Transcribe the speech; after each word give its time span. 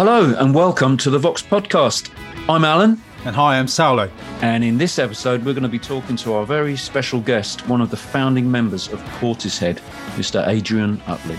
Hello 0.00 0.34
and 0.38 0.54
welcome 0.54 0.96
to 0.96 1.10
the 1.10 1.18
Vox 1.18 1.42
podcast. 1.42 2.10
I'm 2.48 2.64
Alan. 2.64 2.98
And 3.26 3.36
hi, 3.36 3.58
I'm 3.58 3.66
Saulo. 3.66 4.10
And 4.40 4.64
in 4.64 4.78
this 4.78 4.98
episode, 4.98 5.44
we're 5.44 5.52
going 5.52 5.62
to 5.62 5.68
be 5.68 5.78
talking 5.78 6.16
to 6.16 6.32
our 6.32 6.46
very 6.46 6.74
special 6.74 7.20
guest, 7.20 7.68
one 7.68 7.82
of 7.82 7.90
the 7.90 7.98
founding 7.98 8.50
members 8.50 8.88
of 8.88 8.98
Portishead, 9.20 9.76
Mr. 10.16 10.48
Adrian 10.48 11.02
Utley. 11.06 11.38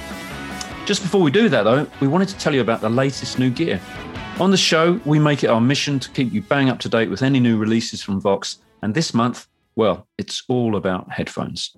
Just 0.86 1.02
before 1.02 1.22
we 1.22 1.32
do 1.32 1.50
that, 1.50 1.64
though, 1.64 1.88
we 2.02 2.08
wanted 2.08 2.28
to 2.28 2.38
tell 2.38 2.54
you 2.54 2.62
about 2.62 2.82
the 2.82 2.90
latest 2.92 3.40
new 3.40 3.50
gear. 3.50 3.82
On 4.40 4.52
the 4.52 4.58
show, 4.58 5.02
we 5.06 5.18
make 5.18 5.44
it 5.44 5.48
our 5.48 5.60
mission 5.60 6.00
to 6.00 6.12
keep 6.12 6.32
you 6.32 6.44
bang 6.44 6.70
up 6.70 6.78
to 6.82 6.88
date 6.88 7.10
with 7.10 7.24
any 7.24 7.40
new 7.40 7.58
releases 7.58 8.04
from 8.04 8.22
Vox. 8.22 8.60
And 8.84 8.94
this 8.94 9.12
month, 9.12 9.48
well, 9.76 10.08
it's 10.20 10.44
all 10.48 10.76
about 10.76 11.12
headphones. 11.12 11.76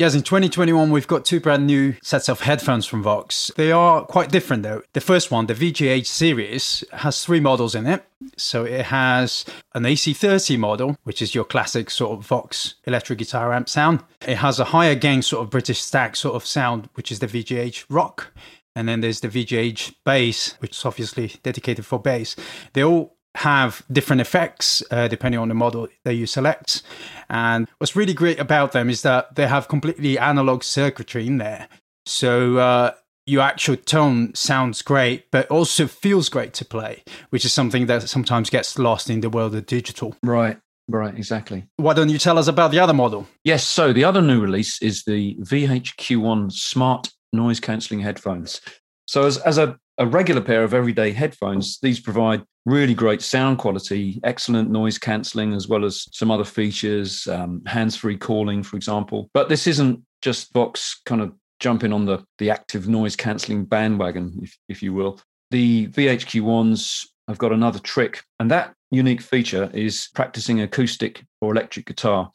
Yes, 0.00 0.14
in 0.14 0.22
2021, 0.22 0.90
we've 0.90 1.06
got 1.06 1.26
two 1.26 1.40
brand 1.40 1.66
new 1.66 1.94
sets 2.02 2.30
of 2.30 2.40
headphones 2.40 2.86
from 2.86 3.02
Vox. 3.02 3.50
They 3.56 3.70
are 3.70 4.02
quite 4.02 4.30
different 4.30 4.62
though. 4.62 4.80
The 4.94 5.00
first 5.02 5.30
one, 5.30 5.44
the 5.44 5.52
VGH 5.52 6.06
series, 6.06 6.82
has 6.90 7.22
three 7.22 7.38
models 7.38 7.74
in 7.74 7.86
it. 7.86 8.02
So 8.38 8.64
it 8.64 8.86
has 8.86 9.44
an 9.74 9.82
AC30 9.82 10.58
model, 10.58 10.96
which 11.04 11.20
is 11.20 11.34
your 11.34 11.44
classic 11.44 11.90
sort 11.90 12.12
of 12.12 12.26
Vox 12.26 12.76
electric 12.86 13.18
guitar 13.18 13.52
amp 13.52 13.68
sound. 13.68 14.02
It 14.26 14.38
has 14.38 14.58
a 14.58 14.64
higher 14.64 14.94
gain 14.94 15.20
sort 15.20 15.44
of 15.44 15.50
British 15.50 15.82
stack 15.82 16.16
sort 16.16 16.34
of 16.34 16.46
sound, 16.46 16.88
which 16.94 17.12
is 17.12 17.18
the 17.18 17.26
VGH 17.26 17.84
rock. 17.90 18.32
And 18.74 18.88
then 18.88 19.02
there's 19.02 19.20
the 19.20 19.28
VGH 19.28 19.96
bass, 20.06 20.54
which 20.60 20.78
is 20.78 20.84
obviously 20.86 21.34
dedicated 21.42 21.84
for 21.84 21.98
bass. 21.98 22.36
They 22.72 22.82
all 22.82 23.18
have 23.36 23.82
different 23.90 24.20
effects 24.20 24.82
uh, 24.90 25.08
depending 25.08 25.40
on 25.40 25.48
the 25.48 25.54
model 25.54 25.88
that 26.04 26.14
you 26.14 26.26
select. 26.26 26.82
And 27.28 27.68
what's 27.78 27.94
really 27.94 28.14
great 28.14 28.40
about 28.40 28.72
them 28.72 28.90
is 28.90 29.02
that 29.02 29.34
they 29.36 29.46
have 29.46 29.68
completely 29.68 30.18
analog 30.18 30.62
circuitry 30.62 31.26
in 31.26 31.38
there. 31.38 31.68
So 32.06 32.58
uh, 32.58 32.92
your 33.26 33.42
actual 33.42 33.76
tone 33.76 34.34
sounds 34.34 34.82
great, 34.82 35.30
but 35.30 35.46
also 35.48 35.86
feels 35.86 36.28
great 36.28 36.52
to 36.54 36.64
play, 36.64 37.04
which 37.30 37.44
is 37.44 37.52
something 37.52 37.86
that 37.86 38.08
sometimes 38.08 38.50
gets 38.50 38.78
lost 38.78 39.08
in 39.08 39.20
the 39.20 39.30
world 39.30 39.54
of 39.54 39.66
digital. 39.66 40.16
Right. 40.22 40.58
Right, 40.88 41.14
exactly. 41.14 41.66
Why 41.76 41.94
don't 41.94 42.08
you 42.08 42.18
tell 42.18 42.36
us 42.36 42.48
about 42.48 42.72
the 42.72 42.80
other 42.80 42.92
model? 42.92 43.28
Yes, 43.44 43.64
so 43.64 43.92
the 43.92 44.02
other 44.02 44.20
new 44.20 44.40
release 44.40 44.82
is 44.82 45.04
the 45.04 45.36
VHQ1 45.36 46.50
Smart 46.50 47.10
Noise 47.32 47.60
Cancelling 47.60 48.00
Headphones. 48.00 48.60
So, 49.06 49.24
as, 49.24 49.38
as 49.38 49.56
a, 49.58 49.78
a 50.00 50.06
regular 50.06 50.40
pair 50.40 50.64
of 50.64 50.72
everyday 50.72 51.12
headphones, 51.12 51.78
these 51.82 52.00
provide 52.00 52.42
really 52.64 52.94
great 52.94 53.20
sound 53.20 53.58
quality, 53.58 54.18
excellent 54.24 54.70
noise 54.70 54.96
cancelling, 54.96 55.52
as 55.52 55.68
well 55.68 55.84
as 55.84 56.08
some 56.10 56.30
other 56.30 56.44
features, 56.44 57.26
um, 57.26 57.62
hands 57.66 57.96
free 57.96 58.16
calling, 58.16 58.62
for 58.62 58.76
example. 58.76 59.28
But 59.34 59.50
this 59.50 59.66
isn't 59.66 60.02
just 60.22 60.54
Vox 60.54 61.02
kind 61.04 61.20
of 61.20 61.34
jumping 61.60 61.92
on 61.92 62.06
the, 62.06 62.24
the 62.38 62.48
active 62.48 62.88
noise 62.88 63.14
cancelling 63.14 63.66
bandwagon, 63.66 64.40
if, 64.42 64.56
if 64.70 64.82
you 64.82 64.94
will. 64.94 65.20
The 65.50 65.88
VHQ 65.88 66.40
ones 66.40 67.06
have 67.28 67.36
got 67.36 67.52
another 67.52 67.78
trick, 67.78 68.24
and 68.40 68.50
that 68.50 68.72
unique 68.90 69.20
feature 69.20 69.70
is 69.74 70.08
practicing 70.14 70.62
acoustic 70.62 71.22
or 71.42 71.52
electric 71.52 71.84
guitar, 71.84 72.30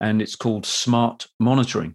and 0.00 0.22
it's 0.22 0.34
called 0.34 0.64
smart 0.64 1.26
monitoring. 1.38 1.94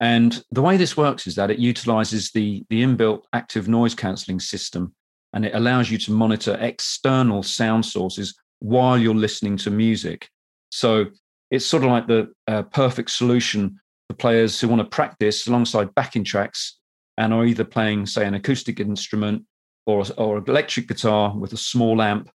And 0.00 0.42
the 0.50 0.62
way 0.62 0.76
this 0.76 0.96
works 0.96 1.26
is 1.26 1.34
that 1.36 1.50
it 1.50 1.58
utilizes 1.58 2.30
the, 2.30 2.64
the 2.68 2.82
inbuilt 2.82 3.22
active 3.32 3.66
noise 3.68 3.94
cancelling 3.94 4.40
system 4.40 4.94
and 5.32 5.44
it 5.44 5.54
allows 5.54 5.90
you 5.90 5.98
to 5.98 6.12
monitor 6.12 6.56
external 6.60 7.42
sound 7.42 7.84
sources 7.84 8.34
while 8.60 8.98
you're 8.98 9.14
listening 9.14 9.56
to 9.58 9.70
music. 9.70 10.28
So 10.70 11.06
it's 11.50 11.66
sort 11.66 11.84
of 11.84 11.90
like 11.90 12.06
the 12.06 12.32
uh, 12.46 12.62
perfect 12.62 13.10
solution 13.10 13.78
for 14.08 14.16
players 14.16 14.60
who 14.60 14.68
want 14.68 14.80
to 14.80 14.88
practice 14.88 15.46
alongside 15.46 15.94
backing 15.94 16.24
tracks 16.24 16.78
and 17.18 17.32
are 17.32 17.44
either 17.44 17.64
playing, 17.64 18.06
say, 18.06 18.26
an 18.26 18.34
acoustic 18.34 18.80
instrument 18.80 19.44
or 19.86 20.04
or 20.16 20.38
electric 20.38 20.88
guitar 20.88 21.36
with 21.36 21.52
a 21.52 21.56
small 21.56 22.02
amp. 22.02 22.30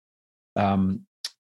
Um, 0.56 1.02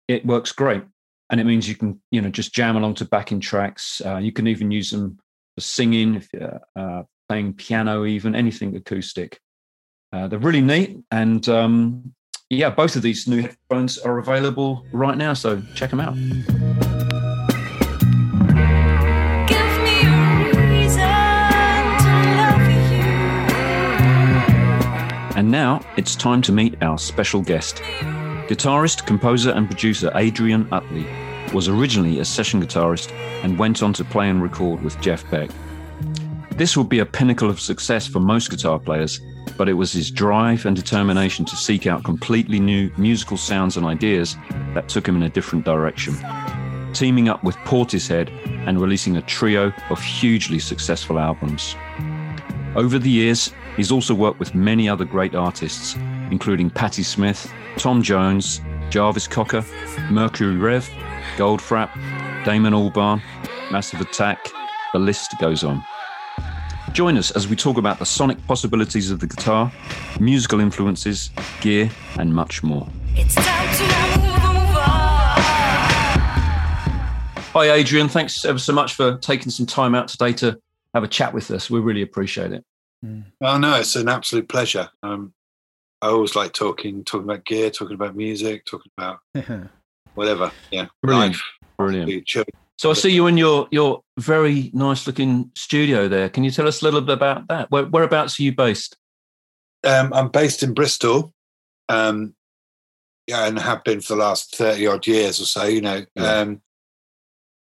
it 0.07 0.25
works 0.25 0.53
great, 0.53 0.83
and 1.31 1.41
it 1.41 1.45
means 1.45 1.69
you 1.69 1.75
can 1.75 2.01
you 2.11 2.21
know 2.21 2.31
just 2.31 2.55
jam 2.55 2.77
along 2.77 2.95
to 2.95 3.05
backing 3.05 3.41
tracks. 3.41 4.01
Uh, 4.05 4.19
you 4.19 4.33
can 4.33 4.47
even 4.47 4.71
use 4.71 4.91
them 4.91 5.19
singing, 5.61 6.23
uh, 6.77 7.03
playing 7.29 7.55
piano, 7.55 8.05
even 8.05 8.35
anything 8.35 8.77
acoustic. 8.77 9.41
Uh, 10.13 10.27
they're 10.29 10.39
really 10.39 10.63
neat, 10.63 10.99
and 11.11 11.49
um, 11.49 12.15
yeah, 12.51 12.71
both 12.71 12.97
of 12.97 13.03
these 13.03 13.29
new 13.29 13.43
headphones 13.43 13.99
are 13.99 14.19
available 14.19 14.87
right 14.93 15.17
now, 15.17 15.35
so 15.35 15.63
check 15.75 15.91
them 15.91 16.01
out. 16.01 16.17
And 25.37 25.51
now 25.53 25.81
it's 25.97 26.17
time 26.17 26.43
to 26.43 26.53
meet 26.53 26.83
our 26.83 26.99
special 26.99 27.43
guest. 27.43 27.77
Guitarist, 28.49 29.07
composer, 29.07 29.51
and 29.51 29.67
producer 29.67 30.11
Adrian 30.15 30.67
Utley 30.73 31.07
was 31.53 31.69
originally 31.69 32.19
a 32.21 32.25
session 32.25 32.63
guitarist 32.63 33.13
and 33.43 33.59
went 33.59 33.83
on 33.83 33.93
to 33.95 34.05
play 34.05 34.29
and 34.29 34.43
record 34.43 34.83
with 34.83 35.01
Jeff 35.01 35.29
Beck. 35.31 35.51
This 36.53 36.77
would 36.77 36.89
be 36.89 36.99
a 36.99 37.07
pinnacle 37.07 37.49
of 37.49 37.61
success 37.61 38.07
for 38.07 38.21
most 38.21 38.51
guitar 38.51 38.79
players, 38.79 39.21
but 39.57 39.69
it 39.69 39.75
was 39.75 39.93
his 39.93 40.11
drive 40.11 40.67
and 40.67 40.75
determination 40.75 41.45
to 41.45 41.57
seek 41.57 41.87
out 41.87 42.05
completely 42.05 42.59
new 42.59 42.91
musical 42.97 43.37
sounds 43.37 43.77
and 43.77 43.87
ideas 43.87 44.37
that 44.75 44.89
took 44.89 45.07
him 45.07 45.17
in 45.17 45.23
a 45.23 45.29
different 45.29 45.65
direction. 45.65 46.17
Teaming 46.93 47.29
up 47.29 47.45
with 47.45 47.55
Portishead 47.59 48.29
and 48.67 48.81
releasing 48.81 49.17
a 49.17 49.23
trio 49.23 49.73
of 49.91 50.03
hugely 50.03 50.59
successful 50.59 51.19
albums. 51.19 51.77
Over 52.75 52.99
the 52.99 53.11
years, 53.11 53.53
he's 53.77 53.93
also 53.93 54.15
worked 54.15 54.41
with 54.41 54.55
many 54.55 54.89
other 54.89 55.05
great 55.05 55.35
artists, 55.35 55.95
including 56.31 56.71
Patti 56.71 57.03
Smith, 57.03 57.51
Tom 57.77 58.03
Jones, 58.03 58.61
Jarvis 58.91 59.29
Cocker, 59.29 59.65
Mercury 60.11 60.57
Rev, 60.57 60.89
Goldfrapp, 61.39 61.95
Damon 62.45 62.73
Albarn, 62.73 63.23
Massive 63.71 64.01
Attack, 64.01 64.51
the 64.93 64.99
list 64.99 65.39
goes 65.39 65.63
on. 65.63 65.85
Join 66.93 67.17
us 67.17 67.31
as 67.31 67.47
we 67.47 67.55
talk 67.55 67.79
about 67.79 68.01
the 68.01 68.07
sonic 68.07 68.45
possibilities 68.49 69.13
of 69.13 69.21
the 69.21 69.29
guitar, 69.29 69.71
musical 70.19 70.59
influences, 70.59 71.31
gear, 71.61 71.93
and 72.19 72.35
much 72.35 72.65
more. 72.65 72.89
Hi, 77.53 77.71
Adrian. 77.71 78.09
Thanks 78.09 78.45
ever 78.45 78.59
so 78.59 78.73
much 78.73 78.95
for 78.95 79.17
taking 79.19 79.51
some 79.51 79.67
time 79.67 79.95
out 79.95 80.09
today 80.09 80.33
to 80.33 80.59
have 80.93 81.05
a 81.05 81.09
chat 81.09 81.33
with 81.33 81.53
us. 81.53 81.71
We 81.71 81.79
really 81.79 82.03
appreciate 82.03 82.51
it. 82.51 82.65
Mm. 83.07 83.27
Oh 83.43 83.59
no, 83.59 83.77
it's 83.77 83.95
an 83.95 84.09
absolute 84.09 84.49
pleasure. 84.49 84.89
Um, 85.05 85.33
I 86.03 86.09
always 86.09 86.35
like 86.35 86.53
talking, 86.53 87.05
talking 87.05 87.31
about 87.31 87.45
gear, 87.45 87.71
talking 87.71 87.95
about 87.95 88.17
music, 88.17 88.65
talking 88.65 88.91
about 88.99 89.21
whatever. 90.19 90.53
Yeah, 90.71 90.87
brilliant, 91.03 91.35
life, 91.35 91.43
brilliant. 91.79 92.29
So 92.77 92.91
I 92.91 92.93
see 92.95 93.11
you 93.11 93.27
in 93.27 93.37
your 93.37 93.69
your 93.71 94.03
very 94.19 94.71
nice 94.75 95.07
looking 95.07 95.51
studio 95.55 96.09
there. 96.09 96.29
Can 96.29 96.45
you 96.45 96.51
tell 96.51 96.69
us 96.69 96.83
a 96.83 96.85
little 96.85 97.01
bit 97.01 97.15
about 97.15 97.49
that? 97.49 97.71
Where, 97.71 97.87
whereabouts 97.87 98.39
are 98.39 98.43
you 98.43 98.55
based? 98.55 98.97
Um, 99.85 100.13
I'm 100.13 100.29
based 100.29 100.63
in 100.63 100.75
Bristol. 100.75 101.33
Um, 101.89 102.35
yeah, 103.27 103.47
and 103.47 103.59
have 103.59 103.85
been 103.85 104.01
for 104.01 104.15
the 104.15 104.21
last 104.21 104.57
thirty 104.57 104.87
odd 104.87 105.07
years 105.07 105.41
or 105.41 105.45
so. 105.45 105.65
You 105.65 105.81
know, 105.81 106.05
yeah. 106.15 106.33
Um, 106.35 106.63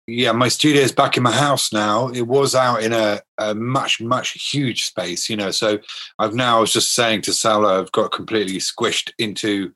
yeah, 0.08 0.32
my 0.32 0.48
studio 0.48 0.80
is 0.80 0.90
back 0.90 1.18
in 1.18 1.22
my 1.22 1.32
house 1.32 1.70
now. 1.70 2.08
It 2.08 2.26
was 2.26 2.54
out 2.54 2.82
in 2.82 2.94
a, 2.94 3.20
a, 3.36 3.54
much, 3.54 4.00
much 4.00 4.30
huge 4.50 4.84
space, 4.84 5.28
you 5.28 5.36
know. 5.36 5.50
So 5.50 5.78
I've 6.18 6.32
now, 6.32 6.56
I 6.56 6.60
was 6.60 6.72
just 6.72 6.94
saying 6.94 7.22
to 7.22 7.34
Salah, 7.34 7.78
I've 7.78 7.92
got 7.92 8.10
completely 8.10 8.56
squished 8.56 9.12
into, 9.18 9.74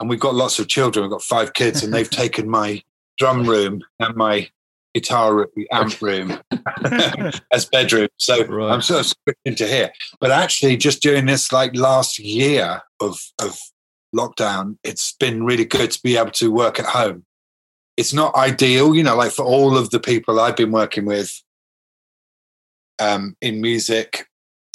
and 0.00 0.08
we've 0.08 0.20
got 0.20 0.34
lots 0.34 0.58
of 0.58 0.68
children. 0.68 1.04
We've 1.04 1.12
got 1.12 1.22
five 1.22 1.54
kids, 1.54 1.82
and 1.82 1.92
they've 1.92 2.10
taken 2.24 2.48
my 2.48 2.82
drum 3.18 3.48
room 3.48 3.82
and 4.00 4.16
my 4.16 4.48
guitar 4.94 5.48
amp 5.72 6.00
room 6.00 6.38
as 7.52 7.64
bedroom. 7.66 8.08
So 8.18 8.44
right. 8.46 8.72
I'm 8.72 8.82
sort 8.82 9.00
of 9.00 9.06
switching 9.06 9.40
into 9.44 9.66
here. 9.66 9.92
But 10.20 10.30
actually, 10.30 10.76
just 10.76 11.02
during 11.02 11.26
this 11.26 11.52
like 11.52 11.74
last 11.76 12.18
year 12.18 12.82
of 13.00 13.20
of 13.40 13.58
lockdown, 14.14 14.78
it's 14.84 15.12
been 15.12 15.44
really 15.44 15.64
good 15.64 15.90
to 15.90 16.00
be 16.02 16.16
able 16.16 16.30
to 16.32 16.50
work 16.50 16.78
at 16.78 16.86
home. 16.86 17.24
It's 17.96 18.12
not 18.12 18.34
ideal, 18.34 18.94
you 18.94 19.04
know, 19.04 19.16
like 19.16 19.32
for 19.32 19.44
all 19.44 19.76
of 19.76 19.90
the 19.90 20.00
people 20.00 20.40
I've 20.40 20.56
been 20.56 20.72
working 20.72 21.04
with 21.04 21.42
um, 22.98 23.36
in 23.40 23.60
music 23.60 24.28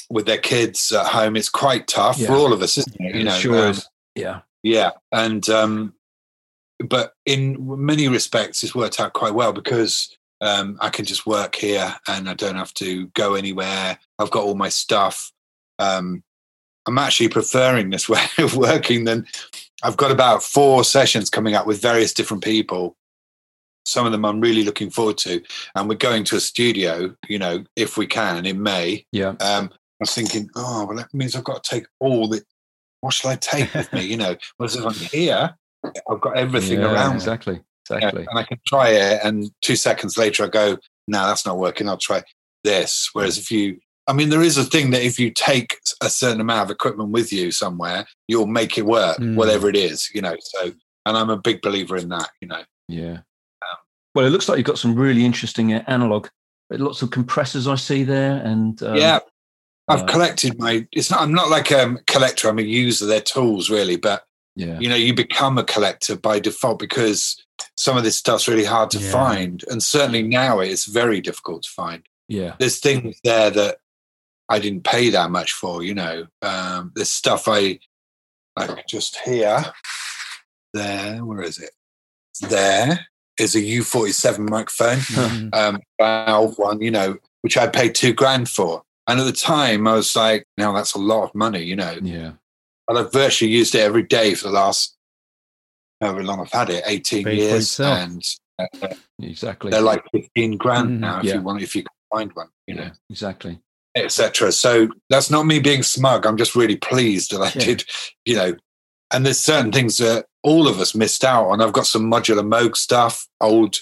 with 0.10 0.26
their 0.26 0.38
kids 0.38 0.92
at 0.92 1.08
home. 1.08 1.36
It's 1.36 1.50
quite 1.50 1.88
tough 1.88 2.18
yeah. 2.18 2.28
for 2.28 2.34
all 2.34 2.54
of 2.54 2.62
us, 2.62 2.78
isn't 2.78 2.96
it? 3.00 3.16
You 3.16 3.24
know, 3.26 3.38
sure 3.38 3.68
um, 3.68 3.76
Yeah, 4.16 4.42
yeah, 4.64 4.92
and 5.12 5.48
um, 5.50 5.94
but 6.80 7.14
in 7.26 7.58
many 7.60 8.08
respects, 8.08 8.64
it's 8.64 8.76
worked 8.76 9.00
out 9.00 9.14
quite 9.14 9.34
well 9.34 9.54
because 9.54 10.16
um, 10.42 10.78
I 10.82 10.90
can 10.90 11.06
just 11.06 11.26
work 11.26 11.56
here 11.56 11.96
and 12.08 12.30
I 12.30 12.34
don't 12.34 12.56
have 12.56 12.74
to 12.76 13.08
go 13.08 13.36
anywhere. 13.36 14.00
I've 14.18 14.32
got 14.32 14.44
all 14.44 14.56
my 14.56 14.70
stuff. 14.70 15.32
Um, 15.80 16.24
I'm 16.88 16.98
actually 16.98 17.30
preferring 17.30 17.90
this 17.90 18.08
way 18.10 18.24
of 18.38 18.56
working 18.56 19.04
than 19.04 19.28
I've 19.84 19.98
got 19.98 20.12
about 20.12 20.44
four 20.44 20.84
sessions 20.84 21.30
coming 21.30 21.56
up 21.56 21.68
with 21.68 21.82
various 21.82 22.14
different 22.14 22.44
people. 22.44 22.96
some 23.86 24.06
of 24.06 24.12
them 24.12 24.26
I'm 24.26 24.42
really 24.42 24.64
looking 24.64 24.90
forward 24.90 25.18
to. 25.20 25.42
And 25.76 25.90
we're 25.90 25.96
going 25.96 26.24
to 26.26 26.36
a 26.36 26.40
studio, 26.40 27.16
you 27.28 27.40
know, 27.40 27.64
if 27.76 27.98
we 27.98 28.08
can 28.08 28.46
in 28.46 28.62
May. 28.62 29.06
Yeah. 29.12 29.36
Um, 29.40 29.70
I 29.74 30.04
was 30.04 30.14
thinking, 30.14 30.50
oh, 30.56 30.86
well, 30.86 30.98
that 30.98 31.14
means 31.14 31.36
I've 31.36 31.44
got 31.44 31.64
to 31.64 31.70
take 31.70 31.88
all 32.00 32.28
the. 32.28 32.42
What 33.02 33.14
shall 33.14 33.32
I 33.32 33.36
take 33.36 33.74
with 33.74 33.92
me? 33.94 34.02
You 34.06 34.18
know, 34.18 34.36
whereas 34.58 34.76
if 34.76 34.86
I'm 34.86 34.94
here, 34.94 35.56
I've 36.10 36.22
got 36.22 36.38
everything 36.38 36.82
Yeah, 36.82 36.92
around. 36.94 37.16
Exactly. 37.16 37.62
Exactly. 37.92 38.26
and 38.30 38.38
I 38.38 38.44
can 38.44 38.60
try 38.68 38.90
it, 38.90 39.20
and 39.24 39.50
two 39.62 39.76
seconds 39.76 40.16
later, 40.18 40.44
I 40.44 40.48
go, 40.48 40.78
"No, 41.08 41.26
that's 41.26 41.46
not 41.46 41.58
working. 41.58 41.90
I'll 41.90 41.98
try 41.98 42.22
this." 42.64 43.10
Whereas 43.14 43.38
if 43.40 43.50
you, 43.50 43.80
I 44.06 44.14
mean, 44.14 44.30
there 44.30 44.44
is 44.44 44.58
a 44.58 44.64
thing 44.64 44.92
that 44.92 45.02
if 45.02 45.18
you 45.20 45.32
take 45.32 45.76
a 46.04 46.10
certain 46.10 46.40
amount 46.42 46.70
of 46.70 46.72
equipment 46.72 47.10
with 47.12 47.34
you 47.34 47.52
somewhere, 47.52 48.06
you'll 48.28 48.46
make 48.48 48.78
it 48.78 48.86
work, 48.86 49.18
Mm. 49.18 49.36
whatever 49.36 49.70
it 49.70 49.76
is, 49.76 50.08
you 50.14 50.22
know. 50.22 50.36
So, 50.40 50.72
and 51.08 51.18
I'm 51.18 51.30
a 51.32 51.38
big 51.38 51.62
believer 51.64 51.98
in 51.98 52.10
that, 52.10 52.30
you 52.42 52.48
know. 52.48 52.62
Yeah. 52.88 53.20
Well, 54.14 54.26
it 54.26 54.30
looks 54.32 54.50
like 54.50 54.58
you've 54.58 54.66
got 54.68 54.78
some 54.80 54.96
really 54.96 55.24
interesting 55.26 55.74
uh, 55.74 55.84
analog, 55.88 56.28
lots 56.72 57.02
of 57.02 57.10
compressors 57.12 57.68
I 57.68 57.76
see 57.76 58.04
there, 58.04 58.38
and 58.44 58.82
um, 58.84 58.98
yeah, 58.98 59.20
I've 59.90 60.04
uh, 60.04 60.06
collected 60.06 60.58
my. 60.60 60.88
It's 60.92 61.10
not. 61.12 61.22
I'm 61.22 61.34
not 61.34 61.50
like 61.50 61.72
a 61.72 61.96
collector. 62.08 62.48
I'm 62.48 62.60
a 62.60 62.64
user. 62.64 63.06
They're 63.06 63.20
tools, 63.22 63.70
really, 63.70 63.96
but 63.98 64.24
yeah, 64.56 64.80
you 64.80 64.88
know, 64.90 64.96
you 64.96 65.14
become 65.14 65.58
a 65.58 65.64
collector 65.64 66.16
by 66.16 66.40
default 66.40 66.80
because 66.80 67.44
some 67.76 67.98
of 67.98 68.04
this 68.04 68.16
stuff's 68.18 68.48
really 68.48 68.66
hard 68.66 68.90
to 68.92 69.00
Yeah. 69.00 69.12
find, 69.12 69.64
and 69.70 69.82
certainly 69.84 70.24
now 70.24 70.60
it's 70.60 70.86
very 70.86 71.22
difficult 71.22 71.64
to 71.64 71.70
find. 71.70 72.04
yeah, 72.28 72.54
there's 72.60 72.80
things 72.80 73.18
there 73.24 73.50
that 73.50 73.78
I 74.50 74.60
didn't 74.60 74.84
pay 74.84 75.10
that 75.10 75.32
much 75.32 75.52
for, 75.54 75.82
you 75.84 75.94
know. 75.96 76.28
Um, 76.44 76.92
there's 76.96 77.10
stuff 77.10 77.48
I 77.48 77.80
like 78.58 78.86
just 78.88 79.18
here, 79.26 79.66
there, 80.74 81.24
where 81.26 81.42
is 81.42 81.58
it? 81.60 81.72
There 82.42 83.08
is 83.40 83.56
a 83.56 83.62
U47 83.62 84.50
microphone, 84.50 84.98
Mhm. 85.00 85.56
um, 85.56 85.82
valve 86.00 86.58
one, 86.58 86.82
you 86.82 86.92
know, 86.92 87.18
which 87.42 87.58
I 87.58 87.68
paid 87.68 87.96
two 87.96 88.14
grand 88.14 88.50
for. 88.50 88.84
And 89.10 89.20
at 89.20 89.24
the 89.26 89.32
time, 89.34 89.88
I 89.88 89.94
was 89.96 90.16
like, 90.16 90.46
now 90.56 90.72
that's 90.72 90.94
a 90.94 91.00
lot 91.00 91.24
of 91.24 91.34
money, 91.34 91.64
you 91.64 91.76
know. 91.76 91.98
yeah, 92.02 92.34
And 92.88 92.98
I've 92.98 93.12
virtually 93.12 93.52
used 93.52 93.74
it 93.74 93.80
every 93.82 94.04
day 94.04 94.36
for 94.36 94.48
the 94.50 94.54
last 94.54 94.96
however 96.00 96.24
long 96.24 96.40
I've 96.40 96.52
had 96.52 96.70
it, 96.70 96.84
18 96.86 97.24
Paid 97.26 97.38
years. 97.40 97.80
And 97.80 98.24
uh, 98.60 98.68
exactly. 99.20 99.72
they're 99.72 99.82
like 99.82 100.04
15 100.14 100.58
grand 100.58 100.90
Mhm. 100.92 101.00
now 101.00 101.20
if 101.20 101.26
Yeah. 101.26 101.36
you 101.36 101.42
want, 101.42 101.64
if 101.64 101.76
you 101.76 101.82
can 101.82 101.90
find 102.12 102.32
one, 102.34 102.50
you 102.68 102.76
know. 102.76 102.84
yeah, 102.84 102.92
exactly. 103.10 103.60
etc. 103.96 104.52
So 104.52 104.88
that's 105.10 105.32
not 105.32 105.48
me 105.48 105.58
being 105.60 105.82
smug. 105.82 106.26
I'm 106.28 106.38
just 106.38 106.56
really 106.56 106.78
pleased 106.78 107.32
that 107.32 107.42
I 107.42 107.52
Yeah. 107.56 107.66
did, 107.66 107.86
you 108.26 108.36
know. 108.36 108.56
And 109.12 109.26
there's 109.26 109.40
certain 109.40 109.72
things 109.72 109.98
that 109.98 110.28
all 110.44 110.68
of 110.68 110.80
us 110.80 110.94
missed 110.94 111.26
out 111.26 111.48
on. 111.50 111.62
I've 111.62 111.74
got 111.74 111.88
some 111.88 112.04
modular 112.10 112.48
Moog 112.48 112.78
stuff, 112.78 113.28
old 113.42 113.78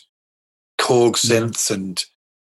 Korg 0.80 1.18
synths 1.18 1.70
and 1.70 2.04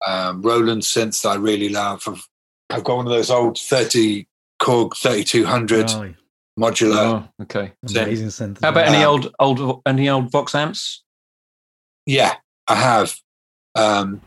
um, 0.07 0.41
Roland 0.41 0.83
synths 0.83 1.21
that 1.23 1.29
I 1.29 1.35
really 1.35 1.69
love. 1.69 2.03
I've, 2.09 2.27
I've 2.71 2.85
got 2.85 2.97
one 2.97 3.07
of 3.07 3.13
those 3.13 3.31
old 3.31 3.59
30 3.59 4.27
Korg 4.61 4.97
3200 4.97 5.91
Oh, 5.91 6.15
modular. 6.59 7.25
Oh, 7.39 7.43
okay. 7.43 7.73
amazing 7.89 8.29
synth. 8.29 8.61
How 8.63 8.71
about 8.71 8.87
any 8.89 9.05
Um, 9.05 9.11
old, 9.39 9.59
old, 9.61 9.83
any 9.87 10.09
old 10.09 10.31
Vox 10.31 10.55
amps? 10.55 11.03
Yeah, 12.07 12.35
I 12.69 12.75
have. 12.77 13.15
Um, 13.75 14.21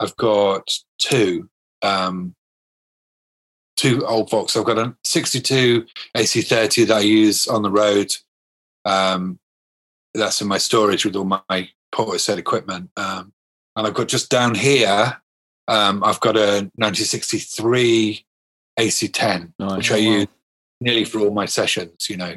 I've 0.00 0.16
got 0.16 0.70
two. 0.98 1.48
Um, 1.82 2.34
two 3.76 4.04
old 4.06 4.30
Vox. 4.30 4.56
I've 4.56 4.64
got 4.64 4.78
a 4.78 4.96
62 5.04 5.86
AC30 6.16 6.86
that 6.88 6.96
I 6.96 7.00
use 7.00 7.46
on 7.46 7.62
the 7.62 7.70
road. 7.70 8.14
Um, 8.84 9.38
that's 10.14 10.40
in 10.40 10.48
my 10.48 10.58
storage 10.58 11.04
with 11.04 11.14
all 11.16 11.24
my 11.24 11.68
Portishead 11.94 12.38
equipment. 12.38 12.90
Um, 12.96 13.32
and 13.76 13.86
I've 13.86 13.94
got 13.94 14.08
just 14.08 14.30
down 14.30 14.54
here, 14.56 15.20
um, 15.68 16.02
I've 16.02 16.20
got 16.20 16.36
a 16.36 16.68
1963 16.76 18.24
AC10, 18.78 19.52
Nice. 19.58 19.76
which 19.76 19.92
I 19.92 19.94
wow. 19.96 20.00
use 20.00 20.26
nearly 20.80 21.04
for 21.04 21.18
all 21.20 21.30
my 21.30 21.46
sessions, 21.46 22.08
you 22.08 22.16
know. 22.16 22.34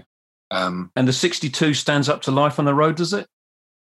Um, 0.52 0.92
And 0.96 1.08
the 1.08 1.14
62 1.14 1.74
stands 1.74 2.10
up 2.10 2.22
to 2.24 2.32
life 2.32 2.60
on 2.60 2.66
the 2.66 2.74
road, 2.74 2.96
does 2.98 3.14
it? 3.14 3.28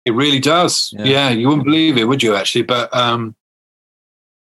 It 0.06 0.12
really 0.14 0.40
does. 0.40 0.94
Yeah. 0.98 1.06
Yeah. 1.06 1.30
you 1.30 1.48
wouldn't 1.48 1.66
believe 1.66 1.98
it, 1.98 2.06
would 2.06 2.24
you? 2.24 2.36
Actually, 2.36 2.64
but 2.64 2.94
um, 2.96 3.36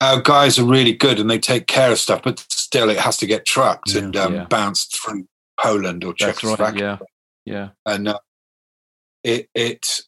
our 0.01 0.21
guys 0.21 0.59
are 0.59 0.65
really 0.65 0.93
good 0.93 1.19
and 1.19 1.31
they 1.31 1.39
take 1.39 1.67
care 1.67 1.91
of 1.91 1.99
stuff. 1.99 2.23
But 2.23 2.39
still, 2.51 2.89
it 2.91 2.99
has 2.99 3.17
to 3.19 3.27
get 3.27 3.45
trucked 3.47 3.93
Yeah. 3.93 3.99
and 4.03 4.17
um, 4.17 4.35
Yeah. 4.35 4.45
bounced 4.45 4.99
through 5.01 5.27
Poland 5.61 6.05
or 6.05 6.15
That's 6.19 6.23
right. 6.45 6.57
Czechoslovakia. 6.59 7.01
Yeah, 7.45 7.55
yeah. 7.55 7.69
And 7.87 8.09
uh, 8.09 8.19
it 9.25 9.49
it 9.55 10.03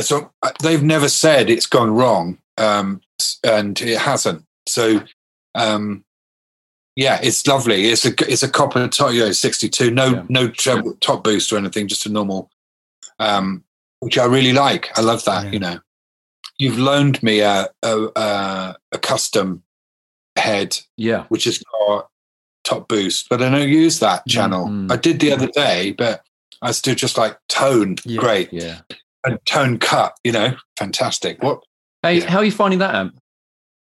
so 0.00 0.32
uh, 0.42 0.50
they've 0.62 0.82
never 0.82 1.08
said 1.08 1.48
it's 1.48 1.66
gone 1.66 1.92
wrong, 1.92 2.38
um, 2.58 3.00
and 3.44 3.80
it 3.80 3.98
hasn't. 3.98 4.44
So. 4.66 5.02
Um, 5.54 6.04
yeah, 6.96 7.18
it's 7.22 7.46
lovely. 7.46 7.86
It's 7.86 8.04
a 8.04 8.10
it's 8.30 8.42
a 8.42 8.48
copper 8.48 8.86
top, 8.88 9.12
you 9.14 9.20
know, 9.20 9.32
sixty 9.32 9.68
two. 9.68 9.90
No 9.90 10.06
Yeah. 10.10 10.24
no 10.28 10.48
treble, 10.48 10.94
top 11.00 11.24
boost 11.24 11.52
or 11.52 11.56
anything. 11.56 11.88
Just 11.88 12.04
a 12.06 12.08
normal, 12.08 12.50
um, 13.18 13.64
which 14.00 14.18
I 14.18 14.26
really 14.26 14.52
like. 14.52 14.96
I 14.98 15.00
love 15.00 15.24
that. 15.24 15.46
Yeah. 15.46 15.50
You 15.52 15.58
know, 15.60 15.80
you've 16.58 16.78
loaned 16.78 17.22
me 17.22 17.40
a 17.40 17.68
a, 17.82 18.06
a 18.16 18.76
a 18.92 18.98
custom 18.98 19.62
head, 20.36 20.78
Yeah. 20.96 21.24
which 21.30 21.44
has 21.44 21.58
got 21.88 22.08
top 22.64 22.86
boost, 22.88 23.28
but 23.30 23.40
I 23.42 23.48
don't 23.48 23.68
use 23.68 23.98
that 24.00 24.26
channel. 24.28 24.66
Mhm. 24.66 24.92
I 24.92 24.96
did 24.96 25.20
the 25.20 25.32
other 25.32 25.48
day, 25.48 25.92
but 25.92 26.22
I 26.60 26.72
still 26.72 26.94
just 26.94 27.16
like 27.16 27.38
tone. 27.48 27.96
Yeah. 28.04 28.20
Great 28.20 28.52
Yeah. 28.52 28.80
and 29.24 29.38
tone 29.46 29.78
cut. 29.78 30.16
You 30.22 30.32
know, 30.32 30.56
fantastic. 30.78 31.42
What 31.42 31.62
Hey, 32.02 32.18
Yeah. 32.20 32.30
how 32.30 32.38
are 32.38 32.44
you 32.44 32.52
finding 32.52 32.78
that 32.80 32.94
amp? 32.94 33.18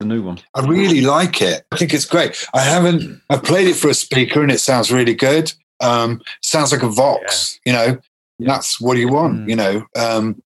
The 0.00 0.06
new 0.06 0.22
one. 0.22 0.38
I 0.54 0.64
really 0.66 1.00
like 1.00 1.42
it. 1.42 1.64
I 1.72 1.76
think 1.76 1.92
it's 1.92 2.04
great. 2.04 2.46
I 2.54 2.60
haven't. 2.60 3.20
I've 3.30 3.42
played 3.42 3.66
it 3.68 3.74
for 3.76 3.88
a 3.88 3.94
speaker, 3.94 4.42
and 4.42 4.50
it 4.50 4.60
sounds 4.60 4.92
really 4.92 5.14
good. 5.14 5.52
Um, 5.80 6.20
sounds 6.42 6.72
like 6.72 6.82
a 6.82 6.88
Vox. 6.88 7.58
You 7.64 7.72
know, 7.72 7.98
Yeah. 8.38 8.46
that's 8.54 8.80
what 8.80 8.96
you 8.96 9.08
want. 9.08 9.40
Mm. 9.46 9.48
You 9.50 9.56
know, 9.56 9.86
um, 9.96 10.42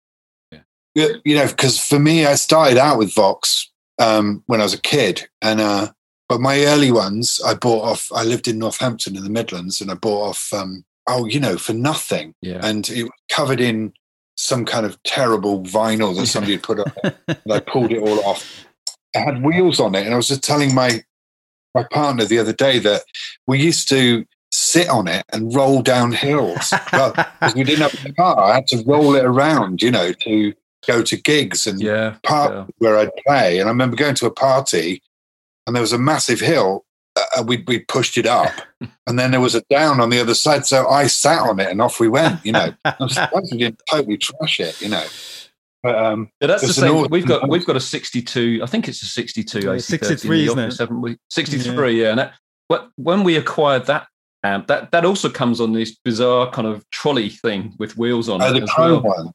Yeah. 0.53 0.61
you 0.95 1.21
you 1.25 1.35
know, 1.37 1.47
because 1.47 1.79
for 1.79 1.99
me, 1.99 2.27
I 2.27 2.35
started 2.35 2.77
out 2.79 2.99
with 2.99 3.15
Vox 3.15 3.71
um, 3.99 4.43
when 4.47 4.61
I 4.61 4.65
was 4.65 4.75
a 4.75 4.81
kid, 4.81 5.29
and 5.43 5.61
uh, 5.61 5.93
but 6.29 6.41
my 6.41 6.65
early 6.67 6.93
ones 6.93 7.41
I 7.45 7.55
bought 7.55 7.85
off. 7.85 8.13
I 8.15 8.25
lived 8.25 8.49
in 8.49 8.59
Northampton 8.59 9.17
in 9.17 9.25
the 9.25 9.31
Midlands, 9.31 9.81
and 9.81 9.91
I 9.91 9.95
bought 9.95 10.29
off. 10.31 10.53
Um, 10.53 10.85
oh, 11.07 11.25
you 11.25 11.41
know, 11.41 11.57
for 11.57 11.73
nothing, 11.73 12.35
Yeah. 12.43 12.61
and 12.63 12.87
it 12.91 13.05
was 13.05 13.13
covered 13.31 13.61
in 13.63 13.95
some 14.39 14.65
kind 14.65 14.87
of 14.87 15.03
terrible 15.03 15.63
vinyl 15.65 16.17
that 16.17 16.27
somebody 16.27 16.53
had 16.53 16.63
put 16.63 16.79
it 16.79 16.87
and 17.27 17.53
I 17.53 17.59
pulled 17.59 17.91
it 17.91 18.01
all 18.01 18.21
off. 18.21 18.67
It 19.13 19.21
had 19.21 19.43
wheels 19.43 19.81
on 19.81 19.95
it, 19.95 20.05
and 20.05 20.15
I 20.15 20.17
was 20.17 20.29
just 20.29 20.45
telling 20.45 20.75
my 20.75 21.03
my 21.75 21.85
partner 21.91 22.25
the 22.25 22.39
other 22.39 22.53
day 22.53 22.79
that 22.79 23.03
we 23.47 23.61
used 23.61 23.89
to 23.89 24.25
sit 24.51 24.89
on 24.89 25.09
it 25.09 25.25
and 25.33 25.55
roll 25.55 25.83
down 25.83 26.13
hills 26.13 26.73
well, 26.93 27.13
because 27.13 27.55
we 27.55 27.65
didn't 27.65 27.91
have 27.91 28.07
a 28.07 28.13
car. 28.13 28.39
I 28.39 28.55
had 28.55 28.67
to 28.69 28.83
roll 28.87 29.15
it 29.15 29.25
around, 29.25 29.83
you 29.83 29.91
know, 29.91 30.13
to 30.13 30.55
go 30.87 31.03
to 31.03 31.17
gigs 31.17 31.67
and 31.67 31.81
yeah. 31.81 32.17
part 32.23 32.53
yeah. 32.53 32.65
where 32.79 32.97
I'd 32.97 33.15
play. 33.27 33.59
And 33.59 33.69
I 33.69 33.73
remember 33.73 33.97
going 33.97 34.15
to 34.17 34.27
a 34.27 34.31
party, 34.31 35.03
and 35.67 35.75
there 35.75 35.83
was 35.83 35.93
a 35.93 35.99
massive 35.99 36.41
hill. 36.41 36.85
Uh, 37.39 37.41
and 37.41 37.49
we 37.49 37.65
we 37.67 37.79
pushed 37.81 38.19
it 38.19 38.27
up, 38.27 38.53
and 39.07 39.19
then 39.19 39.31
there 39.31 39.41
was 39.41 39.55
a 39.55 39.63
down 39.71 40.01
on 40.01 40.11
the 40.11 40.21
other 40.21 40.35
side. 40.35 40.67
So 40.67 40.87
I 40.89 41.07
sat 41.07 41.43
on 41.43 41.61
it, 41.61 41.69
and 41.69 41.81
off 41.81 42.01
we 42.01 42.09
went. 42.09 42.45
You 42.45 42.53
know, 42.53 42.73
I'm 42.85 43.09
surprised 43.09 43.53
we 43.53 43.59
didn't 43.59 43.83
totally 43.91 44.17
trash 44.19 44.61
it. 44.61 44.81
You 44.81 44.89
know, 44.91 45.05
but 45.83 45.95
um, 45.97 46.31
Yeah, 46.41 46.49
that's 46.49 46.67
the 46.67 46.73
same. 46.73 46.95
awesome 46.95 47.11
We've 47.11 47.27
got 47.27 47.49
we've 47.49 47.67
got 47.67 47.77
a 47.77 47.81
62. 47.81 48.61
I 48.63 48.67
think 48.67 48.89
it's 48.89 49.03
a 49.03 49.07
62 49.07 49.61
Yeah, 49.61 49.65
AC30 49.67 49.81
63, 49.83 50.45
isn't 50.47 50.59
it? 50.59 50.63
office, 50.65 50.79
haven't 50.79 51.01
we? 51.01 51.17
63. 51.31 52.03
Yeah. 52.03 52.11
And 52.11 52.19
that, 52.19 52.35
but 52.69 52.91
when 52.97 53.23
we 53.25 53.37
acquired 53.37 53.87
that 53.87 54.07
amp, 54.45 54.67
that 54.67 54.91
that 54.93 55.05
also 55.05 55.29
comes 55.31 55.61
on 55.61 55.73
this 55.73 55.97
bizarre 56.05 56.51
kind 56.51 56.67
of 56.67 56.89
trolley 56.91 57.29
thing 57.31 57.75
with 57.79 57.97
wheels 57.97 58.29
on 58.29 58.43
oh, 58.43 58.47
it 58.49 58.53
the 58.55 58.63
as 58.63 58.71
chrome 58.71 59.03
well. 59.03 59.15
one, 59.17 59.33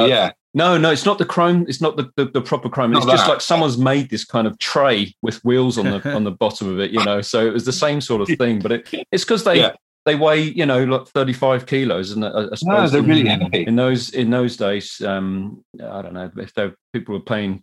Uh, 0.00 0.04
yeah. 0.06 0.30
No, 0.56 0.78
no, 0.78 0.90
it's 0.92 1.04
not 1.04 1.18
the 1.18 1.24
chrome. 1.24 1.64
It's 1.68 1.80
not 1.80 1.96
the, 1.96 2.10
the, 2.16 2.26
the 2.26 2.40
proper 2.40 2.68
chrome. 2.68 2.92
Not 2.92 3.02
It's 3.02 3.10
just 3.12 3.28
like 3.28 3.40
someone's 3.40 3.76
made 3.76 4.08
this 4.10 4.24
kind 4.24 4.46
of 4.46 4.58
tray 4.60 5.12
with 5.20 5.44
wheels 5.44 5.76
on 5.78 5.86
the 5.86 6.00
on 6.14 6.24
the 6.24 6.30
bottom 6.30 6.68
of 6.68 6.78
it. 6.78 6.90
You 6.92 7.04
know, 7.04 7.20
so 7.20 7.44
it 7.46 7.52
was 7.52 7.64
the 7.64 7.72
same 7.72 8.00
sort 8.00 8.20
of 8.22 8.28
thing, 8.38 8.60
but 8.60 8.70
it, 8.72 8.88
it's 9.10 9.24
because 9.24 9.42
they 9.44 9.58
Yeah. 9.58 9.72
they 10.06 10.14
weigh 10.14 10.42
you 10.42 10.64
know 10.64 10.84
like 10.84 11.06
thirty 11.08 11.32
five 11.32 11.66
kilos, 11.66 12.12
and 12.12 12.24
I, 12.24 12.28
I 12.28 12.46
No, 12.62 12.86
they're 12.88 13.00
in- 13.00 13.06
really 13.08 13.28
heavy. 13.28 13.64
in 13.66 13.74
those 13.76 14.10
in 14.10 14.30
those 14.30 14.56
days, 14.56 15.00
um, 15.00 15.64
I 15.82 16.02
don't 16.02 16.14
know 16.14 16.30
if 16.36 16.54
there 16.54 16.74
people 16.92 17.14
were 17.14 17.20
playing 17.24 17.62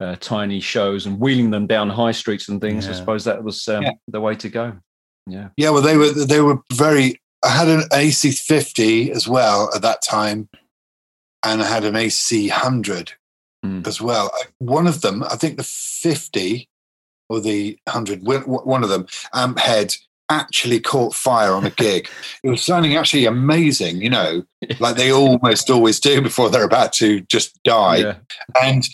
uh, 0.00 0.14
tiny 0.20 0.60
shows 0.60 1.06
and 1.06 1.18
wheeling 1.18 1.50
them 1.50 1.66
down 1.66 1.90
high 1.90 2.12
streets 2.12 2.48
and 2.48 2.60
things. 2.60 2.86
I 2.88 2.92
suppose 2.92 3.24
that 3.24 3.42
was 3.42 3.66
um, 3.66 3.82
Yeah. 3.82 3.90
the 4.06 4.20
way 4.20 4.36
to 4.36 4.48
go. 4.48 4.74
Yeah, 5.26 5.48
Yeah, 5.56 5.70
well, 5.70 5.82
they 5.82 5.96
were 5.96 6.10
they 6.12 6.40
were 6.40 6.58
very. 6.72 7.20
I 7.44 7.48
had 7.50 7.68
an 7.68 7.82
AC50 7.92 9.10
as 9.10 9.28
well 9.28 9.70
at 9.74 9.82
that 9.82 10.02
time, 10.02 10.48
and 11.44 11.62
I 11.62 11.66
had 11.66 11.84
an 11.84 11.94
AC100 11.94 13.12
Mm. 13.64 13.84
as 13.88 14.00
well. 14.00 14.30
One 14.58 14.86
of 14.86 15.00
them, 15.00 15.24
I 15.24 15.34
think 15.34 15.56
the 15.56 15.64
50 15.64 16.68
or 17.28 17.40
the 17.40 17.76
100, 17.86 18.20
wh- 18.22 18.44
wh- 18.44 18.64
one 18.64 18.84
of 18.84 18.88
them, 18.88 19.08
amp 19.34 19.58
head 19.58 19.96
actually 20.30 20.78
caught 20.78 21.12
fire 21.12 21.52
on 21.52 21.64
a 21.66 21.70
gig. 21.84 22.08
it 22.44 22.50
was 22.50 22.62
sounding 22.62 22.94
actually 22.96 23.24
amazing, 23.26 24.00
you 24.00 24.10
know, 24.10 24.44
like 24.78 24.94
they 24.94 25.12
almost 25.12 25.70
always 25.70 25.98
do 25.98 26.20
before 26.22 26.48
they're 26.50 26.62
about 26.62 26.92
to 26.92 27.20
just 27.22 27.60
die. 27.64 27.96
Yeah. 27.96 28.14
And 28.62 28.88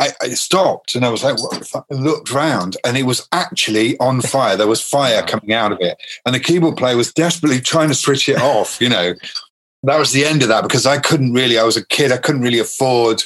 I, 0.00 0.08
I 0.20 0.30
stopped 0.30 0.96
and 0.96 1.04
I 1.04 1.08
was 1.10 1.22
like, 1.22 1.40
what? 1.40 1.70
I 1.88 1.94
looked 1.94 2.32
round 2.32 2.76
and 2.84 2.96
it 2.96 3.04
was 3.04 3.28
actually 3.30 3.96
on 4.00 4.22
fire. 4.22 4.56
There 4.56 4.66
was 4.66 4.80
fire 4.82 5.22
coming 5.22 5.52
out 5.52 5.70
of 5.70 5.78
it. 5.80 5.96
And 6.26 6.34
the 6.34 6.40
keyboard 6.40 6.76
player 6.76 6.96
was 6.96 7.12
desperately 7.12 7.60
trying 7.60 7.88
to 7.90 7.94
switch 7.94 8.28
it 8.28 8.40
off, 8.40 8.80
you 8.80 8.88
know. 8.88 9.14
That 9.86 9.98
was 9.98 10.12
the 10.12 10.24
end 10.24 10.42
of 10.42 10.48
that 10.48 10.62
because 10.62 10.86
I 10.86 10.98
couldn't 10.98 11.32
really, 11.32 11.58
I 11.58 11.64
was 11.64 11.76
a 11.76 11.86
kid, 11.86 12.12
I 12.12 12.16
couldn't 12.16 12.42
really 12.42 12.58
afford 12.58 13.22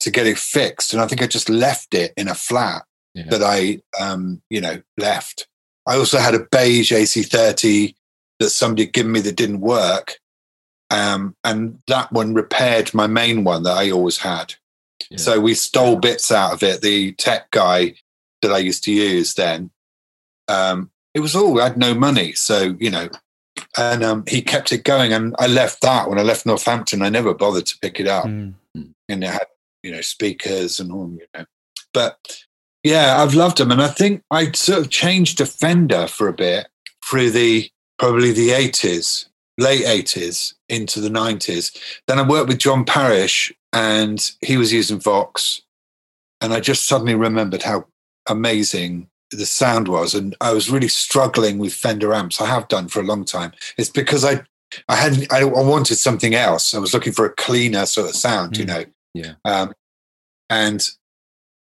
to 0.00 0.10
get 0.10 0.26
it 0.26 0.38
fixed. 0.38 0.92
And 0.92 1.02
I 1.02 1.06
think 1.06 1.22
I 1.22 1.26
just 1.26 1.48
left 1.48 1.94
it 1.94 2.12
in 2.16 2.28
a 2.28 2.34
flat 2.34 2.84
Yeah. 3.14 3.24
that 3.30 3.42
I, 3.42 3.80
um, 4.00 4.42
you 4.50 4.60
know, 4.60 4.82
left. 4.98 5.48
I 5.86 5.96
also 5.96 6.18
had 6.18 6.34
a 6.34 6.46
beige 6.50 6.92
AC30 6.92 7.94
that 8.40 8.50
somebody 8.50 8.84
had 8.84 8.92
given 8.92 9.12
me 9.12 9.20
that 9.20 9.36
didn't 9.36 9.60
work. 9.60 10.18
Um, 10.90 11.34
and 11.42 11.78
that 11.88 12.12
one 12.12 12.34
repaired 12.34 12.92
my 12.94 13.06
main 13.06 13.44
one 13.44 13.62
that 13.64 13.76
I 13.76 13.90
always 13.90 14.18
had. 14.18 14.54
Yeah. 15.10 15.18
So 15.18 15.40
we 15.40 15.54
stole 15.54 15.96
bits 15.96 16.30
out 16.30 16.52
of 16.52 16.62
it. 16.62 16.80
The 16.80 17.12
tech 17.14 17.50
guy 17.50 17.94
that 18.42 18.52
I 18.52 18.58
used 18.58 18.84
to 18.84 18.92
use 18.92 19.34
then, 19.34 19.70
um, 20.48 20.90
it 21.14 21.20
was 21.20 21.34
all, 21.34 21.60
I 21.60 21.64
had 21.64 21.78
no 21.78 21.94
money. 21.94 22.32
So, 22.34 22.76
you 22.78 22.90
know, 22.90 23.08
and 23.76 24.02
um, 24.04 24.24
he 24.28 24.42
kept 24.42 24.72
it 24.72 24.84
going. 24.84 25.12
And 25.12 25.34
I 25.38 25.46
left 25.46 25.80
that 25.82 26.08
when 26.08 26.18
I 26.18 26.22
left 26.22 26.46
Northampton. 26.46 27.02
I 27.02 27.08
never 27.08 27.34
bothered 27.34 27.66
to 27.66 27.78
pick 27.80 28.00
it 28.00 28.06
up 28.08 28.26
Mm. 28.26 28.54
and 29.08 29.24
it 29.24 29.30
had 29.30 29.46
you 29.82 29.92
know 29.92 30.00
speakers 30.00 30.78
and 30.80 30.90
all 30.92 31.08
you 31.10 31.26
know 31.34 31.44
but 31.94 32.18
yeah 32.82 33.22
i've 33.22 33.34
loved 33.34 33.56
them 33.58 33.70
and 33.70 33.80
i 33.80 33.88
think 33.88 34.22
i 34.30 34.50
sort 34.52 34.80
of 34.80 34.90
changed 34.90 35.38
to 35.38 35.46
fender 35.46 36.06
for 36.08 36.28
a 36.28 36.32
bit 36.32 36.66
through 37.08 37.30
the 37.30 37.70
probably 37.98 38.32
the 38.32 38.48
80s 38.50 39.26
late 39.58 39.84
80s 39.84 40.54
into 40.68 41.00
the 41.00 41.08
90s 41.08 41.74
then 42.08 42.18
i 42.18 42.22
worked 42.28 42.48
with 42.48 42.58
john 42.58 42.84
parish 42.84 43.52
and 43.72 44.32
he 44.42 44.56
was 44.56 44.72
using 44.72 44.98
vox 45.00 45.62
and 46.40 46.52
i 46.52 46.58
just 46.60 46.86
suddenly 46.86 47.14
remembered 47.14 47.62
how 47.62 47.86
amazing 48.28 49.08
the 49.30 49.46
sound 49.46 49.88
was 49.88 50.14
and 50.14 50.34
i 50.40 50.52
was 50.52 50.70
really 50.70 50.88
struggling 50.88 51.58
with 51.58 51.72
fender 51.74 52.14
amps 52.14 52.40
i 52.40 52.46
have 52.46 52.68
done 52.68 52.88
for 52.88 53.00
a 53.00 53.04
long 53.04 53.24
time 53.24 53.52
it's 53.76 53.90
because 53.90 54.24
i 54.24 54.40
i 54.88 54.94
hadn't 54.96 55.32
i, 55.32 55.40
I 55.40 55.44
wanted 55.44 55.96
something 55.96 56.34
else 56.34 56.74
i 56.74 56.78
was 56.78 56.94
looking 56.94 57.12
for 57.12 57.26
a 57.26 57.32
cleaner 57.34 57.86
sort 57.86 58.08
of 58.08 58.14
sound 58.16 58.56
you 58.56 58.64
Mm. 58.64 58.68
know 58.68 58.84
Yeah. 59.14 59.32
um, 59.44 59.72
and 60.50 60.88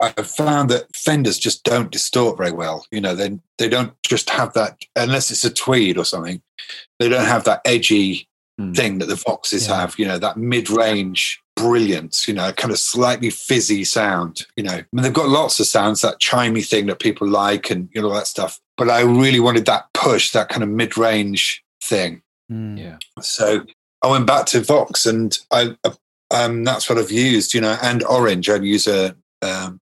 I 0.03 0.11
found 0.23 0.71
that 0.71 0.95
Fenders 0.95 1.39
just 1.39 1.63
don't 1.63 1.91
distort 1.93 2.37
very 2.37 2.51
well. 2.51 2.85
You 2.91 3.01
know, 3.01 3.15
they 3.15 3.39
they 3.59 3.69
don't 3.69 3.93
just 4.03 4.29
have 4.29 4.53
that 4.55 4.77
unless 4.97 5.31
it's 5.31 5.45
a 5.45 5.51
tweed 5.51 5.97
or 5.97 6.05
something. 6.05 6.43
They 6.99 7.09
don't 7.09 7.25
have 7.25 7.45
that 7.45 7.61
edgy 7.65 8.29
Mm. 8.61 8.77
thing 8.77 8.99
that 8.99 9.07
the 9.07 9.15
Voxes 9.15 9.69
Yeah. 9.69 9.77
have. 9.81 9.99
You 9.99 10.07
know, 10.07 10.19
that 10.19 10.37
mid 10.37 10.69
range 10.69 11.41
brilliance. 11.57 12.29
You 12.29 12.35
know, 12.35 12.53
kind 12.53 12.73
of 12.73 12.79
slightly 12.79 13.31
fizzy 13.31 13.85
sound. 13.85 14.47
You 14.57 14.65
know, 14.65 14.73
I 14.75 14.87
mean, 14.93 15.03
they've 15.03 15.13
got 15.13 15.29
lots 15.29 15.61
of 15.61 15.67
sounds 15.67 16.01
that 16.01 16.21
chimey 16.21 16.67
thing 16.67 16.87
that 16.87 17.01
people 17.01 17.29
like 17.29 17.71
and 17.71 17.89
you 17.93 18.03
know 18.03 18.09
all 18.09 18.15
that 18.15 18.27
stuff. 18.27 18.61
But 18.77 18.91
I 18.91 19.03
really 19.03 19.41
wanted 19.41 19.67
that 19.67 19.87
push, 19.95 20.33
that 20.33 20.49
kind 20.49 20.63
of 20.63 20.69
mid 20.69 20.97
range 20.99 21.65
thing. 21.83 22.23
Mm. 22.51 22.79
Yeah. 22.79 22.99
So 23.21 23.65
I 24.03 24.09
went 24.09 24.27
back 24.27 24.47
to 24.47 24.61
Vox, 24.61 25.07
and 25.07 25.39
I 25.51 25.77
um, 26.31 26.65
that's 26.65 26.89
what 26.89 26.99
I've 26.99 27.13
used, 27.13 27.55
you 27.55 27.61
know. 27.61 27.77
And 27.83 28.03
Orange, 28.05 28.51
I 28.51 28.57
use 28.57 28.87
a 28.87 29.17
um, 29.43 29.81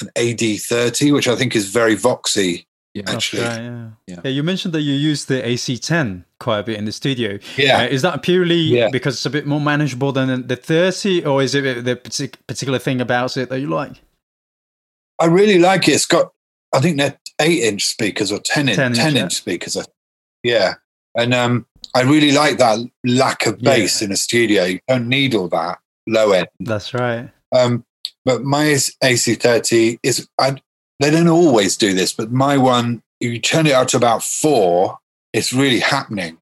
an 0.00 0.10
AD30, 0.16 1.12
which 1.12 1.28
I 1.28 1.36
think 1.36 1.56
is 1.56 1.68
very 1.68 1.96
Voxy. 1.96 2.66
Yeah. 2.96 3.02
Actually, 3.14 3.42
right, 3.42 3.58
yeah. 3.60 3.88
Yeah. 4.06 4.20
yeah. 4.24 4.30
You 4.30 4.42
mentioned 4.42 4.72
that 4.74 4.80
you 4.80 4.94
use 4.94 5.26
the 5.26 5.42
AC10 5.42 6.24
quite 6.40 6.60
a 6.60 6.62
bit 6.62 6.78
in 6.78 6.86
the 6.86 6.92
studio. 6.92 7.38
Yeah, 7.58 7.80
Uh, 7.82 7.86
is 7.88 8.00
that 8.02 8.22
purely 8.22 8.56
Yeah. 8.56 8.88
because 8.90 9.14
it's 9.16 9.26
a 9.26 9.30
bit 9.30 9.46
more 9.46 9.60
manageable 9.60 10.12
than 10.12 10.46
the 10.46 10.56
30, 10.56 11.22
or 11.26 11.42
is 11.42 11.54
it 11.54 11.84
the 11.84 11.96
partic- 11.96 12.36
particular 12.46 12.78
thing 12.78 13.02
about 13.02 13.36
it 13.36 13.50
that 13.50 13.60
you 13.60 13.66
like? 13.68 14.00
I 15.20 15.26
really 15.26 15.58
like 15.58 15.88
it. 15.88 15.92
It's 15.92 16.06
got, 16.06 16.32
I 16.74 16.80
think 16.80 16.96
they're 16.96 17.18
eight 17.40 17.62
inch 17.64 17.84
speakers 17.84 18.32
or 18.32 18.38
10 18.38 18.68
inch, 18.70 18.76
10 18.76 18.94
10 18.94 19.06
inch, 19.08 19.16
inch, 19.16 19.32
yeah. 19.34 19.36
speakers. 19.36 19.76
Yeah. 20.42 20.74
And 21.14 21.34
um, 21.34 21.66
I 21.94 22.00
really 22.02 22.32
like 22.32 22.56
that 22.58 22.78
lack 23.04 23.44
of 23.46 23.58
bass 23.58 24.00
in 24.00 24.10
a 24.10 24.16
studio. 24.16 24.64
You 24.64 24.80
don't 24.88 25.08
need 25.08 25.34
all 25.34 25.48
that 25.48 25.78
low 26.06 26.32
end. 26.32 26.48
That's 26.60 26.94
right. 26.94 27.28
Um, 27.54 27.84
but 28.24 28.42
my 28.42 28.64
AC30 29.04 29.98
is, 30.02 30.28
I, 30.40 30.56
they 31.00 31.10
don't 31.10 31.28
always 31.28 31.76
do 31.76 31.92
this, 31.94 32.12
but 32.12 32.32
my 32.32 32.56
one, 32.56 33.02
if 33.20 33.32
you 33.32 33.38
turn 33.38 33.66
it 33.66 33.72
out 33.72 33.88
to 33.88 33.96
about 33.96 34.22
four, 34.22 34.98
it's 35.32 35.52
really 35.52 35.80
happening. 35.80 36.38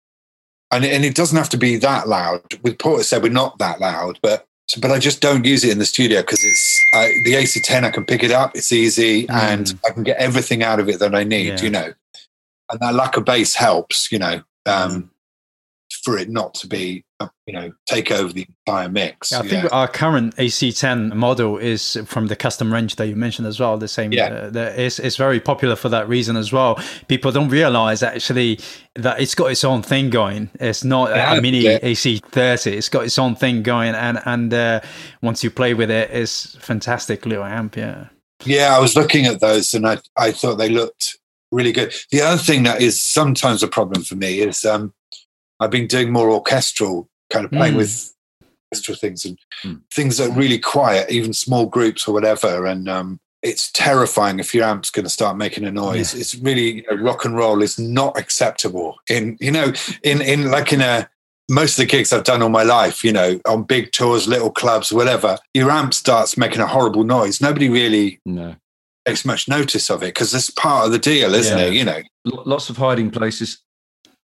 And, 0.72 0.86
and 0.86 1.04
it 1.04 1.16
doesn't 1.16 1.38
have 1.38 1.50
to 1.50 1.58
be 1.58 1.78
that 1.78 2.08
loud. 2.08 2.42
With 2.62 2.78
Portishead, 2.78 3.24
we're 3.24 3.32
not 3.32 3.58
that 3.60 3.80
loud, 3.80 4.20
but 4.22 4.46
but 4.80 4.92
I 4.92 5.00
just 5.00 5.20
don't 5.20 5.46
use 5.46 5.64
it 5.64 5.72
in 5.72 5.80
the 5.80 5.86
studio 5.86 6.22
because 6.22 6.44
it's 6.44 6.80
uh, 6.94 7.08
the 7.26 7.34
AC10. 7.34 7.84
I 7.86 7.90
can 7.90 8.06
pick 8.06 8.22
it 8.24 8.30
up; 8.30 8.56
it's 8.56 8.72
easy, 8.72 9.26
Mm. 9.26 9.34
and 9.34 9.80
I 9.88 9.92
can 9.92 10.04
get 10.04 10.18
everything 10.18 10.62
out 10.62 10.80
of 10.80 10.88
it 10.88 11.00
that 11.00 11.16
I 11.16 11.24
need. 11.24 11.48
Yeah. 11.48 11.62
You 11.62 11.70
know, 11.72 11.94
and 12.72 12.80
that 12.80 12.94
lack 12.94 13.18
of 13.18 13.26
bass 13.26 13.56
helps. 13.56 14.12
You 14.12 14.20
know, 14.20 14.44
um, 14.68 15.10
for 16.10 16.18
it 16.18 16.30
not 16.30 16.56
to 16.56 16.68
be, 16.68 17.04
you 17.46 17.54
know, 17.54 17.72
take 17.86 18.12
over 18.12 18.34
the 18.34 18.48
entire 18.66 18.90
mix. 18.90 19.32
I 19.32 19.42
think 19.42 19.64
Yeah. 19.66 19.70
our 19.72 19.88
current 19.88 20.36
AC10 20.38 21.14
model 21.14 21.58
is 21.58 21.98
from 22.06 22.28
the 22.28 22.36
custom 22.36 22.74
range 22.74 22.96
that 22.96 23.08
you 23.08 23.16
mentioned 23.16 23.48
as 23.48 23.60
well. 23.60 23.78
The 23.78 23.88
same, 23.88 24.12
Yeah. 24.12 24.26
uh, 24.26 24.50
the, 24.50 24.82
it's, 24.86 24.98
it's 24.98 25.18
very 25.18 25.40
popular 25.40 25.76
for 25.76 25.90
that 25.90 26.10
reason 26.10 26.36
as 26.36 26.52
well. 26.52 26.80
People 27.08 27.32
don't 27.32 27.50
realize 27.50 28.02
actually 28.02 28.60
that 28.96 29.22
it's 29.22 29.36
got 29.36 29.52
its 29.52 29.64
own 29.64 29.84
thing 29.84 30.10
going. 30.10 30.50
It's 30.60 30.84
not 30.84 31.12
Yeah, 31.12 31.36
a 31.36 31.42
mini 31.42 31.60
yeah. 31.60 31.78
AC30. 31.80 32.72
It's 32.72 32.90
got 32.90 33.04
its 33.06 33.20
own 33.20 33.36
thing 33.36 33.62
going, 33.62 33.94
and 33.94 34.20
and 34.26 34.52
uh, 34.54 34.80
once 35.22 35.44
you 35.44 35.52
play 35.52 35.76
with 35.76 35.92
it, 35.92 36.10
it's 36.12 36.56
fantastic 36.60 37.26
little 37.26 37.44
amp. 37.46 37.76
Yeah, 37.78 38.06
Yeah, 38.46 38.76
I 38.76 38.80
was 38.80 38.96
looking 38.96 39.26
at 39.28 39.42
those 39.42 39.74
and 39.76 39.86
I, 39.88 40.00
I 40.18 40.32
thought 40.32 40.56
they 40.56 40.70
looked 40.70 41.18
really 41.52 41.72
good. 41.72 41.94
The 42.12 42.22
other 42.22 42.42
thing 42.42 42.64
that 42.64 42.82
is 42.82 43.00
sometimes 43.00 43.62
a 43.62 43.68
problem 43.68 44.04
for 44.04 44.16
me 44.16 44.40
is 44.40 44.66
um, 44.66 44.94
I've 45.60 45.72
been 45.72 45.88
doing 45.88 46.12
more 46.12 46.30
orchestral, 46.30 47.10
kind 47.30 47.46
of 47.46 47.52
playing 47.52 47.74
Mm. 47.74 47.78
with 47.78 48.14
orchestral 48.72 48.98
things 48.98 49.26
and 49.26 49.38
Mm. 49.64 49.82
things 49.94 50.18
that 50.18 50.30
are 50.30 50.34
really 50.34 50.60
quiet, 50.60 51.10
even 51.12 51.34
small 51.34 51.66
groups 51.66 52.08
or 52.08 52.14
whatever. 52.14 52.66
And 52.66 52.88
um, 52.88 53.20
it's 53.42 53.72
terrifying 53.72 54.40
if 54.40 54.54
your 54.54 54.66
amp's 54.66 54.90
going 54.92 55.06
to 55.06 55.10
start 55.10 55.38
making 55.38 55.64
a 55.66 55.72
noise. 55.72 56.14
It's 56.14 56.36
really 56.36 56.76
you 56.78 56.84
know, 56.90 56.98
rock 57.02 57.26
and 57.26 57.36
roll 57.36 57.62
is 57.62 57.80
not 57.80 58.18
acceptable 58.18 58.96
in 59.10 59.38
you 59.40 59.52
know 59.52 59.72
in 60.04 60.22
in 60.22 60.52
like 60.52 60.72
in 60.74 60.82
a 60.82 61.10
most 61.52 61.72
of 61.74 61.78
the 61.78 61.86
gigs 61.88 62.14
I've 62.14 62.26
done 62.26 62.44
all 62.44 62.50
my 62.50 62.62
life, 62.62 63.04
you 63.04 63.12
know, 63.12 63.40
on 63.48 63.64
big 63.64 63.92
tours, 63.92 64.28
little 64.28 64.52
clubs, 64.52 64.94
whatever, 64.94 65.40
your 65.56 65.72
amp 65.72 65.96
starts 65.96 66.38
making 66.38 66.62
a 66.62 66.68
horrible 66.68 67.04
noise. 67.04 67.42
Nobody 67.42 67.70
really 67.70 68.20
No. 68.24 68.56
takes 69.08 69.26
much 69.26 69.48
notice 69.48 69.90
of 69.90 70.04
it 70.04 70.14
because 70.14 70.32
it's 70.36 70.52
part 70.52 70.86
of 70.86 70.92
the 70.92 71.00
deal, 71.00 71.34
isn't 71.34 71.58
Yeah. 71.58 71.66
it? 71.66 71.74
You 71.74 71.86
know. 71.86 72.02
L- 72.32 72.44
Lots 72.46 72.70
of 72.70 72.78
hiding 72.78 73.10
places. 73.10 73.58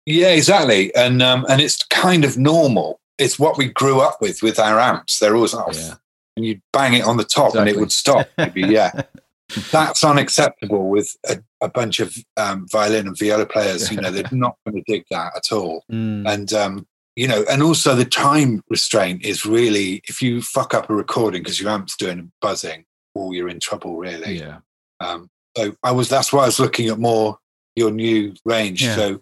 Yeah, 0.05 0.29
exactly. 0.29 0.93
And 0.95 1.21
um, 1.21 1.45
and 1.49 1.61
it's 1.61 1.83
kind 1.85 2.25
of 2.25 2.37
normal. 2.37 2.99
It's 3.17 3.39
what 3.39 3.57
we 3.57 3.69
grew 3.69 4.01
up 4.01 4.21
with 4.21 4.41
with 4.41 4.59
our 4.59 4.79
amps. 4.79 5.19
They're 5.19 5.35
always 5.35 5.53
off, 5.53 5.75
Yeah. 5.75 5.95
and 6.35 6.45
you'd 6.45 6.61
bang 6.73 6.93
it 6.93 7.03
on 7.05 7.17
the 7.17 7.23
top, 7.23 7.55
and 7.55 7.67
it 7.67 7.77
would 7.77 7.91
stop. 7.91 8.27
Maybe, 8.37 8.61
yeah. 8.61 9.01
That's 9.71 10.03
unacceptable 10.03 10.89
with 10.89 11.15
a, 11.29 11.37
a 11.61 11.69
bunch 11.69 11.99
of 11.99 12.15
um, 12.35 12.67
violin 12.71 13.07
and 13.07 13.17
viola 13.17 13.45
players. 13.45 13.91
You 13.91 14.01
know, 14.01 14.09
they're 14.09 14.23
not 14.31 14.57
going 14.65 14.83
to 14.83 14.91
dig 14.91 15.05
that 15.11 15.33
at 15.35 15.51
all. 15.51 15.83
Mm. 15.91 16.27
And 16.27 16.53
um, 16.53 16.87
you 17.15 17.27
know, 17.27 17.45
and 17.49 17.61
also 17.63 17.95
the 17.95 18.05
time 18.05 18.63
restraint 18.69 19.23
is 19.23 19.45
really 19.45 20.01
if 20.07 20.21
you 20.21 20.41
fuck 20.41 20.73
up 20.73 20.89
a 20.89 20.95
recording 20.95 21.43
because 21.43 21.61
your 21.61 21.69
amp's 21.71 21.95
doing 21.95 22.31
buzzing, 22.41 22.85
well, 23.13 23.33
you're 23.33 23.49
in 23.49 23.59
trouble, 23.59 23.97
really. 23.97 24.39
Yeah. 24.39 24.59
Um, 24.99 25.29
so 25.55 25.75
I 25.83 25.91
was 25.91 26.09
that's 26.09 26.33
why 26.33 26.43
I 26.43 26.47
was 26.47 26.59
looking 26.59 26.89
at 26.89 26.99
more 26.99 27.37
your 27.75 27.91
new 27.91 28.33
range. 28.45 28.83
Yeah. 28.83 28.95
So 28.95 29.21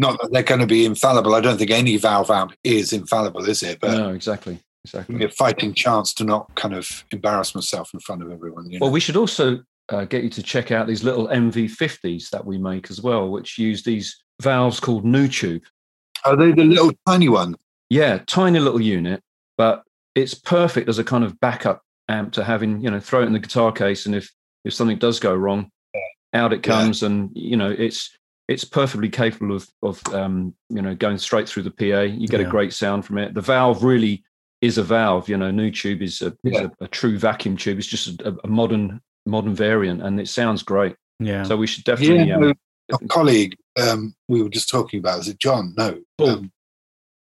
not 0.00 0.20
that 0.20 0.32
they're 0.32 0.42
going 0.42 0.60
to 0.62 0.66
be 0.66 0.86
infallible. 0.86 1.34
I 1.34 1.40
don't 1.40 1.58
think 1.58 1.70
any 1.70 1.96
valve 1.98 2.30
amp 2.30 2.52
is 2.64 2.92
infallible, 2.92 3.44
is 3.48 3.62
it? 3.62 3.78
But 3.80 3.96
no, 3.98 4.10
exactly. 4.10 4.58
Exactly. 4.84 5.22
a 5.24 5.28
fighting 5.28 5.74
chance 5.74 6.14
to 6.14 6.24
not 6.24 6.54
kind 6.54 6.74
of 6.74 7.04
embarrass 7.10 7.54
myself 7.54 7.92
in 7.92 8.00
front 8.00 8.22
of 8.22 8.32
everyone. 8.32 8.70
You 8.70 8.78
know? 8.78 8.86
Well, 8.86 8.92
we 8.92 9.00
should 9.00 9.16
also 9.16 9.60
uh, 9.90 10.06
get 10.06 10.24
you 10.24 10.30
to 10.30 10.42
check 10.42 10.70
out 10.72 10.86
these 10.86 11.04
little 11.04 11.28
MV50s 11.28 12.30
that 12.30 12.46
we 12.46 12.56
make 12.56 12.90
as 12.90 13.02
well, 13.02 13.28
which 13.28 13.58
use 13.58 13.82
these 13.82 14.16
valves 14.40 14.80
called 14.80 15.04
Nutube. 15.04 15.60
Are 16.24 16.34
they 16.34 16.52
the 16.52 16.64
little 16.64 16.92
tiny 17.06 17.28
one? 17.28 17.56
Yeah, 17.90 18.20
tiny 18.26 18.58
little 18.58 18.80
unit, 18.80 19.20
but 19.58 19.82
it's 20.14 20.32
perfect 20.32 20.88
as 20.88 20.98
a 20.98 21.04
kind 21.04 21.24
of 21.24 21.38
backup 21.40 21.82
amp 22.08 22.32
to 22.32 22.44
having, 22.44 22.80
you 22.80 22.90
know, 22.90 23.00
throw 23.00 23.20
it 23.22 23.26
in 23.26 23.34
the 23.34 23.38
guitar 23.38 23.72
case, 23.72 24.06
and 24.06 24.14
if 24.14 24.30
if 24.64 24.72
something 24.72 24.98
does 24.98 25.20
go 25.20 25.34
wrong, 25.34 25.70
out 26.32 26.52
it 26.54 26.66
Yeah. 26.66 26.72
comes, 26.72 27.02
and 27.02 27.30
you 27.34 27.56
know, 27.56 27.70
it's 27.70 28.16
it's 28.50 28.64
perfectly 28.64 29.08
capable 29.08 29.54
of 29.56 29.68
of 29.82 30.02
um, 30.12 30.54
you 30.68 30.82
know 30.82 30.94
going 30.94 31.18
straight 31.18 31.48
through 31.48 31.62
the 31.62 31.70
PA. 31.70 32.00
You 32.02 32.26
get 32.28 32.40
Yeah. 32.40 32.46
a 32.48 32.50
great 32.50 32.72
sound 32.72 33.04
from 33.06 33.16
it. 33.18 33.32
The 33.32 33.40
valve 33.40 33.82
really 33.84 34.24
is 34.60 34.76
a 34.76 34.82
valve. 34.82 35.28
You 35.28 35.36
know, 35.38 35.50
Nutube 35.50 36.02
is 36.02 36.20
a 36.20 36.36
is 36.44 36.58
a, 36.58 36.70
a 36.80 36.88
true 36.88 37.16
vacuum 37.18 37.56
tube. 37.56 37.78
It's 37.78 37.86
just 37.86 38.20
a, 38.22 38.36
a 38.44 38.48
modern 38.48 39.00
modern 39.24 39.54
variant, 39.54 40.02
and 40.02 40.18
it 40.20 40.28
sounds 40.28 40.62
great. 40.62 40.96
yeah. 41.20 41.44
So 41.44 41.56
we 41.56 41.66
should 41.66 41.84
definitely 41.84 42.24
Yeah, 42.28 42.36
um, 42.36 42.54
a 42.92 43.08
colleague 43.08 43.54
um, 43.80 44.14
we 44.28 44.42
were 44.42 44.48
just 44.48 44.68
talking 44.68 44.98
about. 44.98 45.20
is 45.20 45.28
it 45.28 45.38
John? 45.38 45.72
No, 45.76 46.00
Paul. 46.18 46.28
Um, 46.30 46.52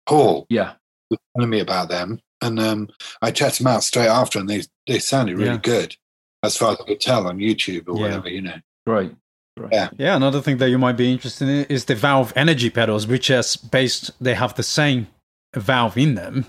Paul 0.06 0.46
Yeah. 0.48 0.72
was 1.10 1.18
telling 1.36 1.50
me 1.50 1.60
about 1.60 1.88
them, 1.90 2.20
and 2.40 2.58
um, 2.58 2.88
I 3.20 3.30
checked 3.30 3.58
them 3.58 3.66
out 3.66 3.84
straight 3.84 4.08
after, 4.08 4.38
and 4.38 4.48
they 4.48 4.62
they 4.86 4.98
sounded 4.98 5.36
really 5.36 5.50
Yeah. 5.50 5.58
good, 5.58 5.96
as 6.42 6.56
far 6.56 6.72
as 6.72 6.78
I 6.80 6.84
could 6.84 7.00
tell 7.00 7.26
on 7.26 7.38
YouTube 7.38 7.88
or 7.88 7.96
Yeah. 7.96 8.02
whatever. 8.02 8.28
You 8.30 8.40
know, 8.42 8.56
Great. 8.86 9.12
Great. 9.56 9.72
Yeah. 9.72 9.88
Yeah, 9.98 10.16
another 10.16 10.40
thing 10.40 10.58
that 10.58 10.70
you 10.70 10.78
might 10.78 10.96
be 10.96 11.12
interested 11.12 11.48
in 11.48 11.64
is 11.66 11.84
the 11.84 11.94
Valve 11.94 12.32
Energy 12.36 12.70
pedals, 12.70 13.06
which 13.06 13.30
is 13.30 13.56
based. 13.56 14.10
They 14.20 14.34
have 14.34 14.54
the 14.54 14.62
same 14.62 15.08
valve 15.54 15.98
in 15.98 16.14
them, 16.14 16.46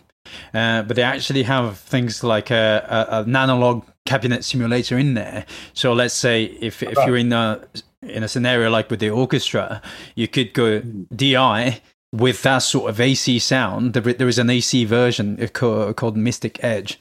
uh, 0.53 0.83
but 0.83 0.95
they 0.95 1.03
actually 1.03 1.43
have 1.43 1.77
things 1.79 2.24
like 2.24 2.50
a, 2.50 3.07
a, 3.10 3.22
an 3.24 3.36
analog 3.36 3.86
cabinet 4.05 4.45
simulator 4.45 4.98
in 4.98 5.13
there. 5.15 5.45
So 5.74 5.93
let's 5.93 6.13
say 6.13 6.43
if 6.43 6.81
if 6.81 6.95
you're 7.05 7.17
in 7.17 7.33
a 7.33 7.67
in 8.01 8.24
a 8.24 8.27
scenario 8.27 8.69
like 8.69 8.89
with 8.89 9.00
the 9.00 9.10
orchestra, 9.10 9.81
you 10.15 10.27
could 10.27 10.53
go 10.53 10.79
DI 10.79 11.81
with 12.13 12.43
that 12.43 12.60
sort 12.60 12.89
of 12.89 13.01
AC 13.01 13.39
sound. 13.39 13.93
There, 13.93 14.13
there 14.13 14.27
is 14.27 14.38
an 14.38 14.50
AC 14.50 14.86
version 14.86 15.41
uh, 15.41 15.93
called 15.93 16.15
Mystic 16.15 16.63
Edge, 16.63 17.00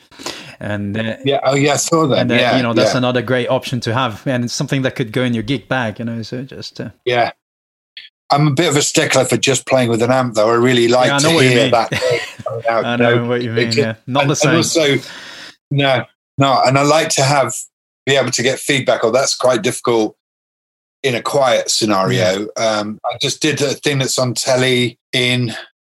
and 0.60 0.96
uh, 0.96 1.16
yeah. 1.24 1.40
Oh 1.44 1.54
yeah, 1.54 1.72
I 1.74 1.76
saw 1.76 2.06
that. 2.06 2.18
and 2.18 2.32
uh, 2.32 2.34
yeah, 2.34 2.56
you 2.56 2.62
know 2.62 2.72
that's 2.74 2.92
yeah. 2.92 2.98
another 2.98 3.22
great 3.22 3.48
option 3.48 3.80
to 3.80 3.94
have, 3.94 4.26
and 4.26 4.44
it's 4.44 4.52
something 4.54 4.82
that 4.82 4.94
could 4.96 5.12
go 5.12 5.22
in 5.22 5.34
your 5.34 5.42
gig 5.42 5.68
bag. 5.68 5.98
You 5.98 6.04
know, 6.04 6.22
so 6.22 6.42
just. 6.42 6.80
Uh, 6.80 6.90
Yeah. 7.04 7.32
I'm 8.30 8.46
a 8.48 8.50
bit 8.52 8.70
of 8.70 8.76
a 8.76 8.82
stickler 8.82 9.26
for 9.26 9.36
just 9.36 9.66
playing 9.66 9.90
with 9.90 10.00
an 10.00 10.10
amp, 10.10 10.36
though. 10.36 10.48
I 10.48 10.54
really 10.54 10.88
like 10.88 11.08
Yeah, 11.08 11.16
I 11.16 11.18
to 11.18 11.28
know 11.28 11.38
hear 11.40 11.70
that. 11.70 11.92
out, 12.66 12.84
I 12.86 12.92
you 12.92 12.96
know 12.98 13.26
what 13.28 13.42
you 13.42 13.50
mean. 13.52 13.66
just- 13.66 13.76
Yeah, 13.76 13.94
not 14.06 14.22
and, 14.22 14.30
the 14.30 14.36
same. 14.36 14.56
Also, 14.56 14.96
no, 15.70 16.06
no, 16.38 16.62
and 16.64 16.78
I 16.78 16.82
like 16.82 17.10
to 17.10 17.22
have 17.22 17.52
be 18.06 18.16
able 18.16 18.30
to 18.30 18.42
get 18.42 18.58
feedback. 18.58 19.04
Or 19.04 19.12
that's 19.12 19.36
quite 19.36 19.60
difficult 19.60 20.16
in 21.02 21.14
a 21.14 21.20
quiet 21.20 21.70
scenario. 21.70 22.48
Um, 22.56 22.98
I 23.04 23.18
just 23.20 23.42
did 23.42 23.60
a 23.60 23.74
thing 23.74 23.98
that's 23.98 24.18
on 24.18 24.32
telly 24.32 24.98
in 25.12 25.52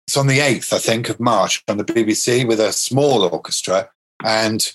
it's 0.07 0.17
on 0.17 0.27
the 0.27 0.39
eighth, 0.39 0.73
I 0.73 0.79
think, 0.79 1.09
of 1.09 1.19
March 1.19 1.63
on 1.67 1.77
the 1.77 1.85
BBC 1.85 2.47
with 2.47 2.59
a 2.59 2.73
small 2.73 3.23
orchestra, 3.23 3.89
and 4.23 4.71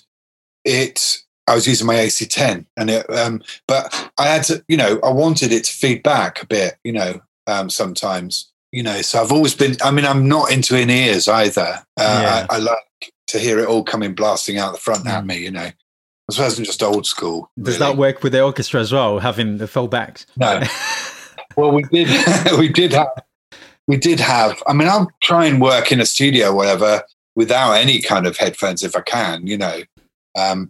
it. 0.65 1.17
I 1.47 1.55
was 1.55 1.65
using 1.65 1.87
my 1.87 1.95
AC10, 1.95 2.67
and 2.77 2.89
it, 2.91 3.09
um, 3.09 3.41
but 3.67 4.11
I 4.19 4.27
had 4.27 4.43
to, 4.43 4.63
you 4.67 4.77
know, 4.77 4.99
I 5.03 5.09
wanted 5.09 5.51
it 5.51 5.63
to 5.63 5.73
feed 5.73 6.03
back 6.03 6.43
a 6.43 6.45
bit, 6.45 6.75
you 6.83 6.91
know, 6.91 7.19
um, 7.47 7.71
sometimes, 7.71 8.51
you 8.71 8.83
know. 8.83 9.01
So 9.01 9.19
I've 9.19 9.31
always 9.31 9.55
been. 9.55 9.75
I 9.83 9.89
mean, 9.89 10.05
I'm 10.05 10.27
not 10.27 10.51
into 10.51 10.79
in 10.79 10.91
ears 10.91 11.27
either. 11.27 11.83
Uh, 11.99 12.19
Yeah. 12.23 12.45
I, 12.51 12.55
I 12.55 12.59
like 12.59 13.11
to 13.29 13.39
hear 13.39 13.57
it 13.57 13.67
all 13.67 13.83
coming 13.83 14.13
blasting 14.13 14.59
out 14.59 14.73
the 14.73 14.79
front 14.79 15.07
at 15.07 15.23
Mm. 15.23 15.27
me, 15.27 15.37
you 15.39 15.49
know. 15.51 15.71
As 16.29 16.37
well 16.37 16.45
as 16.45 16.57
just 16.57 16.83
old 16.83 17.07
school. 17.07 17.49
Does 17.59 17.79
really. 17.79 17.93
that 17.93 17.97
work 17.97 18.21
with 18.21 18.33
the 18.33 18.41
orchestra 18.43 18.79
as 18.79 18.91
well, 18.93 19.17
having 19.17 19.57
the 19.57 19.67
full 19.67 19.87
backs? 19.87 20.27
No. 20.37 20.61
Well, 21.55 21.71
we 21.71 21.81
did. 21.91 22.07
we 22.59 22.69
did 22.69 22.93
have. 22.93 23.07
We 23.87 23.97
did 23.97 24.19
have. 24.19 24.61
I 24.67 24.73
mean, 24.73 24.87
I'll 24.87 25.11
try 25.21 25.45
and 25.45 25.59
work 25.59 25.91
in 25.91 25.99
a 25.99 26.05
studio, 26.05 26.49
or 26.51 26.55
whatever, 26.55 27.01
without 27.39 27.71
any 27.71 28.01
kind 28.01 28.27
of 28.27 28.35
headphones 28.35 28.83
if 28.83 28.95
I 28.97 29.01
can. 29.01 29.47
You 29.47 29.57
know. 29.57 29.79
Um, 30.37 30.69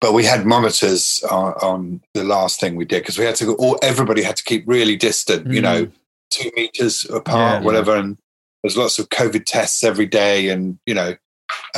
but 0.00 0.14
we 0.14 0.24
had 0.24 0.46
monitors 0.46 1.22
on, 1.30 1.52
on 1.54 2.00
the 2.14 2.24
last 2.24 2.60
thing 2.60 2.76
we 2.76 2.84
did 2.86 3.02
because 3.02 3.18
we 3.18 3.26
had 3.26 3.36
to 3.36 3.44
go. 3.44 3.54
All 3.56 3.78
everybody 3.82 4.22
had 4.22 4.36
to 4.36 4.42
keep 4.44 4.64
really 4.66 4.96
distant. 4.96 5.52
You 5.52 5.60
know, 5.60 5.88
two 6.30 6.50
meters 6.56 7.04
apart, 7.10 7.60
Yeah, 7.60 7.60
whatever. 7.60 7.94
And 7.94 8.16
there's 8.62 8.76
lots 8.78 8.98
of 8.98 9.10
COVID 9.10 9.44
tests 9.44 9.84
every 9.84 10.06
day, 10.06 10.48
and 10.48 10.78
you 10.86 10.94
know, 10.94 11.14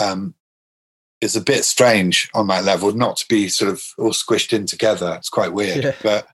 um, 0.00 0.34
it's 1.20 1.34
a 1.36 1.40
bit 1.40 1.64
strange 1.64 2.30
on 2.32 2.46
that 2.48 2.64
level 2.64 2.92
not 2.92 3.16
to 3.18 3.26
be 3.28 3.48
sort 3.48 3.70
of 3.72 3.82
all 3.98 4.12
squished 4.12 4.52
in 4.52 4.64
together. 4.66 5.14
It's 5.18 5.28
quite 5.28 5.52
weird, 5.52 5.84
Yeah. 5.84 5.94
but 6.02 6.28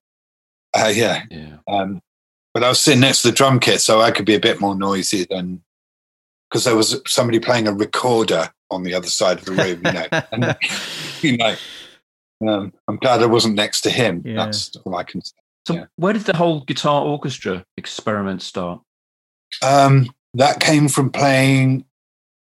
uh, 0.75 0.93
yeah. 0.95 1.23
Yeah. 1.31 1.57
Um, 1.67 2.03
but 2.53 2.62
I 2.62 2.68
was 2.68 2.79
sitting 2.81 3.01
next 3.01 3.23
to 3.23 3.29
the 3.29 3.35
drum 3.35 3.59
kit, 3.59 3.81
so 3.81 4.01
I 4.03 4.11
could 4.11 4.27
be 4.27 4.35
a 4.35 4.40
bit 4.40 4.61
more 4.61 4.75
noisy 4.75 5.27
than 5.29 5.62
because 6.50 6.64
there 6.64 6.76
was 6.76 7.00
somebody 7.06 7.38
playing 7.40 7.66
a 7.68 7.72
recorder 7.72 8.50
on 8.70 8.82
the 8.82 8.94
other 8.94 9.09
side 9.09 9.38
of 9.38 9.44
the 9.44 9.52
room. 9.52 9.82
You 9.85 9.92
know, 9.92 10.06
and, 10.32 10.56
you 11.22 11.37
know. 11.37 11.56
Um, 12.46 12.72
I'm 12.87 12.96
glad 12.96 13.22
I 13.22 13.26
wasn't 13.26 13.54
next 13.54 13.80
to 13.82 13.90
him. 13.90 14.22
Yeah. 14.24 14.44
That's 14.44 14.74
all 14.85 14.94
I 14.96 15.04
can 15.04 15.22
say. 15.22 15.35
So 15.66 15.74
Yeah. 15.74 15.85
where 15.96 16.12
did 16.12 16.22
the 16.22 16.37
whole 16.37 16.61
guitar 16.61 17.02
orchestra 17.02 17.64
experiment 17.76 18.42
start? 18.42 18.80
Um, 19.62 20.11
that 20.35 20.61
came 20.61 20.88
from 20.88 21.11
playing. 21.11 21.85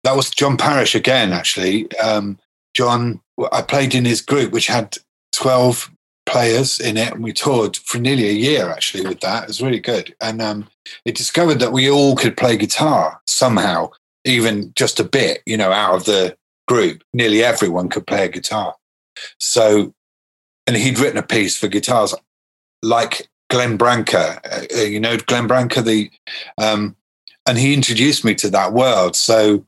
That 0.04 0.16
was 0.16 0.30
John 0.30 0.58
Parish 0.58 0.96
again, 0.96 1.34
actually. 1.34 1.92
Um, 1.98 2.40
John, 2.74 3.22
I 3.52 3.62
played 3.62 3.94
in 3.96 4.06
his 4.06 4.22
group, 4.22 4.52
which 4.52 4.68
had 4.68 4.98
12 5.34 5.92
players 6.26 6.80
in 6.80 6.98
it, 6.98 7.14
and 7.14 7.24
we 7.24 7.34
toured 7.34 7.78
for 7.78 8.00
nearly 8.00 8.28
a 8.28 8.34
year 8.34 8.70
actually 8.70 9.06
with 9.08 9.20
that. 9.22 9.44
It 9.44 9.48
was 9.48 9.62
really 9.62 9.80
good. 9.80 10.16
And 10.22 10.42
um, 10.42 10.68
it 11.06 11.16
discovered 11.16 11.60
that 11.60 11.72
we 11.72 11.90
all 11.90 12.16
could 12.16 12.38
play 12.38 12.58
guitar 12.58 13.22
somehow, 13.28 13.92
even 14.24 14.74
just 14.76 15.00
a 15.00 15.04
bit, 15.04 15.42
you 15.46 15.58
know, 15.58 15.72
out 15.72 15.96
of 15.96 16.06
the 16.06 16.36
group. 16.68 17.04
Nearly 17.14 17.44
everyone 17.44 17.90
could 17.90 18.08
play 18.08 18.26
a 18.26 18.30
guitar. 18.30 18.76
So, 19.40 19.94
and 20.68 20.76
he'd 20.76 21.00
written 21.00 21.18
a 21.18 21.24
piece 21.24 21.58
for 21.58 21.68
guitars 21.68 22.14
like 22.82 23.28
Glenn 23.50 23.78
Branca. 23.78 24.42
Uh, 24.46 24.82
you 24.82 25.00
know, 25.00 25.18
Glenn 25.18 25.48
Branca, 25.48 25.82
the 25.82 26.10
um, 26.58 26.96
and 27.48 27.58
he 27.58 27.74
introduced 27.74 28.26
me 28.26 28.34
to 28.36 28.50
that 28.50 28.74
world. 28.74 29.16
So, 29.16 29.66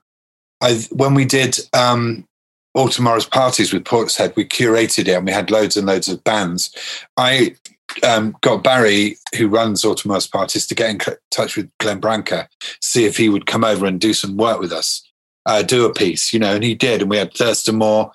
I 0.61 0.85
when 0.91 1.13
we 1.13 1.25
did 1.25 1.59
um, 1.73 2.27
All 2.77 2.89
Tomorrow's 2.89 3.25
Parties 3.25 3.73
with 3.73 3.83
Portishead, 3.85 4.35
we 4.35 4.45
curated 4.45 5.07
it 5.07 5.15
and 5.15 5.25
we 5.25 5.31
had 5.31 5.49
loads 5.49 5.75
and 5.75 5.87
loads 5.87 6.07
of 6.07 6.23
bands. 6.23 6.69
I 7.17 7.55
um, 8.03 8.35
got 8.41 8.63
Barry, 8.63 9.17
who 9.35 9.47
runs 9.47 9.83
All 9.83 9.95
Tomorrow's 9.95 10.27
Parties, 10.27 10.67
to 10.67 10.75
get 10.75 10.89
in 10.91 10.99
touch 11.31 11.57
with 11.57 11.71
Glenn 11.79 11.99
Branca, 11.99 12.47
see 12.79 13.05
if 13.05 13.17
he 13.17 13.29
would 13.29 13.47
come 13.47 13.63
over 13.63 13.87
and 13.87 13.99
do 13.99 14.13
some 14.13 14.37
work 14.37 14.59
with 14.59 14.71
us, 14.71 15.01
uh, 15.47 15.63
do 15.63 15.85
a 15.85 15.93
piece, 15.93 16.31
you 16.31 16.39
know, 16.39 16.53
and 16.53 16.63
he 16.63 16.75
did. 16.75 17.01
And 17.01 17.09
we 17.09 17.17
had 17.17 17.33
Thurston 17.33 17.77
Moore, 17.77 18.11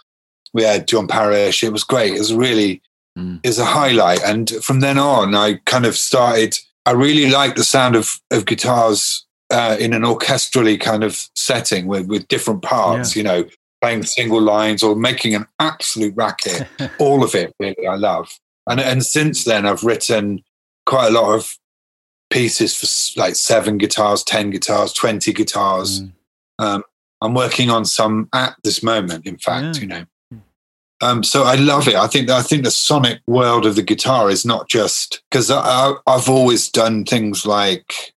we 0.54 0.62
had 0.62 0.86
John 0.86 1.08
Parish. 1.08 1.64
It 1.64 1.72
was 1.72 1.82
great. 1.84 2.14
It 2.14 2.20
was 2.20 2.32
really 2.32 2.82
Mm. 3.18 3.40
is 3.42 3.58
a 3.58 3.64
highlight. 3.66 4.22
And 4.24 4.48
from 4.62 4.80
then 4.80 4.96
on, 4.96 5.34
I 5.34 5.56
kind 5.66 5.84
of 5.84 5.98
started. 5.98 6.56
I 6.86 6.92
really 6.92 7.30
liked 7.30 7.56
the 7.56 7.64
sound 7.64 7.94
of 7.94 8.20
of 8.30 8.46
guitars 8.46 9.26
uh, 9.50 9.76
in 9.78 9.92
an 9.92 10.00
orchestrally 10.02 10.80
kind 10.80 11.04
of 11.04 11.28
setting 11.36 11.86
with 11.86 12.06
with 12.06 12.26
different 12.28 12.62
parts. 12.62 13.14
You 13.14 13.22
know, 13.24 13.44
playing 13.82 14.04
single 14.04 14.40
lines 14.40 14.82
or 14.82 14.94
making 14.94 15.34
an 15.34 15.46
absolute 15.58 16.14
racket. 16.16 16.66
All 16.98 17.24
of 17.24 17.34
it, 17.34 17.52
really, 17.58 17.86
I 17.86 17.96
love. 17.96 18.38
And 18.68 18.80
and 18.80 19.04
since 19.04 19.44
then, 19.44 19.66
I've 19.66 19.82
written 19.82 20.42
quite 20.86 21.08
a 21.08 21.10
lot 21.10 21.34
of 21.34 21.56
pieces 22.30 22.74
for 22.74 23.20
like 23.20 23.34
seven 23.36 23.76
guitars, 23.78 24.22
ten 24.22 24.50
guitars, 24.50 24.92
twenty 24.92 25.32
guitars. 25.32 26.02
Mm. 26.02 26.12
Um, 26.58 26.84
I'm 27.20 27.34
working 27.34 27.70
on 27.70 27.84
some 27.84 28.28
at 28.32 28.56
this 28.64 28.82
moment. 28.82 29.26
In 29.26 29.36
fact, 29.38 29.76
Yeah. 29.76 29.80
you 29.82 29.86
know. 29.88 30.04
Um, 31.02 31.24
so 31.24 31.42
I 31.42 31.56
love 31.56 31.88
it. 31.88 31.96
I 31.96 32.06
think 32.06 32.30
I 32.30 32.42
think 32.42 32.62
the 32.62 32.70
sonic 32.70 33.20
world 33.26 33.66
of 33.66 33.74
the 33.74 33.82
guitar 33.82 34.30
is 34.30 34.44
not 34.44 34.68
just 34.68 35.20
because 35.30 35.50
I've 35.50 36.28
always 36.28 36.68
done 36.68 37.04
things 37.04 37.44
like 37.44 38.14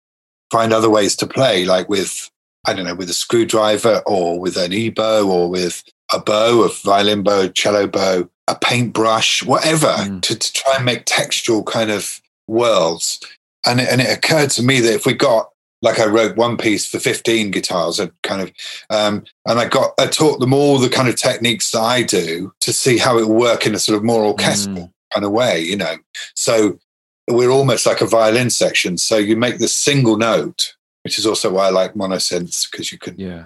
find 0.51 0.71
other 0.71 0.89
ways 0.91 1.15
to 1.15 1.25
play, 1.27 1.65
like 1.65 1.89
with 1.89 2.29
I 2.67 2.73
don't 2.73 2.85
know, 2.85 2.95
with 2.95 3.09
a 3.09 3.13
screwdriver 3.13 4.01
or 4.05 4.39
with 4.39 4.57
an 4.57 4.73
e-bow 4.73 5.29
or 5.29 5.49
with 5.49 5.83
a 6.13 6.19
bow, 6.19 6.63
a 6.63 6.69
violin 6.83 7.23
bow, 7.23 7.47
cello 7.49 7.87
bow, 7.87 8.29
a 8.47 8.55
paintbrush, 8.55 9.43
whatever, 9.43 9.87
Mm. 9.97 10.21
to, 10.21 10.35
to 10.37 10.53
try 10.53 10.75
and 10.75 10.85
make 10.85 11.03
textual 11.05 11.63
kind 11.63 11.91
of 11.91 12.21
worlds. 12.47 13.19
And 13.65 13.79
it, 13.81 13.89
and 13.89 14.01
it 14.01 14.15
occurred 14.15 14.51
to 14.51 14.63
me 14.63 14.79
that 14.81 14.93
if 14.93 15.05
we 15.05 15.13
got 15.13 15.49
like 15.81 15.99
I 15.99 16.05
wrote 16.05 16.35
one 16.37 16.57
piece 16.57 16.87
for 16.87 16.99
15 16.99 17.51
guitars 17.51 17.99
and 17.99 18.11
kind 18.23 18.41
of 18.41 18.51
um, 18.89 19.23
and 19.45 19.59
I 19.59 19.67
got 19.67 19.91
I 19.99 20.07
taught 20.07 20.39
them 20.39 20.53
all 20.53 20.79
the 20.79 20.89
kind 20.89 21.07
of 21.09 21.15
techniques 21.15 21.69
that 21.71 21.81
I 21.81 22.01
do 22.01 22.53
to 22.61 22.73
see 22.73 22.97
how 22.97 23.17
it 23.19 23.27
will 23.27 23.35
work 23.35 23.67
in 23.67 23.75
a 23.75 23.79
sort 23.79 23.97
of 23.97 24.03
more 24.03 24.23
orchestral 24.23 24.75
Mm. 24.75 24.91
kind 25.13 25.25
of 25.25 25.31
way, 25.31 25.59
you 25.61 25.75
know. 25.77 25.97
So 26.35 26.79
we're 27.27 27.49
almost 27.51 27.85
like 27.85 28.01
a 28.01 28.05
violin 28.07 28.49
section. 28.49 28.97
So 28.97 29.17
you 29.17 29.35
make 29.35 29.57
the 29.59 29.67
single 29.67 30.17
note, 30.17 30.75
which 31.05 31.19
is 31.19 31.25
also 31.27 31.53
why 31.53 31.67
I 31.67 31.69
like 31.69 31.93
monosynths 31.93 32.69
because 32.69 32.91
you 32.91 32.97
can 32.97 33.15
Yeah. 33.17 33.45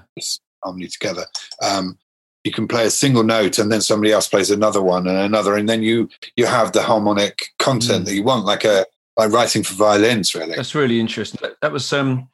harmony 0.64 0.88
together. 0.88 1.26
Um, 1.62 1.98
you 2.46 2.52
can 2.54 2.68
play 2.70 2.86
a 2.86 2.90
single 2.90 3.24
note 3.24 3.60
and 3.60 3.70
then 3.70 3.82
somebody 3.82 4.14
else 4.14 4.28
plays 4.30 4.50
another 4.50 4.82
one 4.82 5.06
and 5.08 5.18
another, 5.18 5.56
and 5.58 5.68
then 5.68 5.84
you 5.84 6.08
you 6.38 6.46
have 6.46 6.72
the 6.72 6.82
harmonic 6.82 7.50
content 7.60 8.04
Mm. 8.04 8.06
that 8.06 8.16
you 8.16 8.24
want, 8.24 8.46
like 8.46 8.64
a 8.64 8.86
like 9.18 9.32
writing 9.34 9.64
for 9.64 9.74
violins, 9.74 10.34
really. 10.34 10.56
That's 10.56 10.74
really 10.74 11.00
interesting. 11.02 11.40
That, 11.42 11.58
that 11.62 11.74
was 11.74 11.92
um, 11.92 12.30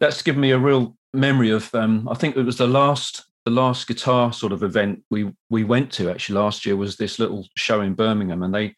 that's 0.00 0.22
given 0.22 0.40
me 0.40 0.50
a 0.50 0.58
real 0.58 0.96
memory 1.14 1.50
of. 1.50 1.72
Um, 1.72 2.08
I 2.10 2.14
think 2.14 2.36
it 2.36 2.42
was 2.42 2.56
the 2.56 2.66
last 2.66 3.22
the 3.44 3.52
last 3.52 3.86
guitar 3.86 4.32
sort 4.32 4.52
of 4.52 4.64
event 4.64 5.04
we 5.08 5.32
we 5.50 5.62
went 5.62 5.92
to 5.92 6.10
actually 6.10 6.34
last 6.40 6.66
year 6.66 6.74
was 6.76 6.96
this 6.96 7.20
little 7.20 7.46
show 7.56 7.80
in 7.80 7.94
Birmingham, 7.94 8.42
and 8.42 8.52
they 8.52 8.74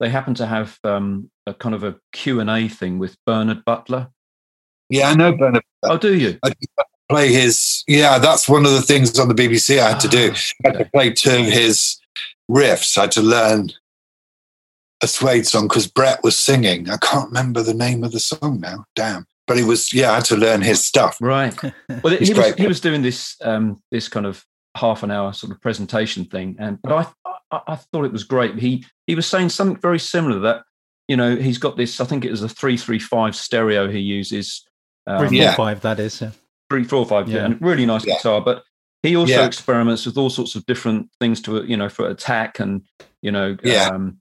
they 0.00 0.08
happened 0.08 0.38
to 0.38 0.46
have 0.46 0.76
um, 0.82 1.30
a 1.46 1.54
kind 1.54 1.74
of 1.76 1.84
a 1.84 1.94
Q 2.12 2.40
and 2.40 2.50
A 2.50 2.66
thing 2.68 2.98
with 2.98 3.16
Bernard 3.24 3.64
Butler. 3.64 4.08
Yeah, 4.90 5.10
I 5.10 5.14
know 5.14 5.32
Bernard. 5.32 5.62
Oh, 5.84 5.96
do 5.96 6.14
you? 6.14 6.38
I 6.44 6.52
play 7.08 7.32
his. 7.32 7.84
Yeah, 7.86 8.18
that's 8.18 8.48
one 8.48 8.66
of 8.66 8.72
the 8.72 8.82
things 8.82 9.18
on 9.18 9.28
the 9.28 9.34
BBC 9.34 9.78
I 9.78 9.90
had 9.90 10.00
to 10.00 10.08
do. 10.08 10.32
Ah, 10.32 10.38
I 10.64 10.68
had 10.68 10.78
to 10.78 10.90
play 10.90 11.12
two 11.12 11.30
of 11.30 11.46
his 11.46 11.98
riffs. 12.50 12.98
I 12.98 13.02
had 13.02 13.12
to 13.12 13.22
learn 13.22 13.70
a 15.02 15.06
Suede 15.06 15.46
song 15.46 15.68
because 15.68 15.86
Brett 15.86 16.22
was 16.22 16.38
singing. 16.38 16.90
I 16.90 16.96
can't 16.98 17.28
remember 17.28 17.62
the 17.62 17.74
name 17.74 18.04
of 18.04 18.12
the 18.12 18.20
song 18.20 18.60
now. 18.60 18.84
Damn. 18.94 19.26
But 19.46 19.56
he 19.56 19.64
was, 19.64 19.92
yeah, 19.92 20.12
I 20.12 20.16
had 20.16 20.26
to 20.26 20.36
learn 20.36 20.60
his 20.60 20.84
stuff. 20.84 21.18
Right. 21.20 21.56
Well, 22.02 22.16
he 22.16 22.32
was, 22.32 22.54
he 22.54 22.66
was 22.66 22.80
doing 22.80 23.02
this 23.02 23.36
um, 23.42 23.82
this 23.90 24.08
kind 24.08 24.24
of 24.24 24.46
half 24.76 25.02
an 25.02 25.10
hour 25.10 25.32
sort 25.32 25.52
of 25.52 25.60
presentation 25.60 26.24
thing, 26.24 26.56
and 26.58 26.80
but 26.82 26.92
I, 26.92 27.34
I 27.50 27.60
I 27.66 27.76
thought 27.76 28.04
it 28.04 28.12
was 28.12 28.24
great. 28.24 28.58
He 28.58 28.86
he 29.06 29.14
was 29.14 29.26
saying 29.26 29.50
something 29.50 29.80
very 29.80 29.98
similar 29.98 30.38
that 30.38 30.62
you 31.08 31.16
know 31.16 31.36
he's 31.36 31.58
got 31.58 31.76
this. 31.76 32.00
I 32.00 32.04
think 32.04 32.24
it 32.24 32.30
was 32.30 32.42
a 32.42 32.48
three 32.48 32.76
three 32.76 33.00
five 33.00 33.34
stereo 33.34 33.90
he 33.90 33.98
uses. 33.98 34.64
Um, 35.10 35.28
three 35.28 35.40
four 35.40 35.52
five. 35.54 35.80
That 35.80 36.00
is. 36.00 36.20
Yeah. 36.20 36.30
Three 36.70 36.84
four 36.84 37.06
five. 37.06 37.28
Yeah. 37.28 37.46
And 37.46 37.60
really 37.60 37.86
nice 37.86 38.06
yeah. 38.06 38.14
guitar, 38.16 38.40
but 38.40 38.62
he 39.02 39.16
also 39.16 39.32
yeah. 39.32 39.46
experiments 39.46 40.06
with 40.06 40.18
all 40.18 40.30
sorts 40.30 40.54
of 40.54 40.66
different 40.66 41.08
things 41.20 41.40
to 41.42 41.64
you 41.64 41.76
know 41.76 41.88
for 41.88 42.08
attack 42.08 42.60
and 42.60 42.82
you 43.22 43.32
know 43.32 43.56
yeah. 43.62 43.88
um, 43.88 44.18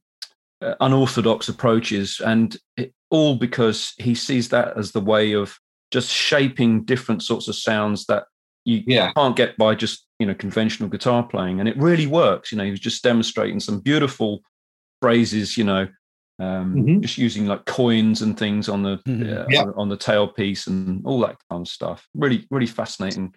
uh, 0.61 0.75
unorthodox 0.79 1.49
approaches, 1.49 2.21
and 2.25 2.57
it, 2.77 2.93
all 3.09 3.35
because 3.35 3.93
he 3.97 4.15
sees 4.15 4.49
that 4.49 4.77
as 4.77 4.91
the 4.91 5.01
way 5.01 5.33
of 5.33 5.57
just 5.91 6.09
shaping 6.11 6.83
different 6.83 7.23
sorts 7.23 7.47
of 7.47 7.55
sounds 7.55 8.05
that 8.05 8.25
you 8.65 8.83
yeah. 8.85 9.11
can't 9.13 9.35
get 9.35 9.57
by 9.57 9.73
just 9.73 10.05
you 10.19 10.27
know 10.27 10.35
conventional 10.35 10.89
guitar 10.89 11.23
playing, 11.23 11.59
and 11.59 11.67
it 11.67 11.77
really 11.77 12.07
works. 12.07 12.51
You 12.51 12.57
know, 12.57 12.63
he 12.63 12.71
was 12.71 12.79
just 12.79 13.03
demonstrating 13.03 13.59
some 13.59 13.79
beautiful 13.79 14.41
phrases. 15.01 15.57
You 15.57 15.65
know, 15.65 15.87
um, 16.39 16.75
mm-hmm. 16.75 17.01
just 17.01 17.17
using 17.17 17.45
like 17.45 17.65
coins 17.65 18.21
and 18.21 18.37
things 18.37 18.69
on 18.69 18.83
the 18.83 18.97
mm-hmm. 19.07 19.41
uh, 19.41 19.45
yeah. 19.49 19.65
on 19.75 19.89
the 19.89 19.97
tailpiece 19.97 20.67
and 20.67 21.05
all 21.05 21.19
that 21.19 21.37
kind 21.49 21.61
of 21.61 21.67
stuff. 21.67 22.07
Really, 22.15 22.45
really 22.49 22.67
fascinating 22.67 23.33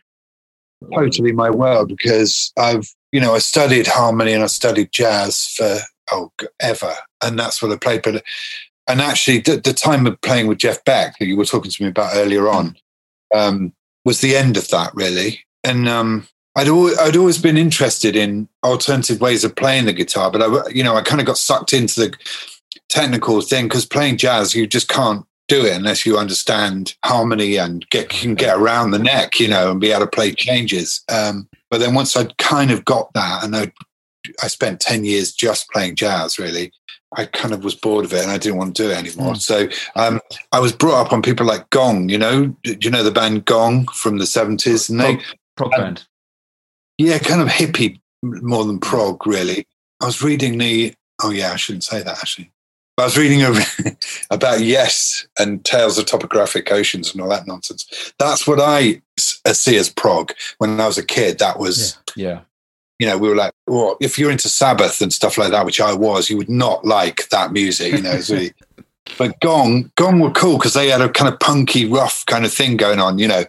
totally 0.95 1.33
my 1.33 1.51
world 1.51 1.89
because 1.89 2.53
I've, 2.59 2.89
you 3.13 3.21
know, 3.21 3.35
I 3.35 3.39
studied 3.39 3.87
harmony 3.87 4.33
and 4.33 4.43
I 4.43 4.47
studied 4.47 4.93
jazz 4.93 5.47
for, 5.57 5.79
oh, 6.11 6.33
ever. 6.61 6.95
And 7.23 7.39
that's 7.39 7.63
what 7.63 7.73
I 7.73 7.77
played. 7.77 8.03
But, 8.03 8.25
and 8.89 9.01
actually, 9.01 9.39
the, 9.39 9.57
the 9.57 9.73
time 9.73 10.07
of 10.07 10.21
playing 10.21 10.47
with 10.47 10.59
Jeff 10.59 10.85
Beck 10.85 11.19
that 11.19 11.27
you 11.27 11.37
were 11.37 11.45
talking 11.45 11.71
to 11.71 11.83
me 11.83 11.89
about 11.89 12.17
earlier 12.17 12.49
on 12.49 12.77
um, 13.35 13.73
was 14.05 14.21
the 14.21 14.37
end 14.37 14.57
of 14.57 14.69
that, 14.69 14.95
really. 14.95 15.41
And 15.65 15.89
um, 15.89 16.27
I'd, 16.57 16.69
always, 16.69 16.99
I'd 16.99 17.17
always 17.17 17.39
been 17.39 17.57
interested 17.57 18.17
in 18.17 18.49
alternative 18.65 19.21
ways 19.21 19.45
of 19.45 19.55
playing 19.55 19.87
the 19.87 19.93
guitar, 19.93 20.31
but 20.31 20.43
I, 20.43 20.69
you 20.71 20.83
know, 20.83 20.97
I 20.97 21.03
kind 21.03 21.21
of 21.21 21.27
got 21.27 21.39
sucked 21.39 21.73
into 21.73 22.01
the 22.01 22.17
technical 22.93 23.41
thing 23.41 23.67
because 23.67 23.87
playing 23.87 24.19
jazz, 24.19 24.55
you 24.55 24.67
just 24.67 24.89
can't 24.89 25.25
do 25.49 25.65
it 25.65 25.75
unless 25.75 26.07
you 26.07 26.19
understand 26.19 26.95
harmony 27.05 27.57
and 27.57 27.89
get 27.91 28.09
can 28.09 28.35
get 28.35 28.57
around 28.57 28.91
the 28.91 28.99
neck, 28.99 29.41
you 29.41 29.49
know, 29.49 29.71
and 29.71 29.81
be 29.81 29.91
able 29.91 30.05
to 30.05 30.11
play 30.11 30.33
changes. 30.33 31.03
Um, 31.11 31.49
but 31.71 31.79
then 31.79 31.95
once 31.95 32.17
I'd 32.17 32.37
kind 32.37 32.71
of 32.71 32.85
got 32.85 33.13
that, 33.15 33.45
and 33.45 33.57
I, 33.57 33.73
I 34.43 34.49
spent 34.49 34.81
ten 34.81 35.05
years 35.05 35.33
just 35.33 35.71
playing 35.71 35.97
jazz, 35.97 36.39
really. 36.39 36.73
I 37.15 37.27
kind 37.27 37.53
of 37.53 37.65
was 37.65 37.75
bored 37.75 38.07
of 38.07 38.13
it 38.15 38.23
and 38.23 38.31
I 38.31 38.39
didn't 38.39 38.57
want 38.57 38.75
to 38.75 38.83
do 38.83 38.91
it 38.91 38.97
anymore. 38.97 39.35
Mm. 39.35 39.41
So 39.41 39.69
um, 39.97 40.21
I 40.51 40.61
was 40.61 40.73
brought 40.73 41.07
up 41.07 41.13
on 41.13 41.21
people 41.21 41.45
like 41.45 41.69
Gong. 41.69 42.09
You 42.09 42.17
know, 42.17 42.47
do 42.63 42.79
you 42.81 42.91
know 42.91 43.03
the 43.03 43.11
band 43.11 43.45
Gong 43.45 43.87
from 43.89 44.19
the 44.19 44.27
seventies? 44.27 44.89
And 44.89 45.01
they 45.01 45.19
prog, 45.57 45.73
band. 45.73 46.07
Yeah, 46.99 47.19
kind 47.19 47.43
of 47.43 47.49
hippie 47.49 48.01
more 48.23 48.65
than 48.65 48.79
prog, 48.79 49.27
really. 49.27 49.67
I 50.01 50.07
was 50.07 50.23
reading 50.23 50.59
the. 50.59 50.95
Oh 51.23 51.31
yeah, 51.31 51.53
I 51.53 51.57
shouldn't 51.57 51.85
say 51.85 52.03
that 52.03 52.19
actually. 52.19 52.52
I 52.99 53.05
was 53.05 53.17
reading 53.17 53.43
about 54.31 54.61
Yes 54.61 55.27
and 55.39 55.65
Tales 55.65 55.99
of 55.99 56.07
Topographic 56.07 56.71
Oceans 56.71 57.13
and 57.13 57.23
all 57.23 57.29
that 57.31 57.47
nonsense. 57.47 58.13
That's 58.19 58.47
what 58.47 58.61
I 58.61 59.01
uh, 59.47 59.55
see 59.55 59.77
as 59.79 59.89
prog. 59.89 60.33
When 60.59 60.79
I 60.79 60.87
was 60.87 60.99
a 60.99 61.05
kid, 61.05 61.39
that 61.39 61.59
was, 61.59 61.99
yeah. 62.17 62.29
yeah. 62.29 62.41
You 62.99 63.07
know, 63.09 63.19
we 63.19 63.29
were 63.29 63.35
like, 63.35 63.53
well, 63.67 63.97
if 64.01 64.19
you're 64.19 64.31
into 64.31 64.49
Sabbath 64.49 65.01
and 65.01 65.13
stuff 65.13 65.37
like 65.37 65.51
that, 65.51 65.65
which 65.65 65.81
I 65.81 65.93
was, 65.93 66.31
you 66.31 66.37
would 66.37 66.51
not 66.51 66.85
like 66.85 67.29
that 67.31 67.51
music. 67.51 67.95
You 67.95 68.03
know, 68.03 68.21
really, 68.29 68.53
but 69.19 69.41
Gong, 69.41 69.91
Gong 69.97 70.21
were 70.21 70.31
cool 70.31 70.59
because 70.59 70.75
they 70.75 70.89
had 70.89 71.01
a 71.01 71.09
kind 71.09 71.33
of 71.33 71.41
punky, 71.41 71.87
rough 71.87 72.25
kind 72.27 72.45
of 72.45 72.53
thing 72.53 72.77
going 72.77 73.01
on. 73.01 73.19
You 73.19 73.27
know, 73.27 73.45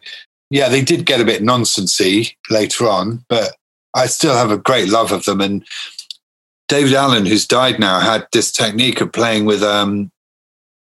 yeah, 0.50 0.70
they 0.70 0.82
did 0.82 1.06
get 1.06 1.22
a 1.22 1.26
bit 1.26 1.44
nonsensy 1.44 2.34
later 2.50 2.88
on, 2.88 3.26
but 3.28 3.56
I 3.94 4.08
still 4.08 4.34
have 4.34 4.50
a 4.50 4.58
great 4.58 4.90
love 4.90 5.12
of 5.12 5.26
them. 5.26 5.42
And 5.42 5.64
Daevid 6.68 6.94
Allen, 6.94 7.26
who's 7.26 7.46
died 7.46 7.80
now, 7.80 8.00
had 8.00 8.28
this 8.32 8.52
technique 8.52 9.02
of 9.02 9.12
playing 9.12 9.46
with 9.46 9.62
um, 9.62 10.12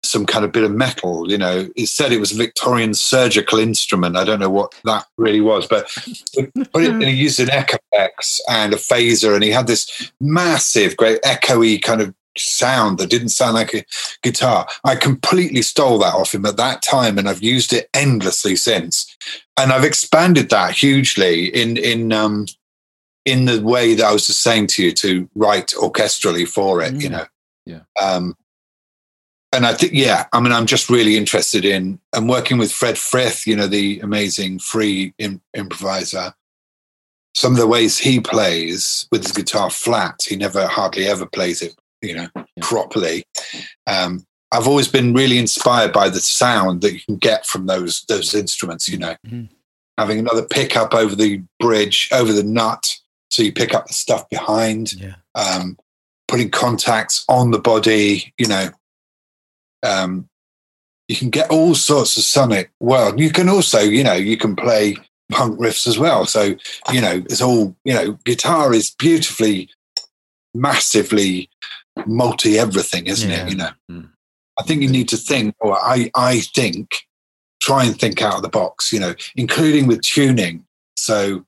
some 0.04 0.26
kind 0.26 0.44
of 0.44 0.52
bit 0.52 0.64
of 0.64 0.72
metal. 0.72 1.30
You 1.30 1.38
know, 1.38 1.68
he 1.76 1.86
said 1.86 2.12
it 2.12 2.20
was 2.20 2.32
a 2.32 2.36
Victorian 2.36 2.94
surgical 2.94 3.58
instrument. 3.58 4.16
I 4.16 4.24
don't 4.24 4.40
know 4.40 4.50
what 4.50 4.74
that 4.84 5.06
really 5.16 5.40
was, 5.40 5.66
but 5.66 5.90
but 6.72 6.82
it, 6.82 7.02
he 7.02 7.10
used 7.10 7.40
an 7.40 7.48
Echoplex 7.48 8.40
and 8.48 8.72
a 8.72 8.76
phaser, 8.76 9.34
and 9.34 9.42
he 9.42 9.50
had 9.50 9.66
this 9.66 10.12
massive, 10.20 10.96
great 10.96 11.22
echoey 11.22 11.80
kind 11.80 12.00
of 12.00 12.14
sound 12.36 12.98
that 12.98 13.10
didn't 13.10 13.28
sound 13.28 13.54
like 13.54 13.74
a 13.74 13.84
guitar. 14.22 14.66
I 14.84 14.96
completely 14.96 15.62
stole 15.62 15.98
that 15.98 16.14
off 16.14 16.34
him 16.34 16.46
at 16.46 16.56
that 16.56 16.82
time, 16.82 17.18
and 17.18 17.28
I've 17.28 17.42
used 17.42 17.72
it 17.72 17.88
endlessly 17.94 18.56
since. 18.56 19.16
And 19.58 19.72
I've 19.72 19.84
expanded 19.84 20.50
that 20.50 20.74
hugely 20.74 21.46
in 21.46 21.76
in 21.76 22.12
um, 22.12 22.46
in 23.24 23.44
the 23.44 23.60
way 23.62 23.94
that 23.94 24.04
I 24.04 24.12
was 24.12 24.26
just 24.26 24.40
saying 24.40 24.68
to 24.68 24.84
you 24.84 24.92
to 24.92 25.28
write 25.34 25.68
orchestrally 25.68 26.46
for 26.46 26.82
it, 26.82 26.94
mm. 26.94 27.02
you 27.02 27.08
know. 27.08 27.26
Yeah. 27.64 27.80
Um, 28.00 28.36
and 29.52 29.66
I 29.66 29.74
think, 29.74 29.92
yeah, 29.92 30.26
I 30.32 30.40
mean, 30.40 30.52
I'm 30.52 30.66
just 30.66 30.88
really 30.88 31.16
interested 31.16 31.64
in 31.64 32.00
and 32.14 32.28
working 32.28 32.56
with 32.56 32.72
Fred 32.72 32.96
Frith, 32.96 33.46
you 33.46 33.54
know, 33.54 33.66
the 33.66 34.00
amazing 34.00 34.58
free 34.58 35.12
Im- 35.18 35.42
improviser. 35.54 36.34
Some 37.34 37.52
of 37.52 37.58
the 37.58 37.66
ways 37.66 37.98
he 37.98 38.20
plays 38.20 39.06
with 39.12 39.22
his 39.22 39.32
guitar 39.32 39.70
flat, 39.70 40.24
he 40.26 40.36
never 40.36 40.66
hardly 40.66 41.06
ever 41.06 41.26
plays 41.26 41.62
it, 41.62 41.74
you 42.00 42.14
know, 42.14 42.28
yeah. 42.34 42.42
properly. 42.62 43.24
Um, 43.86 44.26
I've 44.52 44.68
always 44.68 44.88
been 44.88 45.14
really 45.14 45.38
inspired 45.38 45.92
by 45.92 46.08
the 46.08 46.20
sound 46.20 46.82
that 46.82 46.92
you 46.92 47.00
can 47.00 47.16
get 47.16 47.46
from 47.46 47.66
those 47.66 48.04
those 48.08 48.34
instruments. 48.34 48.88
You 48.88 48.98
know, 48.98 49.16
mm-hmm. 49.26 49.44
having 49.96 50.18
another 50.18 50.44
pickup 50.44 50.94
over 50.94 51.14
the 51.14 51.42
bridge, 51.58 52.10
over 52.12 52.32
the 52.32 52.42
nut, 52.42 52.98
so 53.32 53.42
you 53.42 53.50
pick 53.50 53.74
up 53.74 53.86
the 53.86 53.94
stuff 53.94 54.28
behind, 54.28 54.92
yeah. 54.92 55.14
um, 55.34 55.78
putting 56.28 56.50
contacts 56.50 57.24
on 57.30 57.50
the 57.50 57.58
body, 57.58 58.34
you 58.36 58.46
know. 58.46 58.68
Um, 59.82 60.28
you 61.08 61.16
can 61.16 61.30
get 61.30 61.50
all 61.50 61.74
sorts 61.74 62.18
of 62.18 62.24
sonic 62.24 62.70
well. 62.78 63.18
You 63.18 63.30
can 63.30 63.48
also, 63.48 63.80
you 63.80 64.04
know, 64.04 64.12
you 64.12 64.36
can 64.36 64.54
play 64.54 64.96
punk 65.30 65.58
riffs 65.58 65.86
as 65.86 65.98
well. 65.98 66.26
So, 66.26 66.54
you 66.92 67.00
know, 67.00 67.22
it's 67.24 67.40
all, 67.40 67.74
you 67.84 67.94
know, 67.94 68.12
guitar 68.26 68.74
is 68.74 68.90
beautifully, 68.90 69.70
massively 70.54 71.48
multi 72.04 72.58
everything, 72.58 73.06
isn't 73.06 73.30
yeah. 73.30 73.46
it? 73.46 73.50
You 73.50 73.56
know, 73.56 73.70
mm. 73.90 74.10
I 74.58 74.62
think 74.62 74.82
you 74.82 74.88
need 74.88 75.08
to 75.08 75.16
think, 75.16 75.54
or 75.60 75.78
I, 75.78 76.10
I 76.14 76.40
think, 76.40 76.90
try 77.62 77.84
and 77.84 77.98
think 77.98 78.20
out 78.20 78.36
of 78.36 78.42
the 78.42 78.48
box, 78.50 78.92
you 78.92 79.00
know, 79.00 79.14
including 79.36 79.86
with 79.86 80.02
tuning. 80.02 80.66
So 80.96 81.46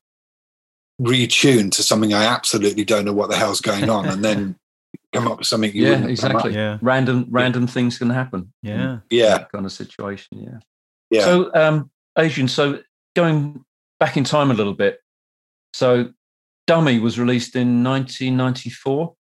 retune 1.01 1.71
to 1.73 1.83
something 1.83 2.13
I 2.13 2.25
absolutely 2.25 2.85
don't 2.85 3.05
know 3.05 3.13
what 3.13 3.31
the 3.31 3.37
hell's 3.37 3.61
going 3.61 3.89
on, 3.91 4.09
and 4.09 4.25
then 4.25 4.57
come 5.13 5.29
up 5.29 5.39
with 5.39 5.47
something. 5.47 5.73
yeah, 5.75 6.05
exactly. 6.07 6.55
Yeah, 6.55 6.79
random 6.81 7.27
random 7.31 7.67
things 7.67 7.99
can 7.99 8.11
happen. 8.11 8.53
Yeah, 8.63 8.99
yeah, 9.11 9.39
that 9.39 9.53
kind 9.53 9.67
of 9.67 9.73
situation. 9.73 10.43
Yeah, 10.43 10.59
yeah. 11.11 11.25
So, 11.25 11.55
um, 11.55 11.91
Adrian, 12.19 12.49
so 12.49 12.81
going 13.17 13.65
back 13.99 14.17
in 14.17 14.25
time 14.25 14.51
a 14.51 14.55
little 14.55 14.75
bit, 14.75 15.01
so 15.73 16.13
Dummy 16.67 16.99
was 16.99 17.19
released 17.19 17.57
in 17.57 17.83
1994. 17.83 19.15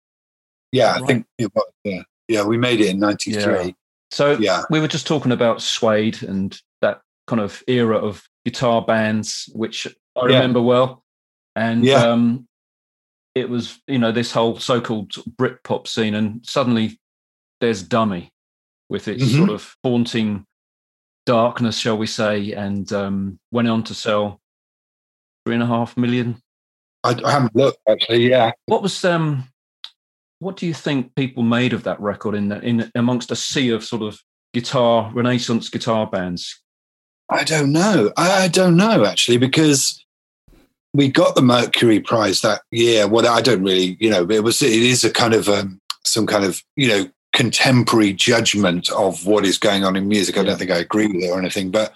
Yeah, 0.72 0.92
right? 0.92 1.02
I 1.02 1.06
think 1.06 1.26
it 1.38 1.52
was, 1.54 1.66
yeah, 1.84 2.04
yeah, 2.28 2.44
we 2.44 2.58
made 2.58 2.82
it 2.82 2.90
in 2.90 3.00
'93. 3.00 3.42
Yeah. 3.42 3.72
So 4.12 4.38
yeah. 4.38 4.64
we 4.70 4.82
were 4.82 4.90
just 4.90 5.08
talking 5.08 5.32
about 5.32 5.62
Suede 5.62 6.22
and 6.24 6.58
that 6.82 7.02
kind 7.28 7.42
of 7.42 7.64
era 7.68 7.98
of 7.98 8.28
guitar 8.44 8.82
bands, 8.82 9.50
which 9.54 9.88
I 10.18 10.26
remember 10.26 10.60
yeah. 10.60 10.66
well 10.66 11.04
and 11.56 11.84
yeah. 11.84 12.04
um, 12.04 12.48
it 13.36 13.50
was 13.50 13.80
you 13.88 14.00
know 14.00 14.12
this 14.12 14.32
whole 14.32 14.60
so-called 14.60 15.12
Britpop 15.38 15.88
scene, 15.88 16.16
and 16.16 16.46
suddenly 16.46 17.00
there's 17.60 17.84
Dummy 17.84 18.32
with 18.90 19.08
its 19.08 19.24
mm-hmm. 19.24 19.38
sort 19.38 19.50
of 19.50 19.76
haunting 19.84 20.46
darkness, 21.26 21.78
shall 21.78 21.98
we 21.98 22.08
say, 22.08 22.52
and 22.52 22.92
um, 22.92 23.40
went 23.52 23.68
on 23.70 23.84
to 23.84 23.94
sell 23.94 24.40
three 25.46 25.56
and 25.56 25.64
a 25.64 25.68
half 25.68 25.96
million. 25.98 26.38
I, 27.04 27.20
I 27.24 27.32
haven't 27.32 27.56
looked 27.56 27.80
actually. 27.90 28.30
Yeah. 28.30 28.52
What 28.66 28.82
was 28.82 29.04
um, 29.06 29.48
what 30.40 30.58
do 30.58 30.66
you 30.66 30.74
think 30.74 31.16
people 31.16 31.44
made 31.44 31.74
of 31.74 31.84
that 31.84 32.00
record 32.00 32.36
in 32.36 32.50
the, 32.50 32.60
in 32.62 32.92
amongst 32.96 33.32
a 33.32 33.36
sea 33.36 33.70
of 33.70 33.84
sort 33.84 34.02
of 34.02 34.20
guitar 34.54 35.12
Renaissance 35.14 35.70
guitar 35.70 36.08
bands? 36.08 36.62
I 37.30 37.44
don't 37.44 37.72
know. 37.72 38.12
I, 38.18 38.44
I 38.44 38.48
don't 38.48 38.76
know 38.76 39.06
actually 39.06 39.38
because 39.38 40.04
we 40.94 41.10
got 41.10 41.36
the 41.36 41.42
Mercury 41.42 42.00
Prize 42.00 42.42
that 42.42 42.62
year. 42.72 43.08
Well, 43.08 43.28
I 43.28 43.42
don't 43.42 43.64
really, 43.64 43.98
you 44.00 44.10
know, 44.10 44.30
it 44.30 44.44
was 44.44 44.62
it 44.62 44.72
is 44.72 45.04
a 45.04 45.12
kind 45.12 45.34
of 45.34 45.48
um, 45.48 45.80
some 46.04 46.28
kind 46.28 46.44
of 46.44 46.64
you 46.76 46.88
know 46.88 47.10
contemporary 47.34 48.12
judgment 48.12 48.92
of 48.92 49.26
what 49.26 49.46
is 49.46 49.58
going 49.58 49.86
on 49.86 49.96
in 49.96 50.08
music. 50.08 50.38
I 50.38 50.44
don't 50.44 50.58
think 50.58 50.72
I 50.72 50.78
agree 50.78 51.08
with 51.08 51.24
it 51.24 51.30
or 51.30 51.40
anything, 51.40 51.72
but 51.72 51.94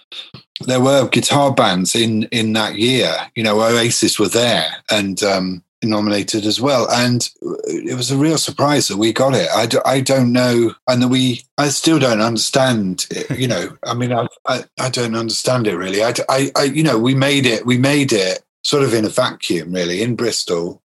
there 0.66 0.80
were 0.80 1.08
guitar 1.08 1.52
bands 1.52 1.94
in 1.94 2.24
in 2.24 2.52
that 2.54 2.76
year. 2.76 3.14
You 3.34 3.44
know, 3.44 3.60
Oasis 3.60 4.18
were 4.18 4.28
there, 4.28 4.66
and 4.90 5.22
um, 5.22 5.62
nominated 5.82 6.44
as 6.44 6.60
well. 6.60 6.90
And 6.90 7.28
it 7.66 7.96
was 7.96 8.10
a 8.10 8.16
real 8.16 8.38
surprise 8.38 8.88
that 8.88 8.96
we 8.96 9.12
got 9.12 9.34
it. 9.34 9.48
I, 9.54 9.66
d- 9.66 9.78
I 9.84 10.00
don't 10.00 10.32
know. 10.32 10.74
And 10.88 11.02
that 11.02 11.08
we, 11.08 11.42
I 11.58 11.68
still 11.68 11.98
don't 11.98 12.20
understand 12.20 13.06
it, 13.10 13.38
you 13.38 13.48
know, 13.48 13.76
I 13.84 13.94
mean, 13.94 14.12
I, 14.12 14.26
I, 14.46 14.64
I 14.78 14.88
don't 14.88 15.16
understand 15.16 15.66
it 15.66 15.76
really. 15.76 16.02
I, 16.02 16.14
I, 16.28 16.50
I, 16.56 16.64
you 16.64 16.82
know, 16.82 16.98
we 16.98 17.14
made 17.14 17.46
it, 17.46 17.66
we 17.66 17.78
made 17.78 18.12
it 18.12 18.42
sort 18.66 18.82
of 18.82 18.92
in 18.92 19.04
a 19.04 19.08
vacuum 19.08 19.72
really 19.72 20.02
in 20.02 20.16
Bristol 20.16 20.82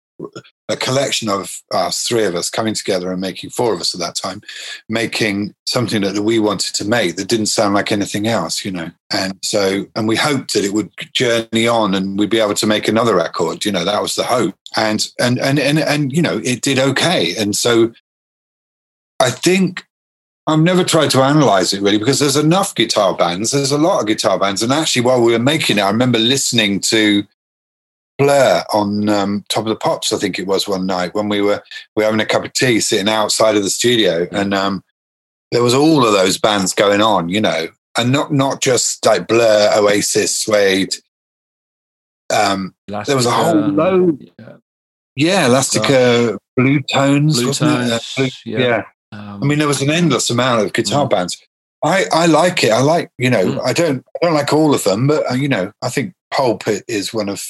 a 0.68 0.76
collection 0.76 1.30
of 1.30 1.62
us, 1.72 2.08
three 2.08 2.26
of 2.26 2.34
us, 2.34 2.50
coming 2.50 2.74
together 2.74 3.12
and 3.12 3.22
making 3.22 3.52
four 3.52 3.72
of 3.72 3.80
us 3.80 3.94
at 3.94 4.00
that 4.00 4.16
time, 4.16 4.42
making 4.90 5.54
something 5.68 6.02
that 6.02 6.24
we 6.24 6.40
wanted 6.40 6.74
to 6.74 6.86
make 6.86 7.16
that 7.16 7.28
didn't 7.28 7.46
sound 7.46 7.76
like 7.76 7.92
anything 7.92 8.26
else, 8.26 8.66
you 8.66 8.72
know. 8.72 8.90
And 9.14 9.38
so, 9.44 9.86
and 9.96 10.08
we 10.08 10.16
hoped 10.16 10.56
that 10.56 10.66
it 10.66 10.74
would 10.74 10.92
journey 11.14 11.68
on 11.68 11.94
and 11.94 12.18
we'd 12.18 12.32
be 12.32 12.40
able 12.40 12.56
to 12.56 12.66
make 12.66 12.88
another 12.88 13.16
record. 13.16 13.64
You 13.64 13.72
know, 13.72 13.86
that 13.86 14.02
was 14.02 14.16
the 14.16 14.24
hope. 14.24 14.56
And 14.76 15.08
and 15.20 15.38
and 15.38 15.60
and 15.60 15.78
and 15.78 16.12
you 16.12 16.24
know, 16.24 16.42
it 16.44 16.62
did 16.62 16.80
okay. 16.80 17.36
And 17.38 17.56
so, 17.56 17.94
I 19.20 19.30
think 19.30 19.86
I've 20.48 20.60
never 20.60 20.84
tried 20.84 21.12
to 21.12 21.22
analyze 21.22 21.74
it 21.74 21.82
really 21.82 22.00
because 22.00 22.20
there's 22.20 22.36
enough 22.36 22.74
guitar 22.74 23.16
bands. 23.16 23.52
There's 23.52 23.72
a 23.72 23.78
lot 23.78 24.02
of 24.02 24.08
guitar 24.08 24.40
bands, 24.40 24.64
and 24.64 24.74
actually, 24.74 25.04
while 25.04 25.22
we 25.22 25.32
were 25.32 25.40
making 25.40 25.78
it, 25.78 25.82
I 25.82 25.92
remember 25.92 26.18
listening 26.18 26.80
to 26.82 27.24
Blur 28.18 28.64
on 28.74 29.10
um, 29.10 29.46
Top 29.50 29.64
of 29.64 29.70
the 29.70 29.76
Pops, 29.76 30.12
I 30.12 30.18
think 30.18 30.40
it 30.40 30.48
was 30.48 30.68
one 30.68 30.86
night 30.86 31.14
when 31.14 31.30
we 31.30 31.42
were 31.42 31.64
we 31.96 32.02
were 32.02 32.06
having 32.06 32.20
a 32.20 32.26
cup 32.26 32.46
of 32.46 32.54
tea, 32.54 32.80
sitting 32.80 33.10
outside 33.10 33.56
of 33.56 33.64
the 33.64 33.70
studio, 33.70 34.28
and 34.32 34.54
um, 34.54 34.84
there 35.52 35.64
was 35.64 35.74
all 35.74 36.06
of 36.06 36.14
those 36.14 36.38
bands 36.38 36.74
going 36.74 37.02
on, 37.02 37.30
you 37.30 37.42
know, 37.42 37.68
and 37.98 38.12
not 38.12 38.34
not 38.34 38.62
just 38.62 39.06
like 39.06 39.28
Blur, 39.28 39.72
Oasis, 39.76 40.38
Suede. 40.38 40.96
Um, 42.34 42.76
there 42.88 43.16
was 43.16 43.26
a 43.26 43.32
whole 43.32 43.56
load. 43.56 44.30
Yeah, 44.40 44.56
yeah 45.16 45.48
Elastica, 45.48 46.40
Bluetones, 46.60 47.36
Blue 47.36 47.54
Tones, 47.54 48.16
Blue, 48.16 48.30
yeah. 48.46 48.60
yeah. 48.60 48.84
Um, 49.12 49.44
I 49.44 49.46
mean, 49.46 49.60
there 49.60 49.68
was 49.68 49.82
an 49.82 49.90
endless 49.90 50.30
amount 50.30 50.66
of 50.66 50.74
guitar 50.74 51.06
mm. 51.06 51.10
bands. 51.10 51.42
I, 51.84 52.06
I 52.12 52.26
like 52.26 52.64
it. 52.64 52.72
I 52.72 52.82
like, 52.82 53.12
you 53.18 53.30
know, 53.30 53.46
mm. 53.46 53.62
I 53.64 53.72
don't 53.72 54.04
I 54.16 54.26
don't 54.26 54.34
like 54.34 54.52
all 54.52 54.74
of 54.74 54.84
them, 54.84 55.08
but 55.08 55.30
uh, 55.32 55.36
you 55.36 55.48
know, 55.48 55.72
I 55.82 55.90
think 55.90 56.14
Pulp 56.32 56.64
is 56.88 57.14
one 57.14 57.30
of 57.30 57.46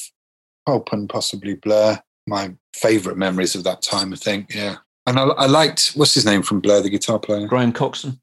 Pulp 0.67 0.91
and 0.91 1.07
possibly 1.07 1.55
Blur. 1.55 1.97
My 2.27 2.53
favourite 2.75 3.17
memories 3.17 3.55
of 3.55 3.63
that 3.63 3.81
time, 3.81 4.11
I 4.11 4.17
think. 4.17 4.53
Yeah, 4.53 4.75
and 5.05 5.17
I, 5.17 5.23
I, 5.23 5.45
liked 5.45 5.93
what's 5.95 6.13
his 6.13 6.25
name 6.25 6.43
from 6.43 6.59
Blur, 6.59 6.81
the 6.81 6.89
guitar 6.89 7.19
player, 7.19 7.47
Graham 7.47 7.71
Coxon. 7.71 8.19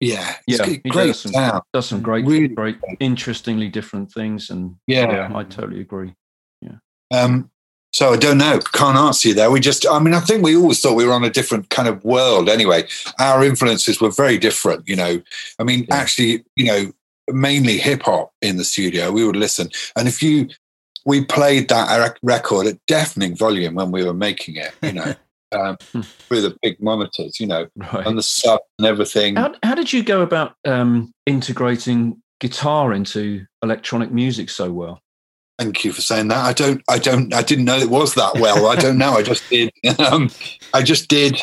Yeah, 0.00 0.36
yeah, 0.46 0.64
great 0.64 1.08
does 1.08 1.20
some, 1.20 1.60
does 1.74 1.86
some 1.86 2.00
great, 2.00 2.24
really 2.24 2.48
great, 2.48 2.78
interestingly 3.00 3.68
different 3.68 4.10
things, 4.10 4.48
and 4.48 4.76
yeah, 4.86 5.12
yeah, 5.12 5.36
I 5.36 5.44
totally 5.44 5.82
agree. 5.82 6.14
Yeah. 6.62 6.76
Um, 7.12 7.50
so 7.92 8.14
I 8.14 8.16
don't 8.16 8.38
know, 8.38 8.58
can't 8.72 8.96
answer 8.96 9.28
you 9.28 9.34
there. 9.34 9.50
We 9.50 9.60
just, 9.60 9.86
I 9.86 9.98
mean, 9.98 10.14
I 10.14 10.20
think 10.20 10.42
we 10.42 10.56
always 10.56 10.80
thought 10.80 10.94
we 10.94 11.04
were 11.04 11.12
on 11.12 11.22
a 11.22 11.30
different 11.30 11.68
kind 11.68 11.86
of 11.86 12.02
world. 12.02 12.48
Anyway, 12.48 12.88
our 13.20 13.44
influences 13.44 14.00
were 14.00 14.10
very 14.10 14.38
different. 14.38 14.88
You 14.88 14.96
know, 14.96 15.22
I 15.58 15.64
mean, 15.64 15.84
yeah. 15.88 15.96
actually, 15.96 16.44
you 16.56 16.64
know, 16.64 16.92
mainly 17.28 17.76
hip 17.76 18.02
hop 18.04 18.32
in 18.40 18.56
the 18.56 18.64
studio. 18.64 19.12
We 19.12 19.26
would 19.26 19.36
listen, 19.36 19.68
and 19.96 20.08
if 20.08 20.22
you 20.22 20.48
we 21.04 21.24
played 21.24 21.68
that 21.68 22.18
record 22.22 22.66
at 22.66 22.78
deafening 22.86 23.36
volume 23.36 23.74
when 23.74 23.90
we 23.90 24.04
were 24.04 24.14
making 24.14 24.56
it, 24.56 24.74
you 24.82 24.92
know, 24.92 25.14
um, 25.52 25.76
hmm. 25.92 26.00
through 26.00 26.40
the 26.40 26.56
big 26.62 26.80
monitors, 26.82 27.38
you 27.38 27.46
know, 27.46 27.66
right. 27.76 28.06
and 28.06 28.16
the 28.16 28.22
sub 28.22 28.60
and 28.78 28.86
everything. 28.86 29.36
How, 29.36 29.54
how 29.62 29.74
did 29.74 29.92
you 29.92 30.02
go 30.02 30.22
about 30.22 30.54
um, 30.64 31.12
integrating 31.26 32.22
guitar 32.40 32.92
into 32.92 33.44
electronic 33.62 34.10
music 34.10 34.50
so 34.50 34.72
well? 34.72 35.00
Thank 35.58 35.84
you 35.84 35.92
for 35.92 36.00
saying 36.00 36.28
that. 36.28 36.44
I 36.44 36.52
don't, 36.52 36.82
I 36.88 36.98
don't, 36.98 37.32
I 37.32 37.42
didn't 37.42 37.64
know 37.64 37.78
it 37.78 37.90
was 37.90 38.14
that 38.14 38.34
well. 38.34 38.66
I 38.66 38.74
don't 38.74 38.98
know. 38.98 39.12
I 39.12 39.22
just 39.22 39.48
did. 39.50 39.70
Um, 40.00 40.30
I 40.72 40.82
just 40.82 41.08
did. 41.08 41.40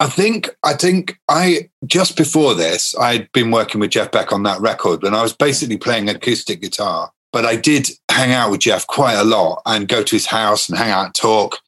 I 0.00 0.06
think, 0.08 0.50
I 0.64 0.74
think 0.74 1.18
I 1.30 1.70
just 1.86 2.16
before 2.16 2.54
this, 2.54 2.94
I'd 2.98 3.30
been 3.32 3.52
working 3.52 3.80
with 3.80 3.92
Jeff 3.92 4.10
Beck 4.10 4.32
on 4.32 4.42
that 4.42 4.60
record, 4.60 5.04
and 5.04 5.14
I 5.14 5.22
was 5.22 5.32
basically 5.32 5.76
playing 5.76 6.10
acoustic 6.10 6.60
guitar 6.60 7.12
but 7.32 7.46
I 7.46 7.56
did 7.56 7.88
hang 8.12 8.32
out 8.32 8.50
with 8.50 8.60
Jeff 8.60 8.86
quite 8.86 9.14
a 9.14 9.24
lot 9.24 9.62
and 9.66 9.88
go 9.88 10.02
to 10.02 10.16
his 10.16 10.26
house 10.26 10.68
and 10.68 10.78
hang 10.78 10.90
out 10.90 11.06
and 11.06 11.14
talk, 11.14 11.58